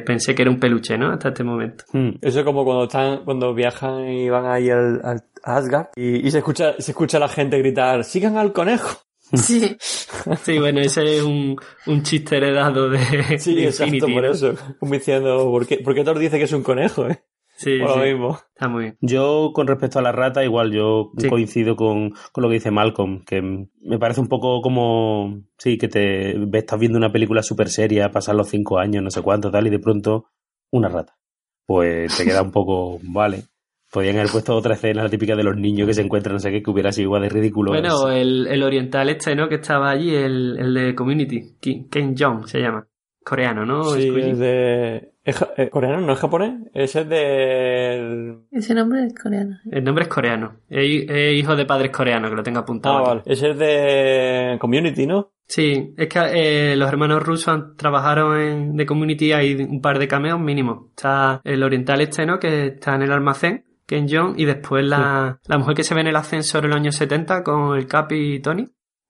[0.06, 1.12] Pensé que era un peluche, ¿no?
[1.12, 1.86] Hasta este momento.
[1.92, 2.12] Hmm.
[2.22, 5.02] Eso es como cuando están, cuando viajan y van ahí al,
[5.44, 9.06] Asgard y, y se escucha, se escucha a la gente gritar, sigan al conejo.
[9.34, 9.76] Sí.
[10.44, 11.56] Sí, bueno, ese es un,
[11.88, 13.00] un chiste heredado de,
[13.40, 14.32] Sí, de exacto, Infinity, por ¿no?
[14.32, 14.56] eso.
[14.80, 17.24] Como diciendo, ¿por qué, ¿por qué Thor dice que es un conejo, eh?
[17.58, 18.10] Sí, Por lo sí.
[18.12, 18.38] mismo.
[18.54, 18.98] Está muy bien.
[19.02, 21.28] Yo, con respecto a la rata, igual yo Sí.
[21.30, 25.88] coincido con, con lo que dice Malcolm, que me parece un poco como, sí, que
[25.88, 29.52] te ves- estás viendo una película súper seria, pasan los cinco años, no sé cuánto,
[29.52, 30.26] tal, y de pronto
[30.72, 31.18] una rata.
[31.66, 33.44] Pues te queda un poco, vale.
[33.92, 36.52] Podían haber puesto otra escena, la típica de los niños que se encuentran, no sé
[36.52, 37.72] qué, que hubiera sido igual de ridículo.
[37.72, 39.48] Bueno, el, el oriental este, ¿no?
[39.48, 41.56] Que estaba allí, el, el de Community.
[41.90, 42.86] Ken Jong se llama.
[43.24, 43.84] Coreano, ¿no?
[43.86, 45.14] Sí, es de...
[45.26, 46.00] ¿Es ja- eh, coreano?
[46.02, 46.54] ¿No es japonés?
[46.74, 48.38] Ese es de...
[48.52, 49.58] Ese nombre es coreano.
[49.72, 50.58] El nombre es coreano.
[50.70, 52.98] Es, es hijo de padres coreanos, que lo tengo apuntado.
[52.98, 53.08] Ah, aquí.
[53.10, 53.22] vale.
[53.26, 55.32] Ese es de Community, ¿no?
[55.48, 56.20] Sí, es que
[56.72, 60.88] eh, los hermanos rusos han- trabajaron en The Community, hay un par de cameos mínimos.
[60.90, 62.40] Está el oriental este, ¿no?
[62.40, 66.02] Que está en el almacén, Ken Jong, y después la, la mujer que se ve
[66.02, 68.66] en el ascensor en los años 70 con el Capi y Tony.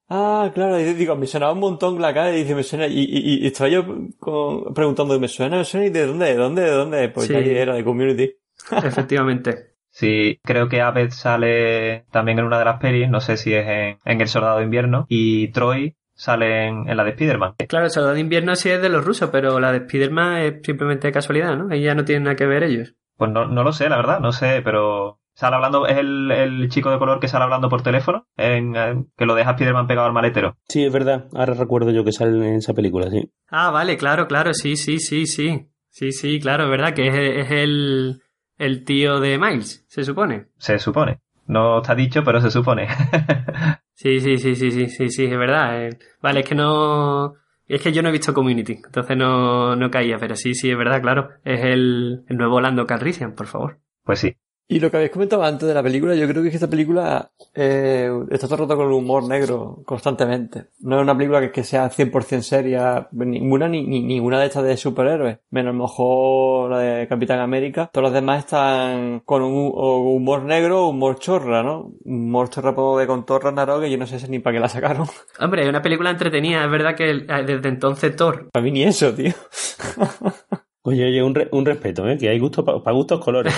[0.07, 2.99] Ah, claro, y digo, me sonaba un montón la cara y dice, me suena, y,
[2.99, 3.83] y, y estaba yo
[4.19, 5.57] con- preguntando, ¿me suena?
[5.57, 5.87] ¿Me suena?
[5.87, 6.25] ¿Y de dónde?
[6.27, 6.61] ¿De dónde?
[6.61, 7.09] ¿De dónde?
[7.09, 7.33] Pues Sí.
[7.33, 8.31] ya era de Community.
[8.83, 9.75] Efectivamente.
[9.89, 13.65] Sí, creo que Abed sale también en una de las pelis, no sé si es
[13.67, 17.55] en, en El Soldado de Invierno, y Troy sale en, en la de Spider-Man.
[17.67, 20.53] Claro, el soldado de invierno sí es de los rusos, pero la de Spiderman es
[20.63, 21.67] simplemente de casualidad, ¿no?
[21.73, 22.93] Ahí ya no tienen nada que ver ellos.
[23.17, 26.69] Pues no, no lo sé, la verdad, no sé, pero sale hablando, es el, el
[26.69, 30.07] chico de color que sale hablando por teléfono, en, eh, que lo deja Spider-Man pegado
[30.07, 30.57] al maletero.
[30.67, 31.27] Sí, es verdad.
[31.35, 33.31] Ahora recuerdo yo que sale en esa película, sí.
[33.49, 35.67] Ah, vale, claro, claro, sí, sí, sí, sí.
[35.89, 38.21] Sí, sí, claro, es verdad que es, es el,
[38.57, 40.47] el tío de Miles, se supone.
[40.57, 41.19] Se supone.
[41.47, 42.87] No está dicho, pero se supone.
[43.97, 45.85] Sí, sí, sí, sí, sí, sí, sí, es verdad.
[45.87, 45.89] eh.
[46.21, 47.33] Vale, es que no...
[47.65, 50.77] Es que yo no he visto Community, entonces no, no caía, pero sí, sí, es
[50.77, 51.29] verdad, claro.
[51.45, 53.79] Es el, el nuevo Lando Calrissian, por favor.
[54.03, 54.35] pues sí.
[54.67, 56.69] Y lo que habéis comentado antes de la película, yo creo que es que esta
[56.69, 60.69] película eh, está todo el rato con el humor negro constantemente.
[60.79, 64.63] No es una película que, que sea 100% seria, ninguna ni, ni ninguna de estas
[64.63, 67.91] de superhéroes, menos a lo mejor la de Capitán América.
[67.93, 71.91] Todas las demás están con un humor negro o humor chorra, ¿no?
[72.03, 74.59] Humor chorra puedo ver con Thor Ragnarok que yo no sé si ni para qué
[74.61, 75.07] la sacaron.
[75.39, 78.83] Hombre, es una película entretenida, es verdad que eh, desde entonces Thor Para mí ni
[78.83, 79.33] eso, tío.
[80.87, 82.17] Oye, oye, un, re- un respeto, ¿eh?
[82.17, 83.53] Que hay gusto para gustos colores.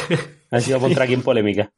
[0.50, 1.70] Ha sido contra aquí en polémica.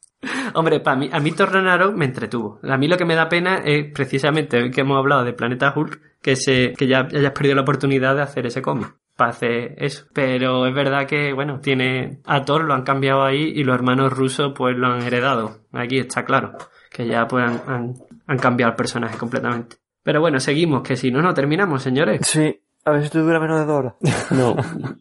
[0.53, 2.59] Hombre, para mí, a mí Thor Ragnarok me entretuvo.
[2.63, 5.73] A mí lo que me da pena es precisamente hoy que hemos hablado de Planeta
[5.75, 8.93] Hulk, que se, que ya hayas perdido la oportunidad de hacer ese cómic.
[9.15, 10.05] Para hacer eso.
[10.13, 14.13] Pero es verdad que, bueno, tiene, a Thor lo han cambiado ahí y los hermanos
[14.13, 15.57] rusos pues lo han heredado.
[15.73, 16.53] Aquí está claro.
[16.91, 17.93] Que ya pues han, han,
[18.27, 19.77] han cambiado el personaje completamente.
[20.03, 22.21] Pero bueno, seguimos, que si no, no terminamos, señores.
[22.23, 23.93] Sí, a ver si te dura menos de dos horas.
[24.31, 24.55] No,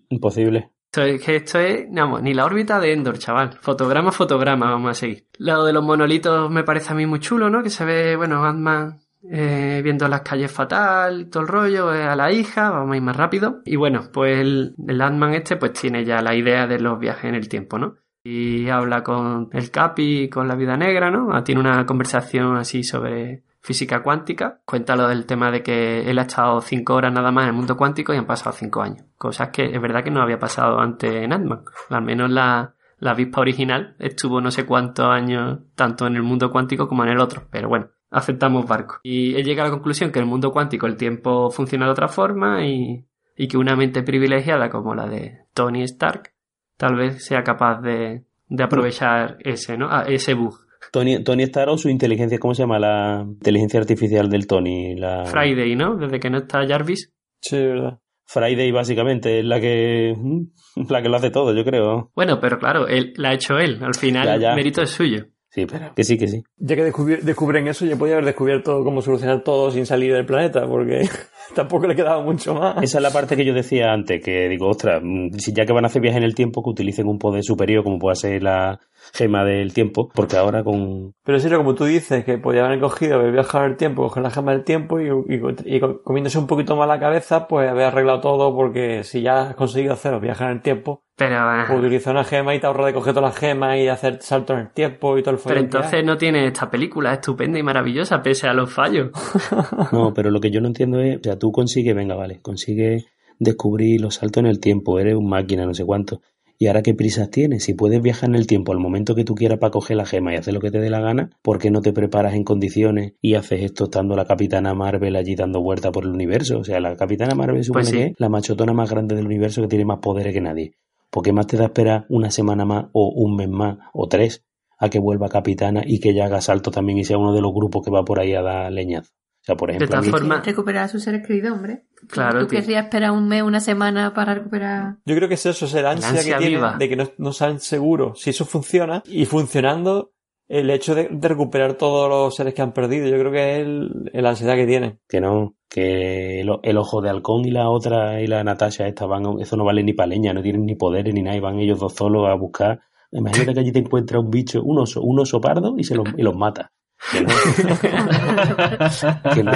[0.08, 0.70] imposible.
[0.86, 3.58] Esto es que esto es, vamos, ni la órbita de Endor, chaval.
[3.60, 5.26] Fotograma, fotograma, vamos a seguir.
[5.38, 7.62] Lo de los monolitos me parece a mí muy chulo, ¿no?
[7.62, 8.98] Que se ve, bueno, Ant-Man
[9.30, 13.02] eh, viendo las calles fatal, todo el rollo, eh, a la hija, vamos a ir
[13.02, 13.60] más rápido.
[13.64, 17.24] Y bueno, pues el, el Ant-Man este pues tiene ya la idea de los viajes
[17.24, 17.96] en el tiempo, ¿no?
[18.24, 21.28] Y habla con el Capi, con la vida negra, ¿no?
[21.32, 24.60] Ah, Tiene una conversación así sobre física cuántica.
[24.64, 27.54] Cuenta lo del tema de que él ha estado cinco horas nada más en el
[27.54, 29.04] mundo cuántico y han pasado cinco años.
[29.18, 31.64] Cosas que es verdad que no había pasado antes en Ant-Man.
[31.90, 36.50] Al menos la, la avispa original estuvo no sé cuántos años tanto en el mundo
[36.50, 37.42] cuántico como en el otro.
[37.50, 39.00] Pero bueno, aceptamos barco.
[39.02, 41.92] Y él llega a la conclusión que en el mundo cuántico el tiempo funciona de
[41.92, 43.04] otra forma y,
[43.36, 46.32] y que una mente privilegiada como la de Tony Stark
[46.78, 49.88] tal vez sea capaz de, de aprovechar ese, ¿no?
[49.90, 50.58] Ah, ese bug.
[50.92, 52.78] Tony, Tony Stark o su inteligencia, ¿cómo se llama?
[52.78, 54.94] La inteligencia artificial del Tony.
[54.96, 55.24] La...
[55.26, 55.96] Friday, ¿no?
[55.96, 57.12] Desde que no está Jarvis.
[57.40, 57.98] Sí, verdad.
[58.26, 60.14] Friday básicamente es la que
[60.90, 62.10] la que lo hace todo, yo creo.
[62.14, 63.78] Bueno, pero claro, él la ha hecho él.
[63.82, 64.50] Al final, Ya, ya.
[64.50, 65.26] el mérito es suyo.
[65.58, 66.44] Sí, pero que sí, que sí.
[66.58, 70.68] Ya que descubren eso, yo podía haber descubierto cómo solucionar todo sin salir del planeta,
[70.68, 71.08] porque
[71.56, 72.80] tampoco le quedaba mucho más.
[72.80, 75.72] Esa es la parte que yo decía antes, que digo, ostras, mm, si ya que
[75.72, 78.40] van a hacer viaje en el tiempo, que utilicen un poder superior como pueda ser
[78.40, 78.78] la
[79.12, 81.14] gema del tiempo, porque ahora con...
[81.24, 84.22] Pero en serio, como tú dices, que podía haber cogido, haber viajado el tiempo, coger
[84.22, 87.86] la gema del tiempo y, y, y comiéndose un poquito más la cabeza, pues haber
[87.86, 91.80] arreglado todo, porque si ya has conseguido hacer viajar en el tiempo, Pero, ah, pues
[91.80, 94.66] utiliza una gema y te ahorra de coger todas las gemas y hacer saltos en
[94.66, 98.46] el tiempo y todo el pero entonces no tiene esta película estupenda y maravillosa pese
[98.46, 99.10] a los fallos.
[99.92, 103.06] No, pero lo que yo no entiendo es, o sea, tú consigues, venga, vale, consigues
[103.40, 106.20] descubrir los saltos en el tiempo, eres un máquina, no sé cuánto.
[106.56, 107.64] ¿Y ahora qué prisas tienes?
[107.64, 110.32] Si puedes viajar en el tiempo al momento que tú quieras para coger la gema
[110.32, 113.14] y hacer lo que te dé la gana, ¿por qué no te preparas en condiciones
[113.20, 116.58] y haces esto estando la Capitana Marvel allí dando vuelta por el universo?
[116.58, 117.96] O sea, la Capitana Marvel supone Pues sí.
[117.96, 120.74] que es la machotona más grande del universo que tiene más poderes que nadie.
[121.10, 124.44] ¿Por qué más te da esperar una semana más o un mes más o tres
[124.78, 127.52] a que vuelva Capitana y que ella haga salto también y sea uno de los
[127.52, 129.10] grupos que va por ahí a dar leñazo?
[129.40, 131.86] O sea, por De ejemplo, a todas formas, Recuperar a sus seres queridos, hombre.
[132.08, 132.60] Claro, ¿Tú tío.
[132.60, 134.96] querrías esperar un mes, una semana para recuperar?
[135.06, 136.76] Yo creo que es eso, es el ansia, ansia que tienen viva.
[136.78, 140.12] de que no, no saben seguros si eso funciona y funcionando
[140.48, 143.06] el hecho de, de recuperar todos los seres que han perdido.
[143.06, 144.98] Yo creo que es el, el ansiedad que tienen.
[145.08, 149.06] que no, que el, el ojo de halcón y la otra y la Natasha esta
[149.06, 151.58] van, eso no vale ni pa' leña, no tienen ni poderes ni nada, y van
[151.58, 152.80] ellos dos solos a buscar.
[153.12, 156.06] Imagínate que allí te encuentra un bicho, un oso, un oso pardo y se los,
[156.16, 156.72] y los mata.
[157.12, 157.28] Que no,
[159.34, 159.52] que, no,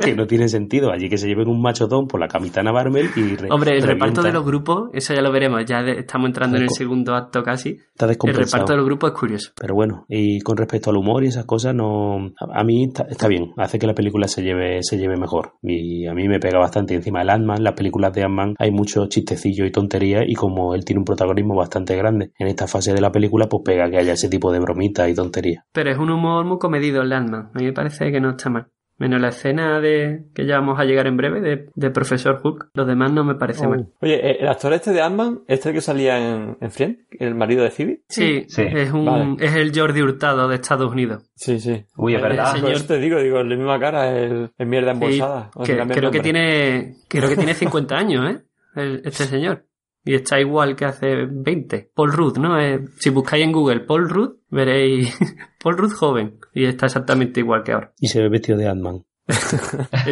[0.00, 0.90] que no tiene sentido.
[0.92, 4.22] Allí que se lleven un machotón por la capitana Barmel y re- hombre, el reparto
[4.22, 7.78] de los grupos, eso ya lo veremos, ya estamos entrando en el segundo acto casi.
[7.94, 9.52] Está El reparto de los grupos es curioso.
[9.60, 13.04] Pero bueno, y con respecto al humor y esas cosas, no a, a mí está,
[13.08, 15.54] está bien, hace que la película se lleve, se lleve mejor.
[15.62, 16.94] Y a mí me pega bastante.
[16.94, 20.84] Encima el Ant-Man, las películas de Ant-Man, hay muchos chistecillos y tonterías, y como él
[20.84, 24.12] tiene un protagonismo bastante grande en esta fase de la película, pues pega que haya
[24.12, 25.64] ese tipo de bromitas y tonterías.
[25.72, 27.50] Pero es un humor muy comedido el Landman.
[27.54, 28.66] A mí me parece que no está mal.
[28.96, 32.68] Menos la escena de que ya vamos a llegar en breve de, de Profesor Hook.
[32.74, 33.88] Los demás no me parece mal.
[34.00, 37.64] Oye, eh, el actor este de Ant-Man, este que salía en, en Friend, el marido
[37.64, 38.02] de Phoebe.
[38.08, 38.62] Sí, Sí.
[38.62, 39.36] es un Vale.
[39.40, 41.28] es el Jordi Hurtado de Estados Unidos.
[41.34, 41.84] Sí, sí.
[41.96, 42.52] Uy, es verdad.
[42.52, 42.66] señor.
[42.68, 45.50] Por eso te digo, digo, la misma cara, el, el mierda embolsada.
[45.64, 48.42] Que- creo que tiene creo que tiene 50 años, ¿eh?
[48.76, 49.64] El- este señor.
[50.04, 51.90] Y está igual que hace 20.
[51.94, 52.60] Paul Rudd, ¿no?
[52.60, 55.18] Eh, si buscáis en Google Paul Rudd, veréis
[55.62, 56.38] Paul Rudd joven.
[56.52, 57.92] Y está exactamente igual que ahora.
[57.98, 59.04] Y se ve vestido de Ant-Man.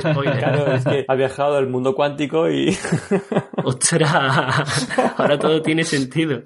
[0.01, 0.38] Spoiler.
[0.38, 2.74] Claro, es que ha viajado al mundo cuántico y...
[3.64, 4.88] ¡Ostras!
[5.18, 6.43] Ahora todo tiene sentido.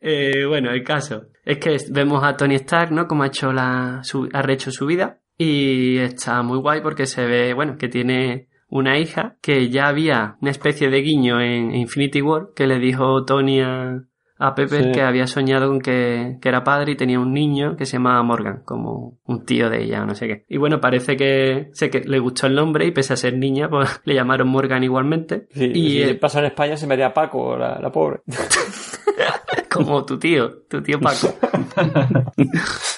[0.00, 3.06] Eh, bueno, el caso es que vemos a Tony Stark, ¿no?
[3.06, 7.26] Como ha hecho la, su, ha rehecho su vida y está muy guay porque se
[7.26, 12.20] ve, bueno, que tiene una hija que ya había una especie de guiño en Infinity
[12.22, 14.02] War que le dijo Tony a,
[14.38, 14.92] a Pepper Sí.
[14.92, 18.22] que había soñado con que, que era padre y tenía un niño que se llamaba
[18.22, 20.44] Morgan, como un tío de ella o no sé qué.
[20.48, 23.68] Y bueno, parece que, sé que le gustó el nombre y pese a ser niña,
[23.68, 25.48] pues le llamaron Morgan igualmente.
[25.50, 28.20] Sí, y si eh, pasa en España se me haría Paco, la, la pobre.
[29.70, 31.34] como tu tío, tu tío Paco.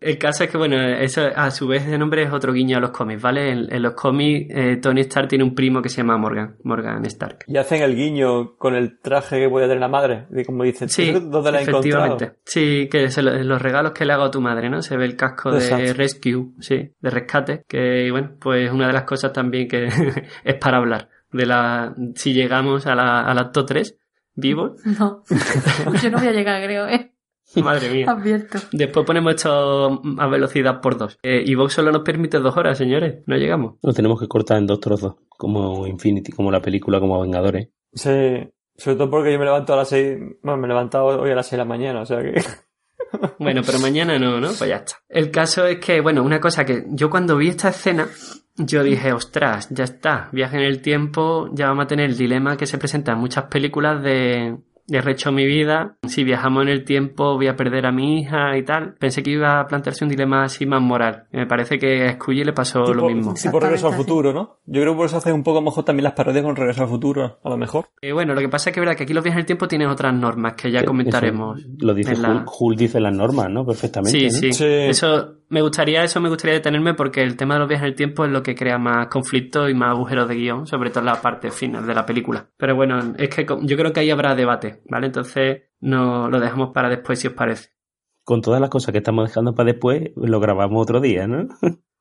[0.00, 2.80] El caso es que, bueno, eso a su vez de nombre es otro guiño a
[2.80, 3.50] los cómics, ¿vale?
[3.50, 7.04] En, en los cómics, eh, Tony Stark tiene un primo que se llama Morgan, Morgan
[7.06, 7.44] Stark.
[7.46, 10.26] Y hacen el guiño con el traje que puede tener la madre.
[10.34, 11.80] Y como dice, Sí, ¿dónde la he encontrado?
[12.06, 12.32] efectivamente.
[12.44, 14.80] Sí, que se lo- los regalos que le hago a tu madre, ¿no?
[14.82, 19.04] Se ve el casco de rescue, sí, de rescate, que, bueno, pues una de las
[19.04, 19.86] cosas también que
[20.44, 21.08] es para hablar.
[21.32, 23.98] De la, si llegamos a la, al acto 3,
[24.34, 25.22] vivo, No.
[26.02, 27.12] Yo no voy a llegar, creo, ¿eh?
[27.62, 28.06] Madre mía.
[28.08, 28.58] Advierto.
[28.72, 31.18] Después ponemos esto a velocidad por dos.
[31.22, 33.22] Eh, y Vox solo nos permite dos horas, señores.
[33.26, 33.74] No llegamos.
[33.82, 37.68] Lo tenemos que cortar en dos trozos, como Infinity, como la película, como Vengadores.
[37.92, 38.50] Sí.
[38.78, 41.34] Sobre todo porque yo me levanto a las 6, bueno, me he levantado hoy a
[41.34, 42.34] las 6 de la mañana, o sea que...
[43.38, 44.48] Bueno, pero mañana no, ¿no?
[44.48, 44.96] Pues ya está.
[45.08, 48.08] El caso es que, bueno, una cosa que yo cuando vi esta escena,
[48.56, 52.56] yo dije, ostras, ya está, viaje en el tiempo, ya vamos a tener el dilema
[52.56, 54.58] que se presenta en muchas películas de
[54.88, 58.56] he rehecho mi vida, si viajamos en el tiempo voy a perder a mi hija
[58.56, 58.94] y tal.
[58.98, 61.24] Pensé que iba a plantearse un dilema así más moral.
[61.32, 63.34] Me parece que a Scully le pasó lo mismo.
[63.34, 64.58] Tipo Regreso al Futuro, ¿no?
[64.66, 66.88] Yo creo que por eso hacen un poco mejor también las parodias con Regreso al
[66.88, 67.86] Futuro, a lo mejor.
[68.00, 69.46] Eh, bueno, lo que pasa es que es verdad que aquí los viajes en el
[69.46, 71.58] tiempo tienen otras normas que ya comentaremos.
[71.58, 73.64] Eso lo dice la- Hulk, Hulk dice las normas, ¿no?
[73.66, 74.18] Perfectamente.
[74.18, 74.30] Sí, ¿no?
[74.32, 74.64] sí, Sí.
[74.64, 77.94] Eso me gustaría, eso me gustaría detenerme porque el tema de los viajes en el
[77.96, 81.06] tiempo es lo que crea más conflicto y más agujeros de guion, sobre todo en
[81.06, 82.46] la parte final de la película.
[82.56, 85.06] Pero bueno, es que yo creo que ahí habrá debate, ¿vale?
[85.06, 87.70] Entonces no lo dejamos para después si os parece.
[88.24, 91.46] Con todas las cosas que estamos dejando para después, lo grabamos otro día, ¿no?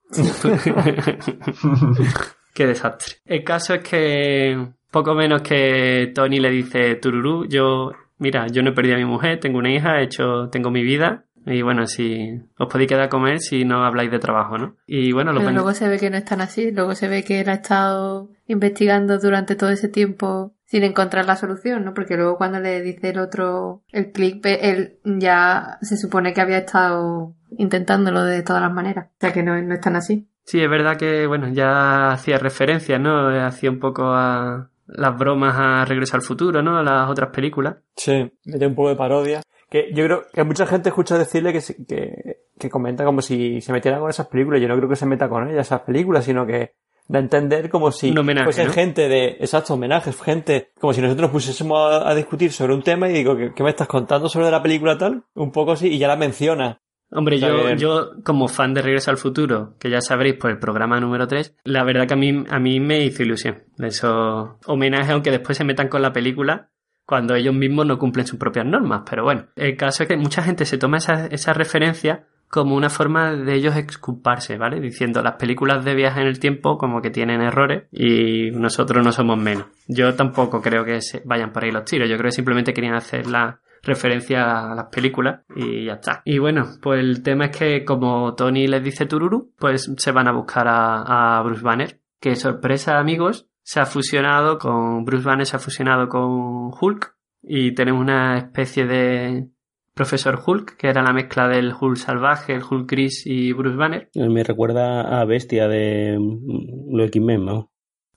[2.53, 3.15] Qué desastre.
[3.25, 8.69] El caso es que poco menos que Tony le dice Tururú, yo, mira, yo no
[8.69, 11.24] he perdido a mi mujer, tengo una hija, he hecho, tengo mi vida.
[11.45, 14.77] Y bueno, si os podéis quedar a comer si no habláis de trabajo, ¿no?
[14.87, 16.71] Y bueno, lo Pero luego se ve que no es tan así.
[16.71, 21.35] Luego se ve que él ha estado investigando durante todo ese tiempo sin encontrar la
[21.35, 21.93] solución, ¿no?
[21.93, 26.57] Porque luego cuando le dice el otro el click, él ya se supone que había
[26.57, 29.07] estado intentándolo de todas las maneras.
[29.07, 30.27] O sea que no, no es tan así.
[30.43, 33.29] Sí, es verdad que, bueno, ya hacía referencia, ¿no?
[33.45, 36.77] Hacía un poco a las bromas a Regreso al Futuro, ¿no?
[36.77, 37.77] A las otras películas.
[37.95, 39.41] Sí, mete un poco de parodia.
[39.75, 43.73] Que yo creo que mucha gente escucha decirle que, que, que comenta como si se
[43.73, 44.61] metiera con esas películas.
[44.61, 46.75] Yo no creo que se meta con ellas, esas películas, sino que
[47.09, 48.71] da a entender como si homenaje, fuesen ¿no?
[48.73, 53.09] gente de, exacto, homenajes, gente, como si nosotros pusiésemos a, a discutir sobre un tema
[53.09, 55.25] y digo, ¿qué, qué me estás contando sobre la película tal?
[55.33, 56.79] Un poco así, y ya la menciona.
[57.11, 57.77] Hombre, Está yo, bien.
[57.77, 61.57] yo, como fan de Regreso al Futuro, que ya sabréis por el programa número 3,
[61.65, 63.63] la verdad que a mí, a mí me hizo ilusión.
[63.77, 66.71] Esos homenajes, aunque después se metan con la película,
[67.05, 69.03] cuando ellos mismos no cumplen sus propias normas.
[69.09, 72.89] Pero bueno, el caso es que mucha gente se toma esa, esa referencia como una
[72.89, 74.79] forma de ellos exculparse, ¿vale?
[74.79, 79.11] Diciendo las películas de viaje en el tiempo como que tienen errores y nosotros no
[79.11, 79.65] somos menos.
[79.87, 82.09] Yo tampoco creo que se vayan por ahí los tiros.
[82.09, 86.21] Yo creo que simplemente querían hacer la referencia a las películas y ya está.
[86.25, 90.27] Y bueno, pues el tema es que como Tony les dice Tururu, pues se van
[90.27, 91.99] a buscar a, a Bruce Banner.
[92.19, 97.73] Que sorpresa, amigos, se ha fusionado con Bruce Banner, se ha fusionado con Hulk y
[97.73, 99.47] tenemos una especie de
[99.95, 104.09] Profesor Hulk, que era la mezcla del Hulk salvaje, el Hulk gris y Bruce Banner.
[104.13, 107.71] Me recuerda a Bestia de mm, los X-Men, ¿no?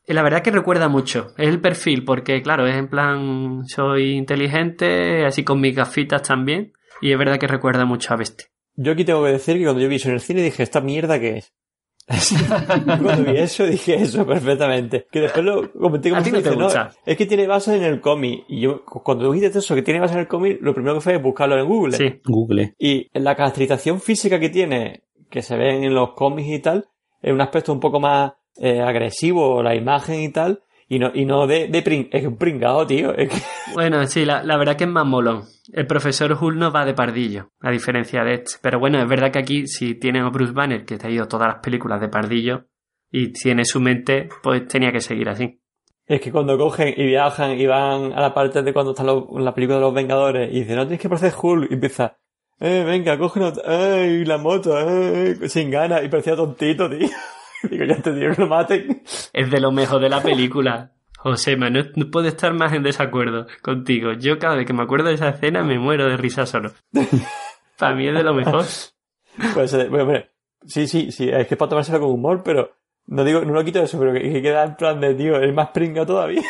[0.07, 1.32] La verdad que recuerda mucho.
[1.38, 6.72] Es el perfil, porque claro, es en plan, soy inteligente, así con mis gafitas también.
[7.01, 8.49] Y es verdad que recuerda mucho a Bestia.
[8.74, 10.82] Yo aquí tengo que decir que cuando yo vi eso en el cine dije, ¿esta
[10.82, 11.55] mierda qué es?
[13.03, 15.07] Cuando vi eso dije eso perfectamente.
[15.11, 16.91] Que después lo comenté como A ti no te dice, gusta.
[17.05, 18.45] es que tiene base en el cómic.
[18.49, 21.17] Y yo, cuando dijiste eso, que tiene base en el cómic, lo primero que fue
[21.19, 21.97] buscarlo en Google.
[21.97, 22.21] Sí.
[22.25, 22.75] Google.
[22.79, 26.89] Y la caracterización física que tiene, que se ven en los cómics y tal,
[27.21, 31.24] es un aspecto un poco más eh, agresivo, la imagen y tal, y no, y
[31.24, 33.14] no de, de pring- es un pringado, tío.
[33.14, 33.43] Es que-
[33.74, 35.43] Bueno, sí, la, la verdad que es más molón.
[35.72, 38.53] El profesor Hulk no va de pardillo, a diferencia de este.
[38.62, 41.28] Pero bueno, es verdad que aquí, si tiene a Bruce Banner, que te ha ido
[41.28, 42.64] todas las películas de pardillo,
[43.11, 45.61] y tiene su mente, pues tenía que seguir así.
[46.07, 49.24] Es que cuando cogen y viajan y van a la parte de cuando están los-
[49.36, 52.16] en la película de los Vengadores y dicen, no tienes que parecer Hulk, y empieza,
[52.61, 57.09] eh, venga, una, ay, la moto, eh, sin ganas, y parecía tontito, tío.
[57.71, 59.03] Digo, ya te digo que lo maten.
[59.33, 60.93] Es de lo mejor de la película.
[61.19, 64.13] Josema, no, no puedo estar más en desacuerdo contigo.
[64.13, 66.73] Yo cada vez que me acuerdo de esa escena me muero de risa solo.
[67.79, 68.65] Para mí es de lo mejor.
[69.55, 70.25] Pues, eh, bueno, bueno,
[70.65, 72.73] sí, sí, sí, es que es para tomárselo con humor, pero
[73.07, 75.55] no digo, no lo quito eso, pero que, que queda en plan de, tío, es
[75.55, 76.43] más pringa todavía.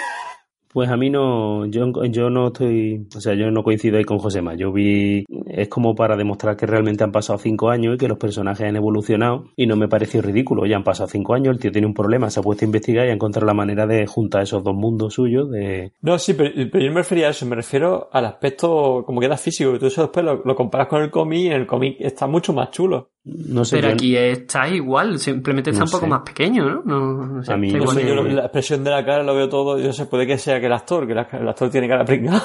[0.73, 4.19] Pues a mí no, yo, yo no estoy, o sea, yo no coincido ahí con
[4.19, 4.55] Josema.
[4.55, 8.19] Yo vi, es como para demostrar que realmente han pasado cinco años y que los
[8.19, 10.66] personajes han evolucionado y no me pareció ridículo.
[10.66, 13.07] Ya han pasado cinco años, el tío tiene un problema, se ha puesto a investigar
[13.07, 15.93] y ha encontrado la manera de juntar esos dos mundos suyos de...
[16.03, 19.79] No, sí, pero, yo me refería a eso, me refiero al aspecto como queda físico,
[19.79, 22.53] tú eso después lo, lo comparas con el cómic y en el cómic está mucho
[22.53, 23.11] más chulo.
[23.49, 26.11] No sé, Pero yo- aquí está igual, simplemente está No un poco sé.
[26.11, 26.83] más pequeño, ¿no?
[26.85, 29.22] No, no sé, A mí no sé, me- yo lo- la expresión de la cara
[29.22, 31.70] lo veo todo, yo sé, puede que sea que el actor, que la- el actor
[31.70, 32.43] tiene cara pringada.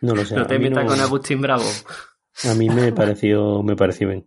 [0.00, 0.36] no lo sé.
[0.36, 1.64] No te metas no- con Agustín Bravo.
[2.50, 4.26] A mí me pareció, me pareció bien.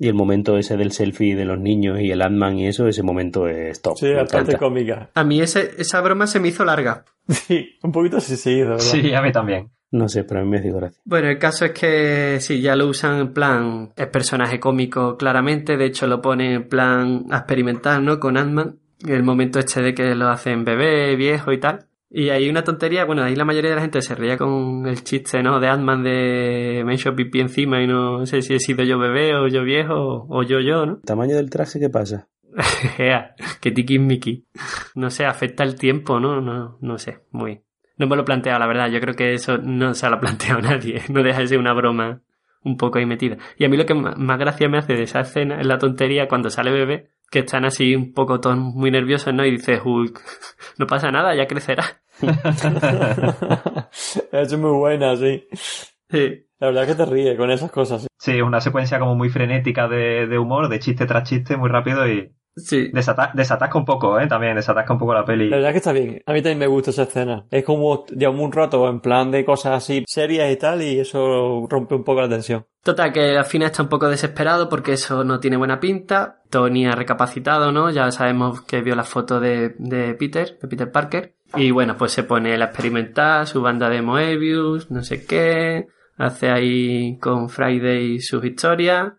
[0.00, 3.02] Y el momento ese del selfie de los niños y el Ant-Man y eso, ese
[3.02, 3.96] momento es top.
[3.98, 5.10] Sí, bastante cómica.
[5.14, 7.04] A mí ese, esa broma se me hizo larga.
[7.28, 8.78] Sí, un poquito sí, sí, de verdad.
[8.78, 9.70] Sí, a mí también.
[9.90, 11.00] No sé, pero a mí me hizo gracia.
[11.04, 15.76] Bueno, el caso es que sí, ya lo usan en plan, es personaje cómico claramente,
[15.76, 18.20] de hecho lo pone en plan a experimentar, ¿no?
[18.20, 21.86] Con Ant-Man, el momento este de que lo hacen bebé, viejo y tal.
[22.10, 25.04] Y hay una tontería, bueno, ahí la mayoría de la gente se reía con el
[25.04, 25.60] chiste, ¿no?
[25.60, 28.98] De Ant-Man de me he hecho pipí encima y no sé si he sido yo
[28.98, 31.00] bebé o yo viejo o yo yo, ¿no?
[31.04, 32.28] ¿Tamaño del traje qué pasa?
[33.60, 34.46] Que tiki Mickey.
[34.94, 36.40] No sé, afecta el tiempo, ¿no?
[36.40, 37.62] No, no sé, muy.
[37.98, 38.88] No me lo he planteado, la verdad.
[38.88, 41.02] Yo creo que eso no se lo ha planteado nadie.
[41.08, 42.20] No deja de ser una broma
[42.64, 43.36] un poco ahí metida.
[43.56, 46.28] Y a mí lo que más gracia me hace de esa escena es la tontería
[46.28, 49.44] cuando sale bebé, que están así un poco todos muy nerviosos, ¿no?
[49.44, 50.20] Y dice Hulk,
[50.78, 51.84] no pasa nada, ya crecerá.
[54.32, 55.46] es muy buena, sí.
[56.10, 56.44] Sí.
[56.58, 58.02] La verdad es que te ríes con esas cosas.
[58.02, 58.08] sí.
[58.18, 61.70] Sí, es una secuencia como muy frenética de, de humor, de chiste tras chiste, muy
[61.70, 62.90] rápido y Sí.
[62.92, 64.26] desata- desatasca un poco, ¿eh?
[64.26, 65.48] También desatasca un poco la peli.
[65.48, 66.22] La verdad es que está bien.
[66.26, 67.46] A mí también me gusta esa escena.
[67.50, 71.66] Es como llevamos un rato en plan de cosas así serias y tal y eso
[71.68, 72.66] rompe un poco la tensión.
[72.82, 76.42] Total, que al final está un poco desesperado porque eso no tiene buena pinta.
[76.50, 77.90] Tony ha recapacitado, ¿no?
[77.90, 81.34] Ya sabemos que vio la foto de, de Peter, de Peter Parker.
[81.54, 85.86] Y bueno, pues se pone él a experimentar su banda de Moebius, no sé qué.
[86.16, 89.12] Hace ahí con Friday sus historias.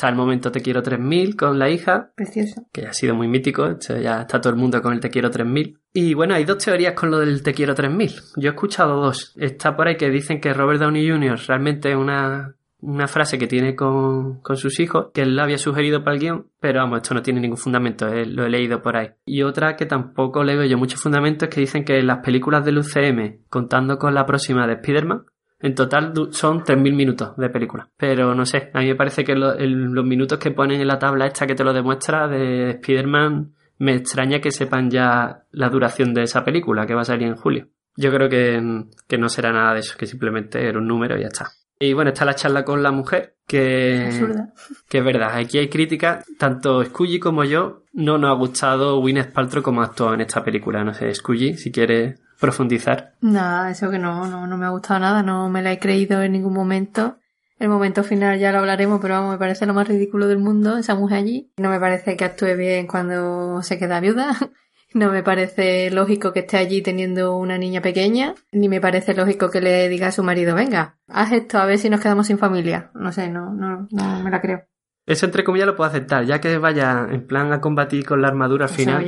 [0.00, 2.62] Está el momento Te quiero 3000 con la hija, Precioso.
[2.72, 3.66] que ha sido muy mítico.
[3.66, 5.78] esto ya está todo el mundo con el Te quiero 3000.
[5.92, 8.10] Y bueno, hay dos teorías con lo del Te quiero 3000.
[8.36, 9.34] Yo he escuchado dos.
[9.36, 11.38] Está por ahí que dicen que Robert Downey Jr.
[11.46, 15.58] realmente es una, una frase que tiene con, con sus hijos, que él la había
[15.58, 18.80] sugerido para el guion, pero vamos, esto no tiene ningún fundamento, eh, lo he leído
[18.80, 19.08] por ahí.
[19.26, 22.78] Y otra que tampoco leo yo muchos fundamentos es que dicen que las películas del
[22.78, 25.26] UCM, contando con la próxima de Spider-Man,
[25.62, 27.88] en total son 3.000 minutos de película.
[27.96, 30.86] Pero no sé, a mí me parece que lo- el- los minutos que ponen en
[30.88, 35.68] la tabla esta que te lo demuestra de Spider-Man, me extraña que sepan ya la
[35.70, 37.68] duración de esa película que va a salir en julio.
[37.96, 41.22] Yo creo que, que no será nada de eso, que simplemente era un número y
[41.22, 41.46] ya está.
[41.82, 44.52] Y bueno, está la charla con la mujer, que, Absurda.
[44.88, 49.32] que es verdad, aquí hay críticas, tanto Scully como yo, no nos ha gustado Gwyneth
[49.32, 50.84] Paltrow como actuó en esta película.
[50.84, 53.14] No sé, Scully, si quieres profundizar.
[53.20, 56.22] Nada, eso que no, no, no me ha gustado nada, no me la he creído
[56.22, 57.18] en ningún momento.
[57.58, 60.78] El momento final ya lo hablaremos, pero vamos, me parece lo más ridículo del mundo,
[60.78, 61.52] esa mujer allí.
[61.58, 64.34] No me parece que actúe bien cuando se queda viuda.
[64.92, 69.48] No me parece lógico que esté allí teniendo una niña pequeña, ni me parece lógico
[69.48, 72.38] que le diga a su marido, venga, haz esto a ver si nos quedamos sin
[72.38, 72.90] familia.
[72.94, 74.64] No sé, no, no, no me la creo.
[75.10, 78.28] Eso entre comillas lo puedo aceptar, ya que vaya en plan a combatir con la
[78.28, 79.04] armadura al final.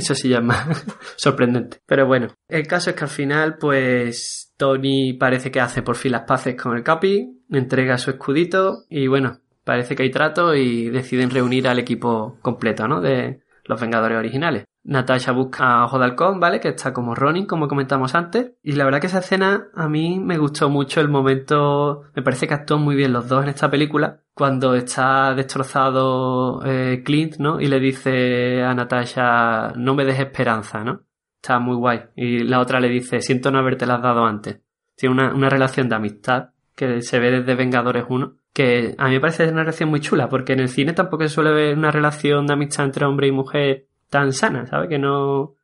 [0.00, 0.86] Eso sí ya es más
[1.16, 1.78] sorprendente.
[1.86, 6.12] Pero bueno, el caso es que al final, pues, Tony parece que hace por fin
[6.12, 10.88] las paces con el Capi, entrega su escudito y bueno, parece que hay trato y
[10.88, 13.00] deciden reunir al equipo completo, ¿no?
[13.00, 14.66] De los Vengadores originales.
[14.82, 16.60] Natasha busca a Halcón, ¿vale?
[16.60, 18.52] Que está como Ronin, como comentamos antes.
[18.62, 22.04] Y la verdad que esa escena a mí me gustó mucho el momento.
[22.14, 24.22] Me parece que actúan muy bien los dos en esta película.
[24.34, 27.60] Cuando está destrozado eh, Clint, ¿no?
[27.60, 31.02] Y le dice a Natasha, no me des esperanza, ¿no?
[31.36, 32.00] Está muy guay.
[32.16, 34.60] Y la otra le dice, siento no haberte las dado antes.
[34.96, 38.36] Tiene una, una relación de amistad que se ve desde Vengadores 1.
[38.52, 41.28] Que a mí me parece una relación muy chula, porque en el cine tampoco se
[41.28, 44.88] suele ver una relación de amistad entre hombre y mujer tan sana, ¿sabes?
[44.88, 45.54] Que no.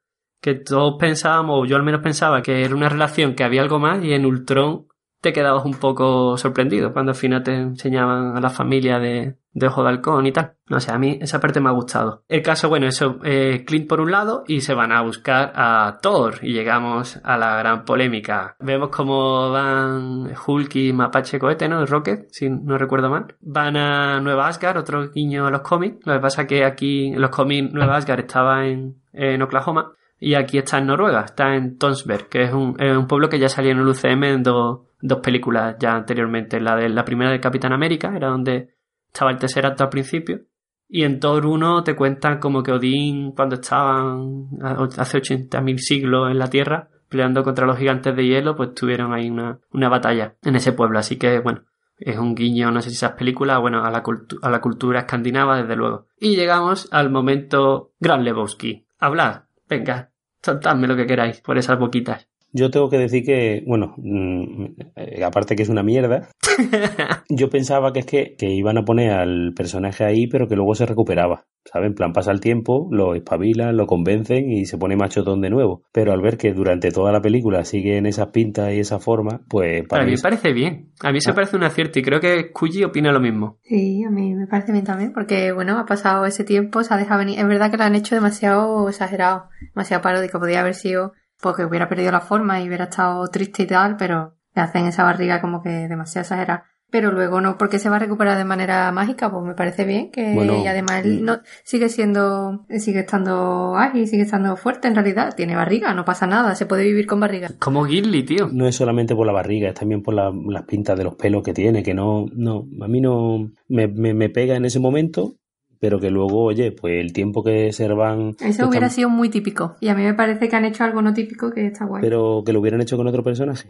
[0.41, 3.79] Que todos pensábamos, o yo al menos pensaba que era una relación que había algo
[3.79, 4.87] más, y en Ultron
[5.21, 9.67] te quedabas un poco sorprendido cuando al final te enseñaban a la familia de, de
[9.67, 10.53] Ojo de Halcón y tal.
[10.69, 12.23] No sé, a mí esa parte me ha gustado.
[12.29, 15.99] El caso, bueno, eso, eh, Clint por un lado y se van a buscar a
[16.03, 18.57] Thor y llegamos a la gran polémica.
[18.61, 21.81] Vemos cómo van Hulk y Mapache Cohete, ¿no?
[21.81, 23.35] El Rocket, si no recuerdo mal.
[23.41, 26.05] Van a Nueva Asgard, otro guiño a los cómics.
[26.05, 30.59] Lo que pasa que aquí los cómics Nueva Asgard estaba en, en Oklahoma y aquí
[30.59, 33.73] está en Noruega, está en Tonsberg, que es un, es un pueblo que ya salió
[33.73, 36.61] en el UCM en dos, dos películas ya anteriormente.
[36.61, 38.75] La de la primera de Capitán América, era donde
[39.07, 40.41] estaba el tercer acto al principio.
[40.89, 46.39] Y en Thor 1 te cuentan como que Odín, cuando estaban hace 80.000 siglos en
[46.39, 50.57] la Tierra, peleando contra los gigantes de hielo, pues tuvieron ahí una, una batalla en
[50.57, 50.99] ese pueblo.
[50.99, 51.63] Así que, bueno,
[51.99, 54.03] es un guiño, no sé si esas películas, bueno, a la,
[54.43, 56.07] a la cultura escandinava, desde luego.
[56.21, 58.87] Y llegamos al momento Gran Lebowski.
[58.99, 60.11] Hablad, venga,
[60.43, 62.29] soltadme lo que queráis por esas boquitas.
[62.57, 64.65] Yo tengo que decir que, bueno, mm,
[64.97, 66.29] eh, aparte que es una mierda,
[67.29, 70.75] yo pensaba que es que, que iban a poner al personaje ahí, pero que luego
[70.75, 71.45] se recuperaba.
[71.71, 71.89] ¿Sabes?
[71.89, 75.83] En plan, pasa el tiempo, lo espabilan, lo convencen y se pone machotón de nuevo.
[75.93, 79.41] Pero al ver que durante toda la película sigue en esas pintas y esa forma,
[79.49, 80.93] pues Para para mí mí me parece bien.
[81.03, 81.35] A mí se Ah.
[81.35, 83.59] parece un acierto y creo que Cuyi opina lo mismo.
[83.65, 86.97] Sí, a mí me parece bien también, porque bueno, ha pasado ese tiempo, se ha
[86.97, 87.39] dejado venir.
[87.41, 90.39] Es verdad que lo han hecho demasiado exagerado, demasiado paródico.
[90.39, 91.15] Podría haber sido
[91.47, 95.05] porque hubiera perdido la forma y hubiera estado triste y tal, pero le hacen esa
[95.05, 96.65] barriga como que demasiado exagerada.
[96.89, 100.11] pero luego no, porque se va a recuperar de manera mágica, pues me parece bien
[100.11, 104.95] que Bueno, y además él no, sigue siendo, sigue estando ágil, sigue estando fuerte en
[104.95, 107.49] realidad, tiene barriga, no pasa nada, se puede vivir con barriga.
[107.59, 108.49] Como Gilly, tío.
[108.53, 111.43] No es solamente por la barriga, es también por la- las pintas de los pelos
[111.43, 115.35] que tiene, que no, no, a mí no me, me, me pega en ese momento,
[115.81, 118.35] pero que luego, oye, pues el tiempo que se van...
[118.41, 119.77] Eso hubiera sido muy típico.
[119.81, 122.03] Y a mí me parece que han hecho algo no típico que está guay.
[122.03, 123.69] Pero que lo hubieran hecho con otro personaje.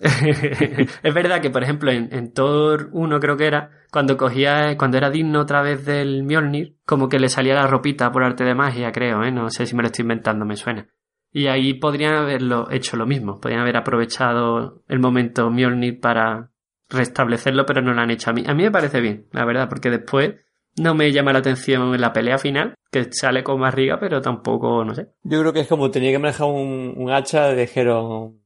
[0.00, 4.98] es verdad que, por ejemplo, en, en Thor 1 creo que era, cuando cogía, cuando
[4.98, 8.54] era digno otra vez del Mjolnir, como que le salía la ropita por arte de
[8.54, 9.32] magia, creo, ¿eh?
[9.32, 10.86] No sé si me lo estoy inventando, me suena.
[11.32, 16.50] Y ahí podrían haberlo hecho lo mismo, podrían haber aprovechado el momento Mjolnir para
[16.88, 18.44] restablecerlo, pero no lo han hecho a mí.
[18.46, 20.36] A mí me parece bien, la verdad, porque después
[20.78, 24.84] no me llama la atención en la pelea final, que sale con barriga, pero tampoco,
[24.84, 25.08] no sé.
[25.24, 28.38] Yo creo que es como tenía que manejar un, un hacha, dijeron,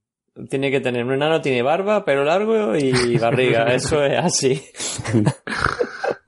[0.48, 3.64] tiene que tener un enano, tiene barba, pelo largo y barriga.
[3.74, 4.62] Eso es así.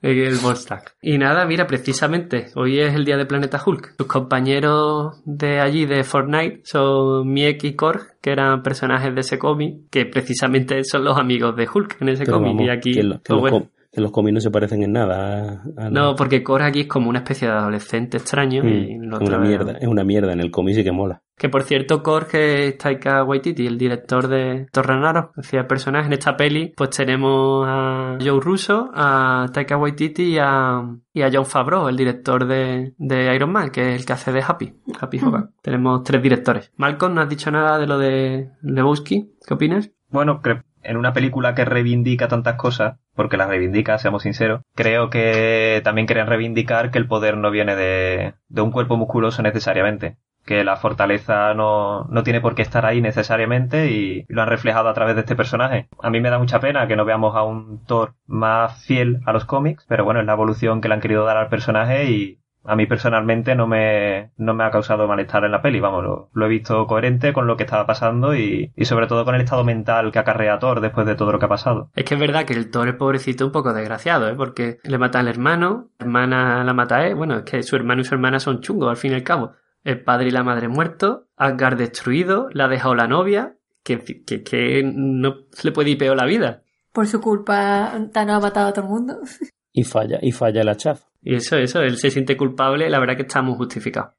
[0.01, 0.83] El Volstagg.
[1.01, 3.93] Y nada, mira, precisamente, hoy es el día de Planeta Hulk.
[3.97, 9.39] Sus compañeros de allí, de Fortnite, son Miek y Korg, que eran personajes de ese
[9.39, 12.59] cómic, que precisamente son los amigos de Hulk en ese cómic.
[12.59, 13.69] y aquí, que, lo- que pues los, bueno.
[13.93, 15.61] Que los cómics no se parecen en nada.
[15.77, 18.63] a- a- No, porque Korg aquí es como una especie de adolescente extraño.
[18.67, 20.33] y Mm, lo es una mierda, es una mierda.
[20.33, 21.21] En el cómic sí que mola.
[21.37, 26.07] Que por cierto, Korg es Taika Waititi, el director de Thor Ragnarok, hacía el personaje.
[26.07, 30.81] En esta peli, pues tenemos a Joe Russo, a Taika Waititi y a,
[31.13, 34.31] y a John Favreau, el director de, de Iron Man, que es el que hace
[34.31, 35.51] de Happy, Happy Hogan.
[35.61, 36.71] Tenemos tres directores.
[36.77, 39.33] Malcolm, ¿no has dicho nada de lo de Lebowski?
[39.47, 39.91] ¿Qué opinas?
[40.09, 45.09] Bueno, cre- en una película que reivindica tantas cosas, porque las reivindica, seamos sinceros, creo
[45.09, 50.17] que también querían reivindicar que el poder no viene de, de un cuerpo musculoso necesariamente.
[50.45, 54.89] Que la fortaleza no, no tiene por qué estar ahí necesariamente y lo han reflejado
[54.89, 55.87] a través de este personaje.
[56.01, 59.31] A mí me da mucha pena que no veamos a un Thor más fiel a
[59.31, 62.42] los cómics, pero bueno, es la evolución que le han querido dar al personaje y
[62.65, 66.29] a mí personalmente no me, no me ha causado malestar en la peli, vamos, lo,
[66.33, 69.41] lo he visto coherente con lo que estaba pasando y, y sobre todo con el
[69.41, 71.89] estado mental que acarrea Thor después de todo lo que ha pasado.
[71.95, 74.35] Es que es verdad que el Thor, el pobrecito, es un poco desgraciado, ¿eh?
[74.35, 77.15] Porque le mata al hermano, la hermana la mata a él.
[77.15, 79.53] Bueno, es que su hermano y su hermana son chungos, al fin y al cabo.
[79.83, 84.43] El padre y la madre muertos, Asgard destruido, la ha dejado la novia, que, que,
[84.43, 86.63] que no se le puede ir peor la vida.
[86.93, 89.17] Por su culpa, Thanos ha matado a todo el mundo.
[89.73, 91.07] Y falla, y falla el hachazo.
[91.21, 94.13] Y eso, eso, él se siente culpable, la verdad que está muy justificado.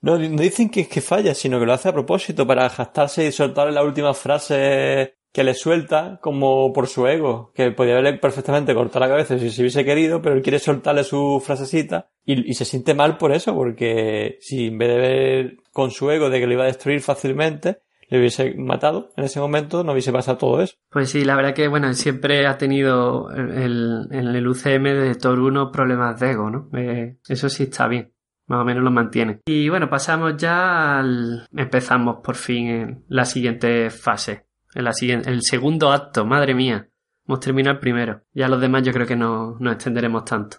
[0.00, 3.26] No, no dicen que es que falla, sino que lo hace a propósito para jactarse
[3.26, 8.18] y soltarle la última frase que le suelta como por su ego, que podía haberle
[8.18, 12.50] perfectamente cortado la cabeza si se hubiese querido, pero él quiere soltarle su frasecita y,
[12.50, 16.30] y se siente mal por eso, porque si en vez de ver con su ego
[16.30, 20.12] de que lo iba a destruir fácilmente, le hubiese matado en ese momento, no hubiese
[20.12, 20.74] pasado todo eso.
[20.90, 25.16] Pues sí, la verdad que, bueno, siempre ha tenido el- el- en el UCM de
[25.28, 26.68] 1 problemas de ego, ¿no?
[26.78, 28.12] Eh, eso sí está bien.
[28.46, 29.40] Más o menos lo mantiene.
[29.46, 31.46] Y bueno, pasamos ya al...
[31.54, 34.46] Empezamos por fin en la siguiente fase.
[34.74, 35.30] En la siguiente...
[35.30, 36.88] El segundo acto, madre mía.
[37.26, 38.22] Hemos terminado el primero.
[38.32, 40.56] Ya los demás yo creo que no nos extenderemos tanto.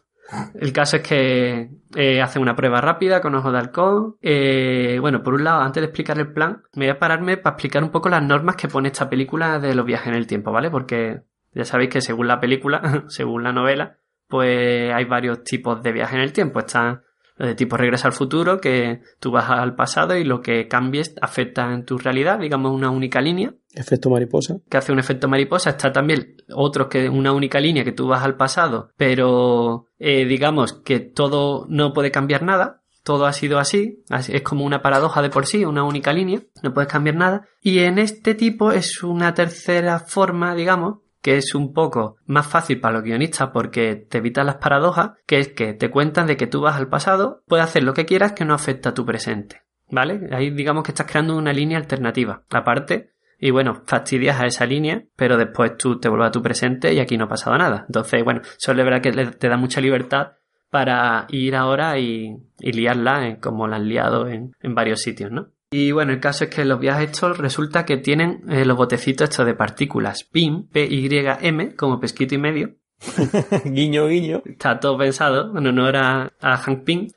[0.54, 4.18] El caso es que eh, hacen una prueba rápida con ojo de halcón.
[4.22, 7.56] Eh, bueno, por un lado, antes de explicar el plan, me voy a pararme para
[7.56, 10.52] explicar un poco las normas que pone esta película de los viajes en el tiempo,
[10.52, 10.70] ¿vale?
[10.70, 11.22] Porque
[11.54, 16.16] ya sabéis que según la película, según la novela, pues hay varios tipos de viajes
[16.16, 16.60] en el tiempo.
[16.60, 17.02] Están
[17.46, 21.74] de tipo regresa al futuro, que tú vas al pasado y lo que cambies afecta
[21.74, 24.58] en tu realidad, digamos una única línea Efecto mariposa.
[24.70, 25.70] que hace un efecto mariposa.
[25.72, 30.74] Está también otros que una única línea que tú vas al pasado, pero eh, digamos
[30.74, 32.82] que todo no puede cambiar nada.
[33.04, 36.42] Todo ha sido así, así- es como una paradoja de por sí, una única línea,
[36.62, 37.48] no puedes cambiar nada.
[37.62, 42.80] Y en este tipo es una tercera forma, digamos, que es un poco más fácil
[42.80, 46.48] para los guionistas porque te evitan las paradojas, que es que te cuentan de que
[46.48, 49.62] tú vas al pasado, puedes hacer lo que quieras que no afecta a tu presente.
[49.92, 50.30] ¿Vale?
[50.32, 52.44] Ahí digamos que estás creando una línea alternativa.
[52.52, 56.94] Aparte, y bueno, fastidias a esa línea, pero después tú te vuelves a tu presente
[56.94, 57.86] y aquí no ha pasado nada.
[57.88, 60.34] Entonces, bueno, eso es de verdad que te da mucha libertad
[60.70, 65.48] para ir ahora y, liarla como la han liado en varios sitios, ¿no?
[65.72, 69.30] Y bueno, el caso es que los viajes estos resulta que tienen eh, los botecitos
[69.30, 72.76] estos de partículas PIM, P-Y-M, como pesquito y medio.
[73.66, 74.42] guiño, guiño.
[74.46, 77.08] Está todo pensado en honor a, a Hank Pym,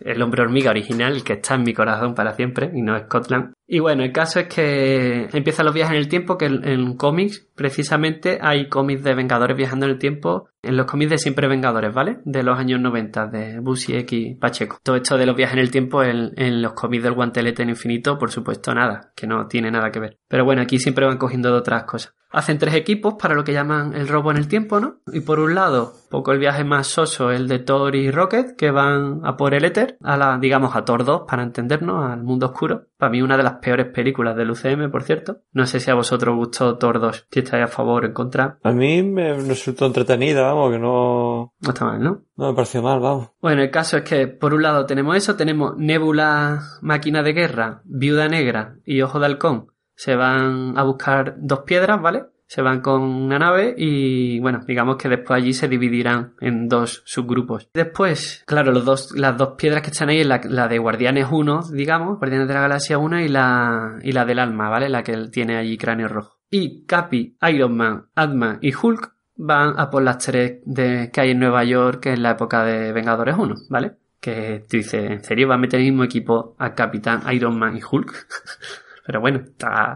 [0.00, 3.52] el hombre hormiga original, que está en mi corazón para siempre, y no Scotland.
[3.68, 6.96] Y bueno, el caso es que empiezan los viajes en el tiempo, que en, en
[6.96, 11.48] cómics, precisamente, hay cómics de Vengadores viajando en el tiempo, en los cómics de Siempre
[11.48, 12.18] Vengadores, ¿vale?
[12.24, 14.78] De los años 90, de Busi X Pacheco.
[14.82, 17.70] Todo esto de los viajes en el tiempo en, en los cómics del guantelete en
[17.70, 20.18] infinito, por supuesto, nada, que no tiene nada que ver.
[20.28, 22.14] Pero bueno, aquí siempre van cogiendo de otras cosas.
[22.30, 25.00] hacen tres equipos para lo que llaman el robo en el tiempo, ¿no?
[25.12, 28.70] Y por un lado, poco el viaje más soso, el de Thor y Rocket, que
[28.70, 32.46] van a por el éter, a la, digamos, a Thor 2, para entendernos, al mundo
[32.46, 32.86] oscuro.
[32.96, 35.38] Para mí una de las peores películas del UCM, por cierto.
[35.52, 38.58] No sé si a vosotros gustó Thor 2, si estáis a favor o en contra.
[38.62, 41.54] A mí me resultó entretenida, vamos, que no...
[41.60, 42.22] No está mal, ¿no?
[42.36, 43.30] No me pareció mal, vamos.
[43.40, 47.82] Bueno, el caso es que por un lado tenemos eso, tenemos Nebula, máquina de guerra,
[47.84, 49.72] viuda negra y ojo de halcón.
[49.94, 52.24] Se van a buscar dos piedras, ¿vale?
[52.46, 57.02] Se van con una nave y bueno, digamos que después allí se dividirán en dos
[57.04, 57.68] subgrupos.
[57.72, 61.68] Después, claro, los dos, las dos piedras que están ahí la, la de Guardianes 1,
[61.72, 64.88] digamos, Guardianes de la Galaxia 1 y la, y la del alma, ¿vale?
[64.88, 66.40] La que tiene allí cráneo rojo.
[66.50, 71.30] Y Capi, Iron Man, Ant-Man y Hulk van a por las tres de, que hay
[71.30, 73.92] en Nueva York en la época de Vengadores 1, ¿vale?
[74.20, 77.76] Que tú dices, ¿en serio va a meter el mismo equipo a Capitán, Iron Man
[77.76, 78.12] y Hulk?
[79.06, 79.40] Pero bueno,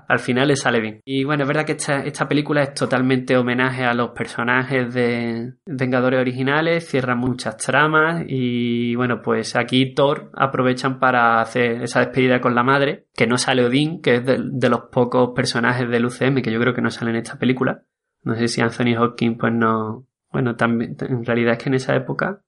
[0.08, 1.00] al final le sale bien.
[1.04, 6.18] Y bueno, es verdad que esta, película es totalmente homenaje a los personajes de Vengadores
[6.18, 12.56] originales, cierra muchas tramas y bueno, pues aquí Thor aprovechan para hacer esa despedida con
[12.56, 16.42] la madre, que no sale Odín, que es de, de los pocos personajes del UCM
[16.42, 17.82] que yo creo que no salen en esta película.
[18.24, 20.06] No sé si Anthony Hopkins pues no...
[20.32, 22.40] Bueno, también, en realidad es que en esa época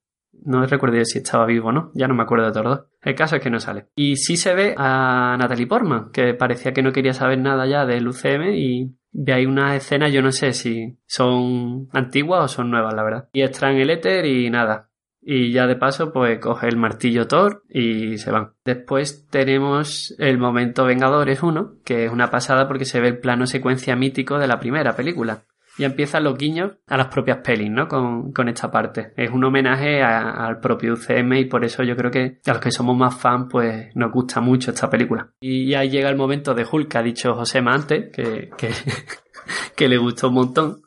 [0.44, 2.86] no recuerdo si estaba vivo o no, ya no me acuerdo de todos.
[3.02, 3.86] El caso es que no sale.
[3.96, 7.86] Y sí se ve a Natalie Portman, que parecía que no quería saber nada ya
[7.86, 12.70] del UCM y ve ahí unas escenas, yo no sé si son antiguas o son
[12.70, 13.28] nuevas, la verdad.
[13.32, 14.90] Y extraen el éter y nada.
[15.28, 18.52] Y ya de paso, pues coge el martillo Thor y se van.
[18.64, 23.46] Después tenemos el momento Vengadores 1, que es una pasada porque se ve el plano
[23.46, 25.42] secuencia mítico de la primera película.
[25.78, 27.86] Ya empiezan los guiños a las propias pelis, ¿no?
[27.88, 29.12] Con, con esta parte.
[29.16, 32.70] Es un homenaje al propio UCM y por eso yo creo que a los que
[32.70, 35.30] somos más fan, pues nos gusta mucho esta película.
[35.40, 38.50] Y ya llega el momento de Hulk, que ha dicho Josema antes, que,
[39.76, 40.85] que le gustó un montón.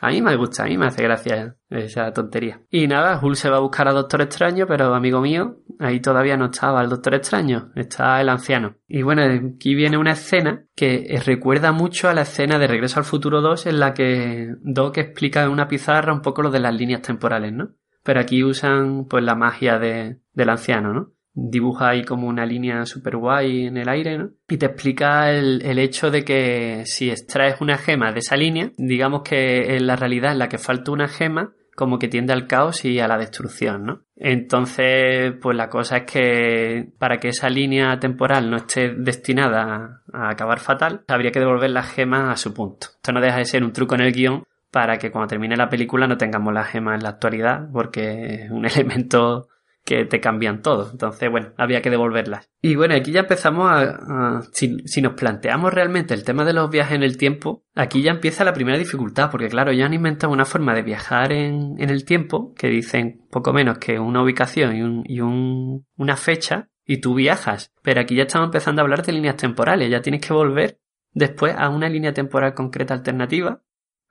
[0.00, 2.62] A mí me gusta, a mí me hace gracia esa tontería.
[2.70, 6.36] Y nada, Hulk se va a buscar a Doctor Extraño, pero amigo mío, ahí todavía
[6.36, 8.76] no estaba el Doctor Extraño, está el anciano.
[8.88, 13.04] Y bueno, aquí viene una escena que recuerda mucho a la escena de Regreso al
[13.04, 16.74] Futuro 2 en la que Doc explica en una pizarra un poco lo de las
[16.74, 17.70] líneas temporales, ¿no?
[18.02, 21.12] Pero aquí usan pues la magia de, del anciano, ¿no?
[21.32, 24.30] Dibuja ahí como una línea super guay en el aire, ¿no?
[24.48, 28.72] Y te explica el, el hecho de que si extraes una gema de esa línea,
[28.76, 32.46] digamos que en la realidad en la que falta una gema, como que tiende al
[32.46, 34.00] caos y a la destrucción, ¿no?
[34.14, 40.28] Entonces, pues la cosa es que para que esa línea temporal no esté destinada a,
[40.28, 42.88] acabar fatal, habría que devolver las gemas a su punto.
[42.96, 45.70] Esto no deja de ser un truco en el guion para que cuando termine la
[45.70, 49.48] película no tengamos las gemas en la actualidad, porque es un elemento
[49.84, 50.90] que te cambian todo.
[50.90, 52.50] Entonces, bueno, había que devolverlas.
[52.62, 54.42] Y bueno, aquí ya empezamos a...
[54.52, 58.12] si, si, nos planteamos realmente el tema de los viajes en el tiempo, aquí ya
[58.12, 61.90] empieza la primera dificultad, porque claro, ya han inventado una forma de viajar en, en
[61.90, 66.68] el tiempo que dicen poco menos que una ubicación y, un, y un, una fecha,
[66.84, 67.72] y tú viajas.
[67.82, 70.80] Pero aquí ya estamos empezando a hablar de líneas temporales, ya tienes que volver
[71.12, 73.62] después a una línea temporal concreta alternativa,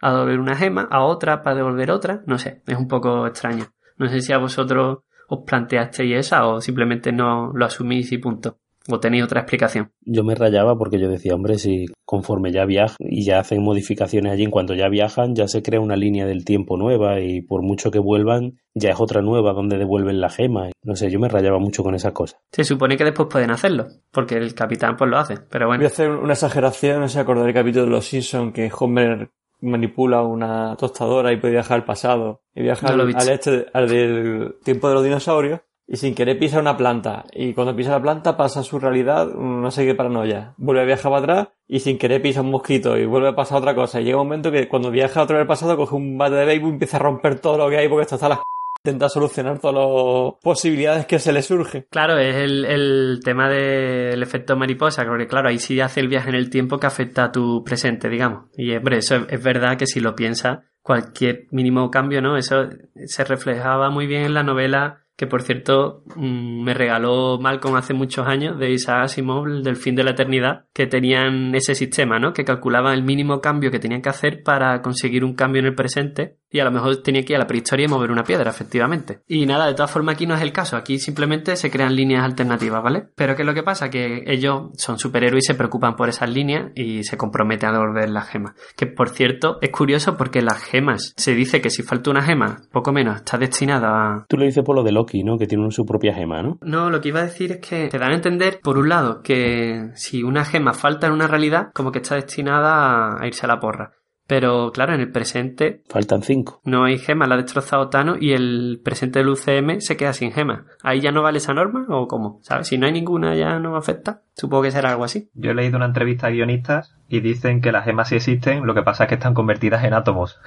[0.02, 3.66] a devolver una gema, a otra para devolver otra, no sé, es un poco extraño.
[3.98, 5.00] No sé si a vosotros
[5.30, 8.58] os planteasteis esa o simplemente no lo asumís y punto.
[8.92, 9.92] ¿O tenéis otra explicación?
[10.02, 14.32] Yo me rayaba porque yo decía, hombre, si conforme ya viajan y ya hacen modificaciones
[14.32, 17.62] allí, en cuanto ya viajan, ya se crea una línea del tiempo nueva y por
[17.62, 20.70] mucho que vuelvan, ya es otra nueva donde devuelven la gema.
[20.82, 22.40] No sé, yo me rayaba mucho con esas cosas.
[22.52, 25.82] Se supone que después pueden hacerlo, porque el capitán pues lo hace, pero bueno.
[25.82, 29.30] Voy a hacer una exageración, no sé, acordar el capítulo de Los Simpsons que Homer
[29.62, 34.55] manipula una tostadora y puede viajar al pasado y No he al, este, al del
[34.64, 37.26] tiempo de los dinosaurios y sin querer pisa una planta.
[37.32, 40.53] Y cuando pisa la planta pasa a su realidad no sé qué paranoia.
[40.57, 43.57] Vuelve a viajar para atrás y sin querer pisa un mosquito y vuelve a pasar
[43.57, 43.99] otra cosa.
[43.99, 46.45] Y llega un momento que cuando viaja otra vez al pasado coge un bate de
[46.45, 48.39] béisbol y empieza a romper todo lo que hay porque esto está a las
[48.84, 54.22] c- intenta solucionar todas las posibilidades que se le surgen Claro, es el, tema del
[54.24, 57.32] efecto mariposa, porque claro, ahí sí hace el viaje en el tiempo que afecta a
[57.32, 58.46] tu presente, digamos.
[58.58, 62.38] Y hombre, eso es, verdad que si lo piensas, cualquier mínimo cambio, ¿no?
[62.38, 62.70] Eso
[63.06, 67.94] se reflejaba muy bien en la novela que por cierto mm, me regaló Malcolm hace
[67.94, 72.20] muchos años de Isaac Asimov el del fin de la eternidad que tenían ese sistema
[72.20, 72.32] ¿no?
[72.32, 75.76] que calculaban el mínimo cambio que tenían que hacer para conseguir un cambio en el
[75.76, 78.50] presente y a lo mejor tenía que ir a la prehistoria y mover una piedra
[78.50, 81.95] efectivamente y nada de todas formas aquí no es el caso aquí simplemente se crean
[81.95, 83.08] líneas alternativas ¿vale?
[83.16, 83.89] pero ¿qué es lo que pasa?
[83.89, 88.10] que ellos son superhéroes y se preocupan por esas líneas y se comprometen a devolver
[88.10, 92.11] las gemas que por cierto es curioso porque las gemas se dice que si falta
[92.11, 95.38] una gema poco menos está destinada a Tú lo dices por lo de Loki, ¿no?
[95.38, 96.57] Que tiene su propia gema, ¿no?
[96.61, 99.22] No, lo que iba a decir es que te dan a entender, por un lado,
[99.22, 103.49] que si una gema falta en una realidad, como que está destinada a irse a
[103.49, 103.99] la porra.
[104.30, 106.61] Pero claro, en el presente Faltan cinco.
[106.64, 110.31] no hay gemas, la ha destrozado Thanos y el presente del UCM se queda sin
[110.31, 110.65] gemas.
[110.84, 112.38] ¿Ahí ya no vale esa norma o cómo?
[112.43, 112.68] ¿Sabes?
[112.68, 114.22] Si no hay ninguna ya no afecta.
[114.35, 115.31] Supongo que será algo así.
[115.34, 118.76] Yo he leído una entrevista a guionistas y dicen que las gemas sí existen, lo
[118.76, 120.39] que pasa es que están convertidas en átomos.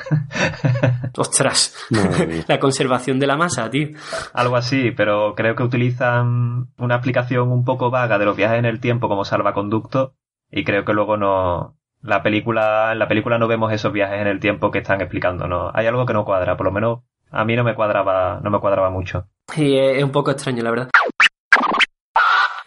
[1.16, 1.74] Ostras.
[2.46, 3.88] La conservación de la masa, tío.
[4.32, 8.64] Algo así, pero creo que utilizan una aplicación un poco vaga de los viajes en
[8.64, 10.14] el tiempo como salvaconducto
[10.52, 14.26] y creo que luego no la película en la película no vemos esos viajes en
[14.26, 17.00] el tiempo que están explicando, no hay algo que no cuadra, por lo menos
[17.30, 19.26] a mí no me cuadraba no me cuadraba mucho.
[19.56, 20.90] Y es es un poco extraño, la verdad.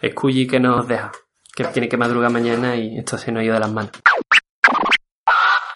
[0.04, 1.10] Scully que nos deja.
[1.54, 3.92] Que tiene que madrugar mañana y esto se nos ha ido de las manos.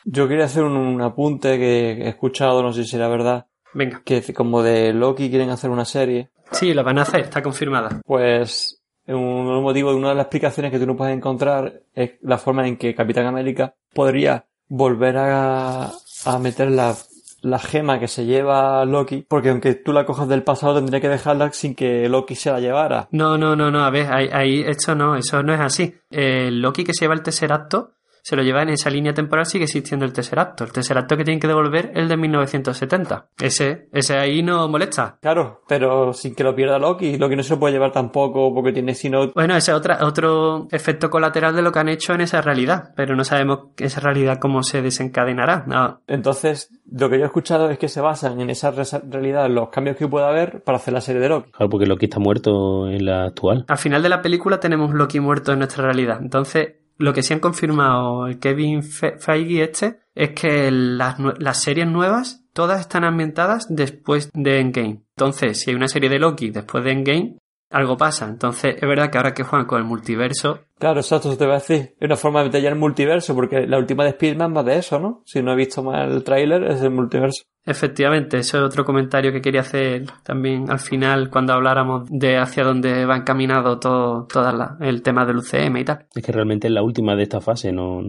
[0.05, 4.03] Yo quería hacer un, un apunte que he escuchado, no sé si era verdad, Venga.
[4.05, 6.31] que como de Loki quieren hacer una serie.
[6.53, 8.01] Sí, lo van a hacer, está confirmada.
[8.05, 8.80] Pues
[9.15, 12.77] un motivo, una de las explicaciones que tú no puedes encontrar es la forma en
[12.77, 15.91] que Capitán América podría volver a,
[16.24, 16.95] a meter la,
[17.43, 21.09] la gema que se lleva Loki, porque aunque tú la cojas del pasado tendría que
[21.09, 23.09] dejarla sin que Loki se la llevara.
[23.11, 25.95] No, no, no, no, a ver, ahí, ahí esto no, eso no es así.
[26.11, 29.64] El Loki que se lleva el Tesseracto se lo lleva en esa línea temporal, sigue
[29.64, 30.64] existiendo el Tesseracto.
[30.64, 33.26] El Tesseracto que tienen que devolver el de 1970.
[33.40, 35.18] Ese, ese ahí no molesta.
[35.20, 38.72] Claro, pero sin que lo pierda Loki, Loki no se lo puede llevar tampoco porque
[38.72, 42.20] tiene sino Bueno, ese es otra, otro efecto colateral de lo que han hecho en
[42.22, 45.64] esa realidad, pero no sabemos esa realidad cómo se desencadenará.
[45.66, 49.47] No, Entonces, lo que yo he escuchado es que se basan en esa re- realidad,
[49.47, 51.51] en los cambios que pueda haber para hacer la serie de Loki.
[51.52, 53.64] Claro, porque Loki está muerto en la actual.
[53.68, 56.18] Al final de la película tenemos Loki muerto en nuestra realidad.
[56.20, 61.62] Entonces, lo que sí han confirmado el Kevin Fe- Feige este es que las, las
[61.62, 65.02] series nuevas todas están ambientadas después de Endgame.
[65.16, 67.36] Entonces, si hay una serie de Loki después de Endgame,
[67.70, 68.26] algo pasa.
[68.28, 71.52] Entonces, es verdad que ahora que juegan con el multiverso, Claro, exacto, eso te voy
[71.52, 71.76] a decir.
[72.01, 74.78] Es una forma de meter ya el multiverso, porque la última de Spider-Man va de
[74.78, 75.20] eso, ¿no?
[75.26, 77.42] Si no he visto mal el tráiler, es el multiverso.
[77.66, 82.64] efectivamente, eso es otro comentario que quería hacer también al final cuando habláramos de hacia
[82.64, 86.06] dónde va encaminado todo, todo la- el tema del UCM y tal.
[86.14, 88.01] Es que realmente es la última de esta fase, no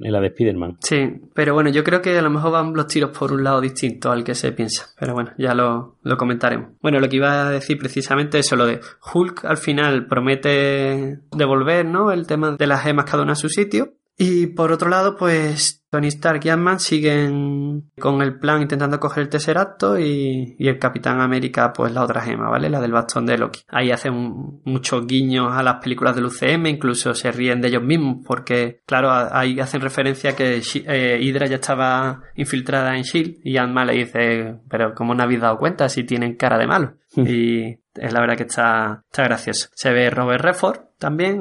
[0.00, 0.78] es la de Spider-Man.
[0.80, 3.60] Sí, pero bueno, yo creo que a lo mejor van los tiros por un lado
[3.60, 4.86] distinto al que se piensa.
[4.98, 6.70] Pero bueno, ya lo, lo comentaremos.
[6.80, 8.80] Bueno, lo que iba a decir precisamente eso, lo de
[9.12, 12.12] Hulk al final promete devolver, ¿no?
[12.12, 13.94] El tema de las gemas cada una a su sitio.
[14.16, 19.24] Y por otro lado, pues Tony Stark y Ant-Man siguen con el plan intentando coger
[19.24, 22.70] el tercer acto y, y el Capitán América, pues la otra gema, ¿vale?
[22.70, 23.62] La del bastón de Loki.
[23.68, 28.18] Ahí hacen muchos guiños a las películas del UCM, incluso se ríen de ellos mismos
[28.24, 33.40] porque, claro, ahí hacen referencia a que eh, Hydra ya estaba infiltrada en S.H.I.E.L.D.
[33.42, 36.94] y Ant-Man le dice, pero ¿cómo no habéis dado cuenta si tienen cara de malo?
[37.16, 39.68] y es la verdad que está, está gracioso.
[39.74, 41.38] Se ve Robert Redford también,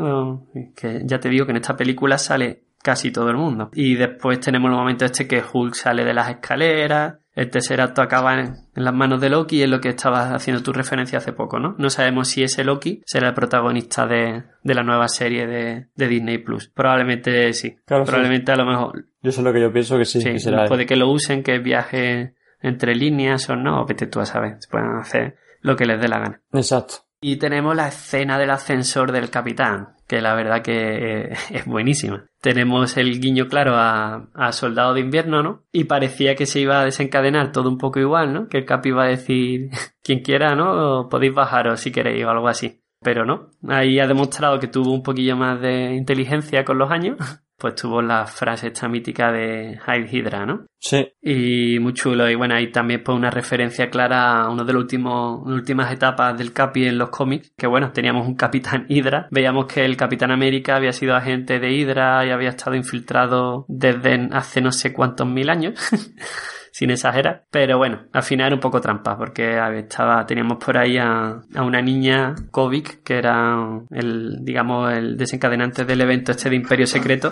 [0.76, 3.69] que ya te digo que en esta película sale casi todo el mundo.
[3.72, 8.02] Y después tenemos el momento este que Hulk sale de las escaleras, el tercer acto
[8.02, 11.60] acaba en, las manos de Loki, es lo que estabas haciendo tu referencia hace poco,
[11.60, 11.76] ¿no?
[11.77, 16.07] No sabemos si ese Loki será el protagonista de, de la nueva serie de, de
[16.10, 16.68] Disney Plus.
[16.68, 17.77] Probablemente sí.
[17.85, 18.10] Claro, sí.
[18.11, 20.65] Probablemente a lo mejor Yo sé lo que yo pienso que sí, Sí, que será.
[20.65, 24.57] puede que lo usen, que viaje entre líneas o no, o vete tú a saber.
[24.60, 26.41] Se pueden hacer lo que les dé la gana.
[26.52, 27.03] Exacto.
[27.24, 32.26] Y tenemos la escena del ascensor del capitán, que la verdad que eh, es buenísima.
[32.41, 35.64] Tenemos el guiño claro a, a Soldado de Invierno, ¿no?
[35.72, 38.48] Y parecía que se iba a desencadenar todo un poco igual, ¿no?
[38.50, 39.70] Que el Capi iba a decir,
[40.04, 41.08] quien quiera, ¿no?
[41.08, 42.82] Podéis bajaros si queréis o algo así.
[43.00, 47.18] Pero no, ahí ha demostrado que tuvo un poquillo más de inteligencia con los años.
[47.64, 50.65] Pues tuvo la frase esta mítica de Heil Hydra, ¿no?
[50.77, 51.14] Sí.
[51.22, 52.30] Y muy chulo.
[52.30, 56.38] Y bueno, ahí también pues una referencia clara a uno de los últimos, últimas etapas
[56.38, 57.53] del Capi en los cómics.
[57.57, 59.30] Que bueno, teníamos un Capitán Hydra.
[59.31, 64.27] Veíamos que el Capitán América había sido agente de Hydra y había estado infiltrado desde
[64.34, 65.80] hace no sé cuántos mil años.
[66.73, 67.45] Sin exagerar.
[67.49, 71.64] Pero bueno, al final era un poco trampa, porque estaba, teníamos por ahí a, a
[71.64, 73.56] una niña, Kovic, que era
[73.91, 77.31] el, digamos, el desencadenante del evento este de Imperio Secreto,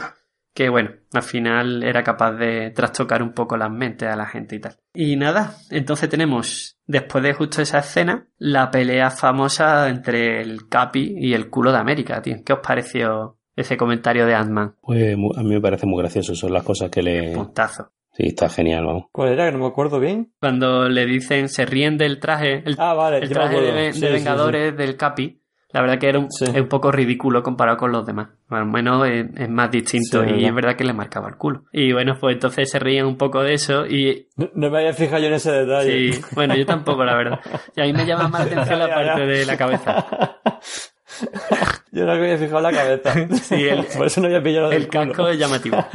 [0.53, 4.55] que bueno, al final era capaz de trastocar un poco las mentes a la gente
[4.55, 4.75] y tal.
[4.93, 11.15] Y nada, entonces tenemos, después de justo esa escena, la pelea famosa entre el Capi
[11.17, 12.37] y el culo de América, tío.
[12.45, 14.75] ¿Qué os pareció ese comentario de Ant-Man?
[14.81, 17.33] Pues a mí me parece muy gracioso, son las cosas que le...
[17.33, 17.91] Puntazo.
[18.13, 19.05] Sí, está genial, vamos.
[19.13, 19.45] ¿Cuál era?
[19.45, 20.33] Que no me acuerdo bien.
[20.41, 23.79] Cuando le dicen, se ríen del traje, el, Ah, vale, el traje de, acuerdo.
[23.79, 25.40] de Sí, sí, Vengadores del Capi,
[25.73, 26.45] la verdad que era un, Sí.
[26.45, 28.29] es un poco ridículo comparado con los demás.
[28.49, 30.47] Al menos es, es más distinto Sí, y verdad.
[30.49, 31.63] es verdad que le marcaba el culo.
[31.71, 34.27] Y bueno, pues entonces se ríen un poco de eso y.
[34.35, 36.13] No, no me había fijado yo en ese detalle.
[36.13, 37.39] Sí, bueno, yo tampoco, la verdad.
[37.75, 40.05] Y a mí me llama más la atención la parte de la cabeza.
[41.91, 43.13] Yo no había fijado la cabeza.
[43.41, 45.07] Sí, el- Por eso no había pillado El culo.
[45.07, 45.85] casco es llamativo.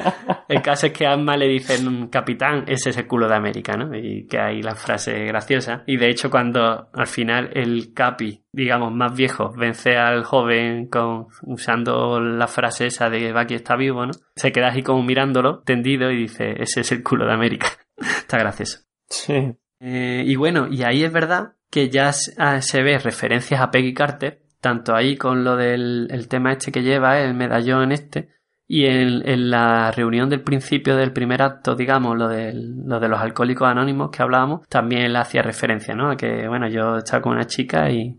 [0.48, 3.94] El caso es que Asma le dicen, capitán, ese es el culo de América, ¿no?
[3.96, 5.82] Y que hay la frase graciosa.
[5.86, 11.26] Y de hecho, cuando al final el Capi, digamos, más viejo, vence al joven con,
[11.42, 14.12] usando la frase esa de Bucky está vivo, ¿no?
[14.36, 17.68] Se queda así como mirándolo, tendido, y dice, ese es el culo de América.
[17.98, 18.80] está gracioso.
[19.08, 19.54] Sí.
[19.80, 23.70] Eh, y bueno, y ahí es verdad que ya se, ah, se ve referencias a
[23.70, 28.36] Peggy Carter, tanto ahí con lo del el tema este que lleva, el medallón este,
[28.68, 33.20] y en, la reunión del principio del primer acto, digamos, lo, del, lo de los
[33.20, 36.10] alcohólicos anónimos que hablábamos, también le hacía referencia, ¿no?
[36.10, 38.18] A que, bueno, yo estaba con una chica y,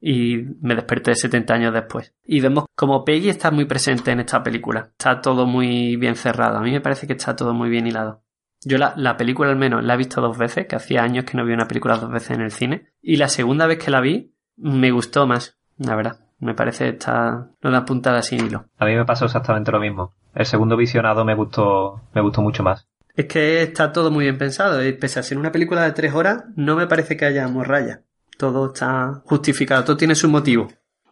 [0.00, 2.14] y me desperté 70 años después.
[2.24, 4.90] Y vemos como Peggy está muy presente en esta película.
[4.92, 6.58] Está todo muy bien cerrado.
[6.58, 8.22] A mí me parece que está todo muy bien hilado.
[8.64, 11.36] Yo la, la película al menos la he visto dos veces, que hacía años que
[11.36, 12.92] no vi una película dos veces en el cine.
[13.02, 16.18] Y la segunda vez que la vi, me gustó más, la verdad.
[16.40, 18.66] Me parece que está una puntada sin hilo.
[18.78, 20.12] A mí me pasó exactamente lo mismo.
[20.34, 22.86] El segundo visionado me gustó, me gustó mucho más.
[23.16, 24.86] Es que está todo muy bien pensado.
[24.86, 28.02] Y pese a ser una película de tres horas, no me parece que haya morralla.
[28.36, 30.68] Todo está justificado, todo tiene su motivo.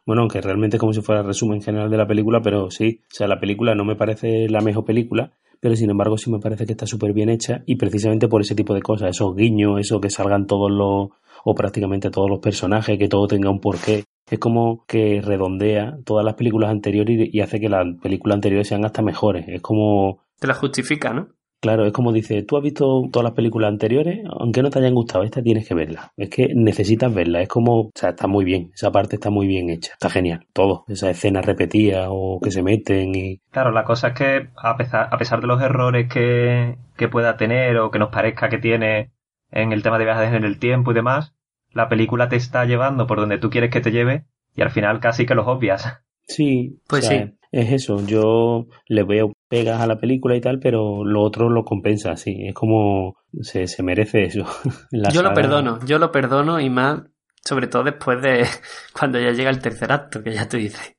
[0.07, 3.01] Bueno, aunque realmente es como si fuera el resumen general de la película, pero sí,
[3.11, 6.39] o sea, la película no me parece la mejor película, pero sin embargo sí me
[6.39, 9.81] parece que está súper bien hecha y precisamente por ese tipo de cosas, esos guiños,
[9.81, 11.09] eso que salgan todos los,
[11.45, 14.05] o prácticamente todos los personajes, que todo tenga un porqué.
[14.31, 18.69] Es como que redondea todas las películas anteriores y, y hace que las películas anteriores
[18.69, 19.47] sean hasta mejores.
[19.49, 21.29] Es como, Te la justifica, ¿no?
[21.67, 24.95] claro, es como dice, tú has visto todas las películas anteriores, aunque no te hayan
[24.95, 26.13] gustado, esta tienes que verla.
[26.17, 29.49] Es que necesitas verla, es como, o sea, está muy bien, esa parte está muy
[29.49, 33.83] bien hecha, está genial, todo, esas escenas repetidas o que se meten y Claro, la
[33.83, 37.91] cosa es que a pesar, a pesar de los errores que, que pueda tener o
[37.91, 39.11] que nos parezca que tiene
[39.51, 41.35] en el tema de viajes en el tiempo y demás,
[41.77, 44.25] la película te está llevando por donde tú quieres que te lleve
[44.55, 46.01] y al final casi que los obvias.
[46.27, 47.33] Sí, Pues o sea, sí.
[47.53, 51.65] Es eso, yo le veo pegas a la película y tal, pero lo otro lo
[51.65, 52.49] compensa, sí.
[52.49, 54.45] Es como se, se merece eso.
[54.91, 57.03] La yo lo perdono, yo lo perdono y más,
[57.45, 58.47] sobre todo después de
[58.99, 60.97] cuando ya llega el tercer acto, que ya te dice.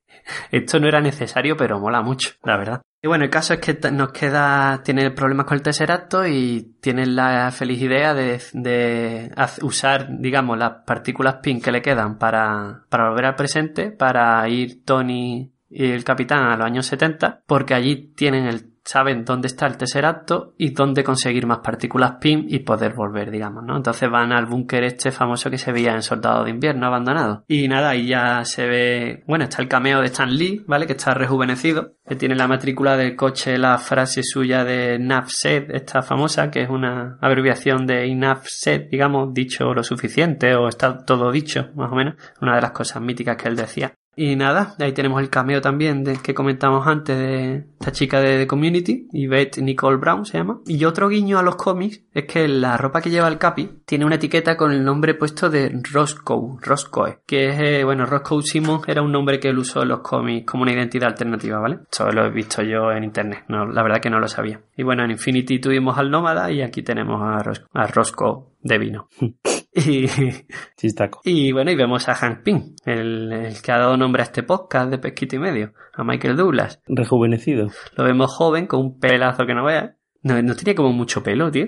[0.50, 2.82] Esto no era necesario, pero mola mucho, la verdad.
[3.00, 6.74] Y bueno, el caso es que nos queda, tiene problemas con el tercer acto y
[6.80, 12.84] tienen la feliz idea de, de usar, digamos, las partículas PIN que le quedan para,
[12.88, 17.74] para volver al presente, para ir Tony y el capitán a los años 70, porque
[17.74, 22.46] allí tienen el, saben dónde está el tercer acto y dónde conseguir más partículas PIM
[22.48, 23.76] y poder volver, digamos, ¿no?
[23.76, 27.44] Entonces van al búnker este famoso que se veía en Soldado de Invierno abandonado.
[27.48, 30.86] Y nada, ahí ya se ve, bueno, está el cameo de Stan Lee, ¿vale?
[30.86, 36.00] Que está rejuvenecido, que tiene la matrícula del coche, la frase suya de Said, esta
[36.00, 38.08] famosa, que es una abreviación de
[38.44, 42.70] Said, digamos, dicho lo suficiente o está todo dicho, más o menos, una de las
[42.70, 43.92] cosas míticas que él decía.
[44.16, 48.36] Y nada, ahí tenemos el cameo también de, que comentamos antes de esta chica de,
[48.36, 50.58] de Community, Yvette Nicole Brown se llama.
[50.66, 54.04] Y otro guiño a los cómics es que la ropa que lleva el Capi tiene
[54.04, 58.82] una etiqueta con el nombre puesto de Roscoe, Roscoe, que es, eh, bueno, Roscoe Simmons
[58.88, 61.78] era un nombre que él usó en los cómics como una identidad alternativa, ¿vale?
[61.88, 64.60] Eso lo he visto yo en internet, no, la verdad que no lo sabía.
[64.76, 68.78] Y bueno, en Infinity tuvimos al Nómada y aquí tenemos a, Ros- a Roscoe de
[68.78, 69.08] vino.
[69.86, 70.06] y,
[70.76, 71.20] Chistaco.
[71.24, 74.42] y bueno, y vemos a Hank Pym, el, el que ha dado nombre a este
[74.42, 76.80] podcast de Pesquito y Medio, a Michael Douglas.
[76.86, 77.68] Rejuvenecido.
[77.96, 79.92] Lo vemos joven, con un pelazo que no veas.
[80.20, 81.66] No, no tenía como mucho pelo, tío.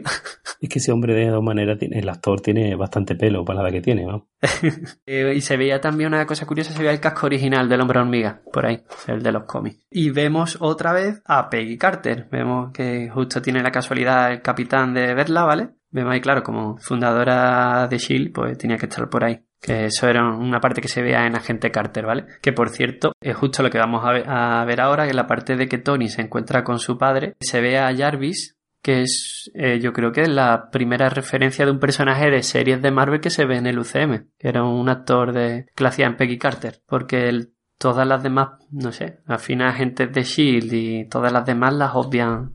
[0.60, 3.68] Es que ese hombre de todas maneras, tiene, el actor tiene bastante pelo para la
[3.68, 4.28] edad que tiene, ¿no?
[5.06, 8.00] Eh, y se veía también una cosa curiosa, se veía el casco original del hombre
[8.00, 9.86] hormiga, por ahí, el de los cómics.
[9.90, 12.28] Y vemos otra vez a Peggy Carter.
[12.30, 15.70] Vemos que justo tiene la casualidad el capitán de verla, ¿vale?
[15.90, 19.40] Vemos ahí, claro, como fundadora de S.H.I.E.L.D., pues tenía que estar por ahí.
[19.60, 22.26] Que eso era una parte que se veía en Agente Carter, ¿vale?
[22.40, 25.26] Que por cierto, es justo lo que vamos a ver, a ver ahora, que la
[25.26, 29.50] parte de que Tony se encuentra con su padre, se ve a Jarvis, que es,
[29.54, 33.20] eh, yo creo que es la primera referencia de un personaje de series de Marvel
[33.20, 36.16] que se ve en el UCM, que era un actor de, que lo hacía en
[36.16, 41.08] Peggy Carter, porque el- todas las demás, no sé, al final agentes de Shield y
[41.08, 42.54] todas las demás las obvian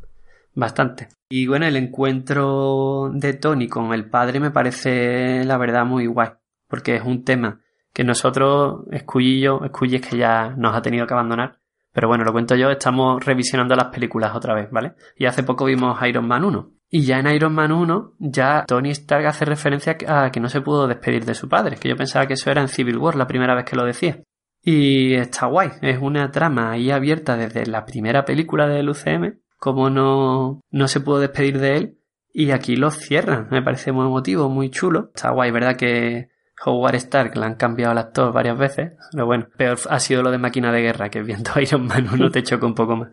[0.56, 1.10] bastante.
[1.30, 6.30] Y bueno, el encuentro de Tony con el padre me parece la verdad muy guay,
[6.68, 7.61] porque es un tema
[7.94, 11.60] que nosotros, Scully y yo, Scully es que ya nos ha tenido que abandonar,
[11.94, 14.95] pero bueno, lo cuento yo, estamos revisionando las películas otra vez, ¿vale?
[15.15, 16.72] Y hace poco vimos Iron Man 1.
[16.90, 20.61] Y ya en Iron Man 1, ya Tony Stark hace referencia a que no se
[20.61, 23.27] pudo despedir de su padre, que yo pensaba que eso era en Civil War la
[23.27, 24.22] primera vez que lo decía.
[24.61, 29.90] Y está guay, es una trama ahí abierta desde la primera película del UCM, como
[29.90, 31.98] no, no se pudo despedir de él,
[32.34, 35.11] y aquí lo cierran, me parece muy emotivo, muy chulo.
[35.15, 35.77] Está guay, ¿verdad?
[35.77, 36.30] Que
[36.65, 40.32] Howard Stark le han cambiado al actor varias veces, pero bueno, peor ha sido lo
[40.32, 43.10] de Máquina de Guerra, que viendo a Iron Man uno te choca un poco más.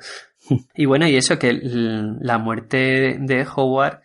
[0.74, 4.01] Y bueno, y eso que la muerte de Howard,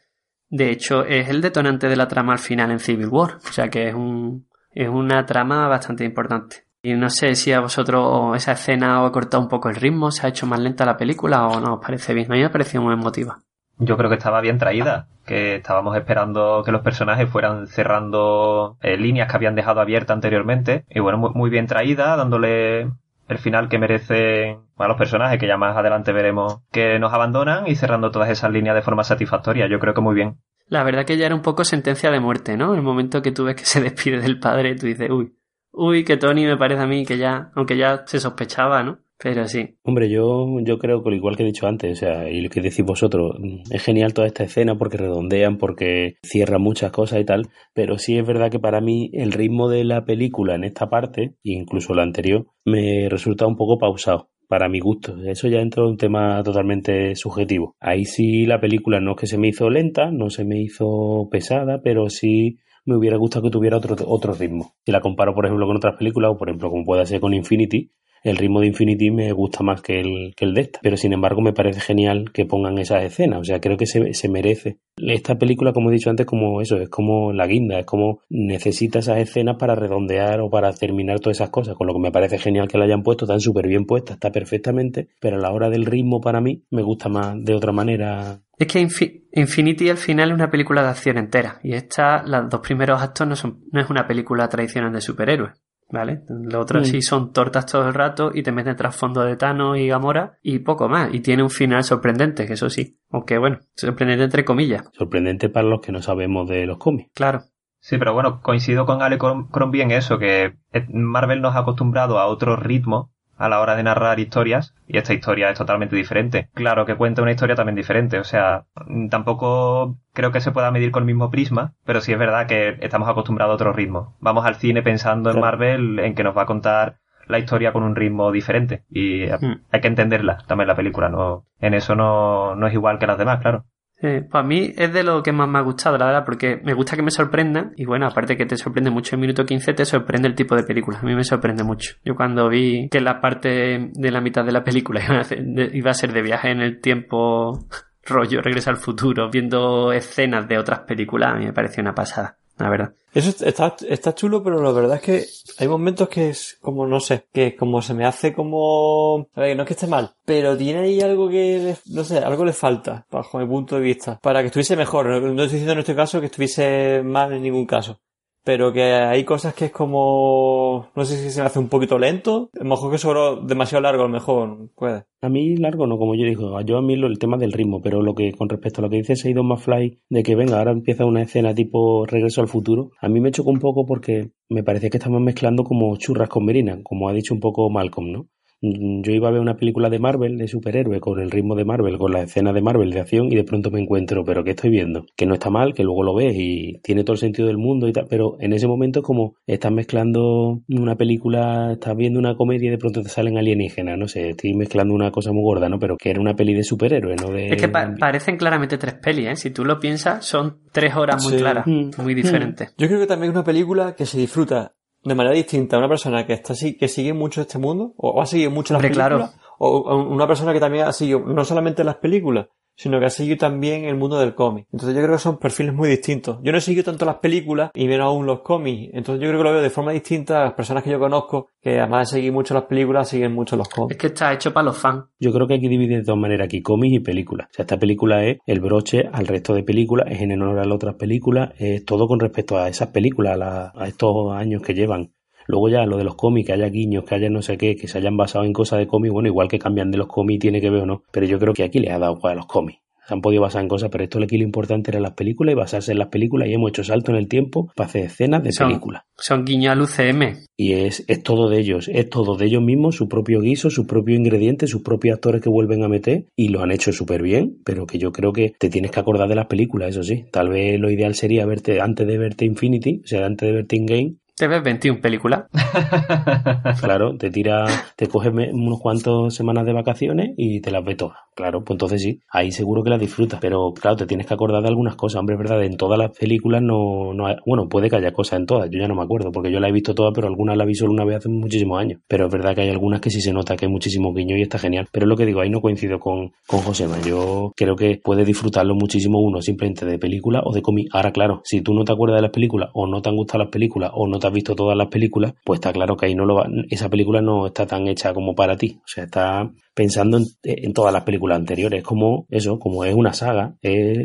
[0.50, 3.70] de hecho, es el detonante de la trama al final en Civil War, o sea
[3.70, 6.67] que es un es una trama bastante importante.
[6.88, 10.10] Y no sé si a vosotros esa escena os ha cortado un poco el ritmo,
[10.10, 12.32] se ha hecho más lenta la película o no os parece bien.
[12.32, 13.40] A mí me pareció muy emotiva.
[13.78, 18.96] Yo creo que estaba bien traída, que estábamos esperando que los personajes fueran cerrando eh,
[18.96, 20.86] líneas que habían dejado abiertas anteriormente.
[20.90, 22.84] Y bueno, muy, muy bien traída, dándole
[23.28, 27.68] el final que merecen a los personajes, que ya más adelante veremos que nos abandonan
[27.68, 29.68] y cerrando todas esas líneas de forma satisfactoria.
[29.68, 30.38] Yo creo que muy bien.
[30.70, 32.74] La verdad que ya era un poco sentencia de muerte, ¿no?
[32.74, 35.34] El momento que tú ves que se despide del padre, tú dices, uy,
[35.78, 39.00] uy, que Tony me parece a mí que ya, aunque ya se sospechaba, ¿no?
[39.20, 42.30] Pero sí, Hombre, yo, yo creo que lo igual que he dicho antes, o sea,
[42.30, 43.36] y lo que decís vosotros,
[43.72, 48.16] es genial toda esta escena porque redondean, porque cierran muchas cosas y tal, pero sí
[48.18, 52.04] es verdad que para mí el ritmo de la película en esta parte, incluso la
[52.04, 54.30] anterior, me resulta un poco pausado.
[54.48, 57.76] Para mi gusto, eso ya entra en un tema totalmente subjetivo.
[57.82, 61.28] Ahí sí la película no es que se me hizo lenta, no se me hizo
[61.30, 64.74] pesada, pero sí me hubiera gustado que tuviera otro, otro ritmo.
[64.86, 67.34] Si la comparo, por ejemplo, con otras películas, o por ejemplo, como puede ser con
[67.34, 67.92] Infinity,
[68.24, 70.80] el ritmo de Infinity me gusta más que el, que el de esta.
[70.82, 73.40] Pero sin embargo me parece genial que pongan esas escenas.
[73.40, 74.80] O sea, creo que se, se merece.
[74.98, 79.00] Esta película, como he dicho antes, como eso, es como la guinda, es como necesita
[79.00, 81.76] esas escenas para redondear o para terminar todas esas cosas.
[81.76, 84.32] Con lo que me parece genial que la hayan puesto, tan súper bien puesta, está
[84.32, 85.10] perfectamente.
[85.20, 88.42] Pero a la hora del ritmo para mí me gusta más de otra manera.
[88.58, 91.60] Es que Infi- Infinity al final es una película de acción entera.
[91.64, 95.52] Y esta, los dos primeros actos no, son, no es una película tradicional de superhéroes.
[95.90, 96.22] ¿Vale?
[96.28, 96.92] Los otros Mm.
[96.92, 100.60] sí son tortas todo el rato y te meten trasfondo de Thanos y Gamora y
[100.60, 101.14] poco más.
[101.14, 102.98] Y tiene un final sorprendente, que eso sí.
[103.10, 104.84] Aunque bueno, sorprendente entre comillas.
[104.92, 107.12] Sorprendente para los que no sabemos de los cómics.
[107.16, 107.44] Claro.
[107.80, 111.60] Sí, pero bueno, coincido con Ale Crom- Crombie en eso, que eh, Marvel nos ha
[111.60, 115.96] acostumbrado a otro ritmo a la hora de narrar historias y esta historia es totalmente
[115.96, 116.50] diferente.
[116.54, 118.66] Claro que cuenta una historia también diferente, o sea,
[119.10, 122.78] tampoco creo que se pueda medir con el mismo prisma, pero sí es verdad que
[122.82, 124.16] estamos acostumbrados a otro ritmo.
[124.20, 125.40] Vamos al cine pensando en.
[125.40, 126.98] Marvel en que nos va a contar
[127.28, 129.62] la historia con un ritmo diferente y Hmm.
[129.72, 133.18] hay que entenderla también la película, no en eso no, no es igual que las
[133.18, 133.66] demás, claro.
[134.00, 136.62] Sí, pues a mí es de lo que más me ha gustado, la verdad, porque
[136.64, 137.72] me gusta que me sorprendan.
[137.78, 140.62] Y bueno, aparte que te sorprende mucho en minuto 15, te sorprende el tipo de
[140.64, 141.00] película.
[141.00, 141.96] A mí me sorprende mucho.
[142.06, 145.44] Yo cuando vi que la parte de la mitad de la película iba a, hacer-
[145.44, 147.66] de- iba a ser de viaje en el tiempo,
[148.06, 152.38] rollo, regresa al futuro, viendo escenas de otras películas, a mí me pareció una pasada,
[152.60, 152.94] la verdad.
[153.18, 155.26] Eso está, está chulo, pero la verdad es que
[155.58, 159.28] hay momentos que es como, no sé, que como se me hace como...
[159.34, 162.46] A ver, no es que esté mal, pero tiene ahí algo que, no sé, algo
[162.46, 165.08] le falta, bajo mi punto de vista, para que estuviese mejor.
[165.08, 168.00] No estoy diciendo en este caso que estuviese mal en ningún caso.
[168.48, 172.00] Pero que hay cosas que es como, no sé si se me hace un poquito
[172.00, 175.04] lento, a lo mejor que sobró demasiado largo, a lo mejor, puede.
[175.22, 177.82] A mí largo no, como yo digo, yo a mí lo- el tema del ritmo,
[177.82, 180.72] pero lo que con respecto a lo que dice Seidon McFly, de que venga, ahora
[180.72, 184.64] empieza una escena tipo Regreso al futuro, a mí me chocó un poco porque me
[184.64, 188.28] parece que estamos mezclando como churras con merina, como ha dicho un poco Malcolm, ¿no?
[188.62, 191.64] Mm, Yo iba a ver una película de Marvel, de superhéroe, con el ritmo de
[191.66, 194.52] Marvel, con la escena de Marvel de acción, y de pronto me encuentro, ¿pero qué
[194.52, 195.06] estoy viendo?
[195.16, 197.88] Que no está mal, que luego lo ves y tiene todo el sentido del mundo
[197.88, 202.36] y tal, pero en ese momento es como estás mezclando una película, estás viendo una
[202.36, 205.70] comedia y de pronto te salen alienígenas, no sé, estoy mezclando una cosa muy gorda,
[205.70, 205.80] ¿no?
[205.80, 207.32] Pero que era una peli de superhéroe, ¿no?
[207.32, 207.50] De...
[207.50, 209.36] Es que pa- parecen claramente tres pelis, ¿eh?
[209.36, 211.40] Si tú lo piensas, son tres horas muy Sí.
[211.40, 211.90] claras, Mm.
[212.02, 212.74] muy diferentes.
[212.78, 214.74] Yo creo que también es una película que se disfruta
[215.08, 218.22] de manera distinta a una persona que está así, que sigue mucho este mundo, o
[218.22, 219.18] ha seguido mucho las claro.
[219.18, 222.48] películas, o una persona que también ha seguido no solamente las películas,
[222.78, 224.68] sino que ha seguido también el mundo del cómic.
[224.72, 226.38] Entonces yo creo que son perfiles muy distintos.
[226.44, 228.92] Yo no he seguido tanto las películas y menos aún los cómics.
[228.94, 231.50] Entonces yo creo que lo veo de forma distinta a las personas que yo conozco,
[231.62, 233.98] que además de seguir mucho las películas, siguen mucho los Es cómics.
[233.98, 235.06] que está hecho para los fans.
[235.20, 237.48] Yo creo que hay que dividir de dos maneras aquí, cómics y películas.
[237.50, 240.66] O sea, esta película es el broche al resto de películas, es en honor a
[240.66, 244.62] las otras películas, es todo con respecto a esas películas, a, la- a estos años
[244.62, 245.12] que llevan.
[245.48, 247.88] Luego ya lo de los cómics, que haya guiños, que haya no sé qué, que
[247.88, 250.62] se hayan basado en cosas de cómics, bueno, igual que cambian de los cómics, tiene
[250.62, 251.04] que ver o no.
[251.12, 252.80] Pero yo creo que aquí le ha dado cual a los cómics.
[253.08, 255.56] Se han podido basar en cosas, pero esto aquí lo importante era las películas y
[255.56, 258.52] basarse en las películas y hemos hecho salto en el tiempo para hacer escenas de
[258.52, 259.04] Son- películas.
[259.16, 260.40] Son guiños al UCM.
[260.58, 263.86] Y es, es todo de ellos, es todo de ellos mismos, su propio guiso, sus
[263.88, 267.60] propios ingredientes, sus propios actores que vuelven a meter y lo han hecho súper bien,
[267.64, 270.26] pero que yo creo que te tienes que acordar de las películas, eso sí.
[270.30, 273.78] Tal vez lo ideal sería verte antes de verte Infinity, o sea, antes de verte
[273.78, 275.46] In Game, Te ves 21 películas.
[276.80, 277.66] Claro, te tira,
[277.96, 281.18] te coges unos cuantos semanas de vacaciones y te las ves todas.
[281.38, 283.40] Claro, pues entonces sí, ahí seguro que las disfrutas.
[283.40, 285.20] Pero claro, te tienes que acordar de algunas cosas.
[285.20, 288.40] Hombre, es verdad, en todas las películas no, no hay- bueno, puede que haya cosas
[288.40, 290.58] en todas, yo ya no me acuerdo, porque yo la he visto todas, pero algunas
[290.58, 292.02] la vi solo una vez hace muchísimos años.
[292.08, 294.42] Pero es verdad que hay algunas que sí se nota que hay muchísimo guiño y
[294.42, 294.88] está genial.
[294.92, 297.00] Pero es lo que digo, ahí no coincido con, con Josema.
[297.06, 300.88] Yo creo que puedes disfrutarlo muchísimo uno simplemente de película o de cómic.
[300.92, 303.44] Ahora, claro, si tú no te acuerdas de las películas o no te han gustado
[303.44, 306.16] las películas o no te has visto todas las películas, pues está claro que ahí
[306.16, 308.80] no lo va, esa película no está tan hecha como para ti.
[308.80, 311.84] O sea, está pensando en, en todas las películas anteriores.
[311.84, 313.98] Como eso, como es una saga, es,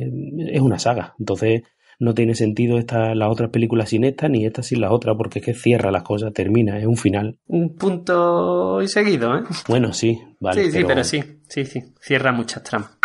[0.52, 1.14] es una saga.
[1.18, 1.62] Entonces,
[2.02, 5.38] no tiene sentido esta, las otras películas sin esta ni esta sin las otras, porque
[5.38, 7.38] es que cierra las cosas, termina, es un final.
[7.46, 9.42] Un punto y seguido, ¿eh?
[9.68, 10.64] Bueno, sí, vale.
[10.64, 11.82] sí, sí, pero sí, sí, sí.
[12.00, 12.98] Cierra muchas tramas.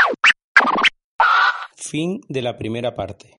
[1.76, 3.36] Fin de la primera parte.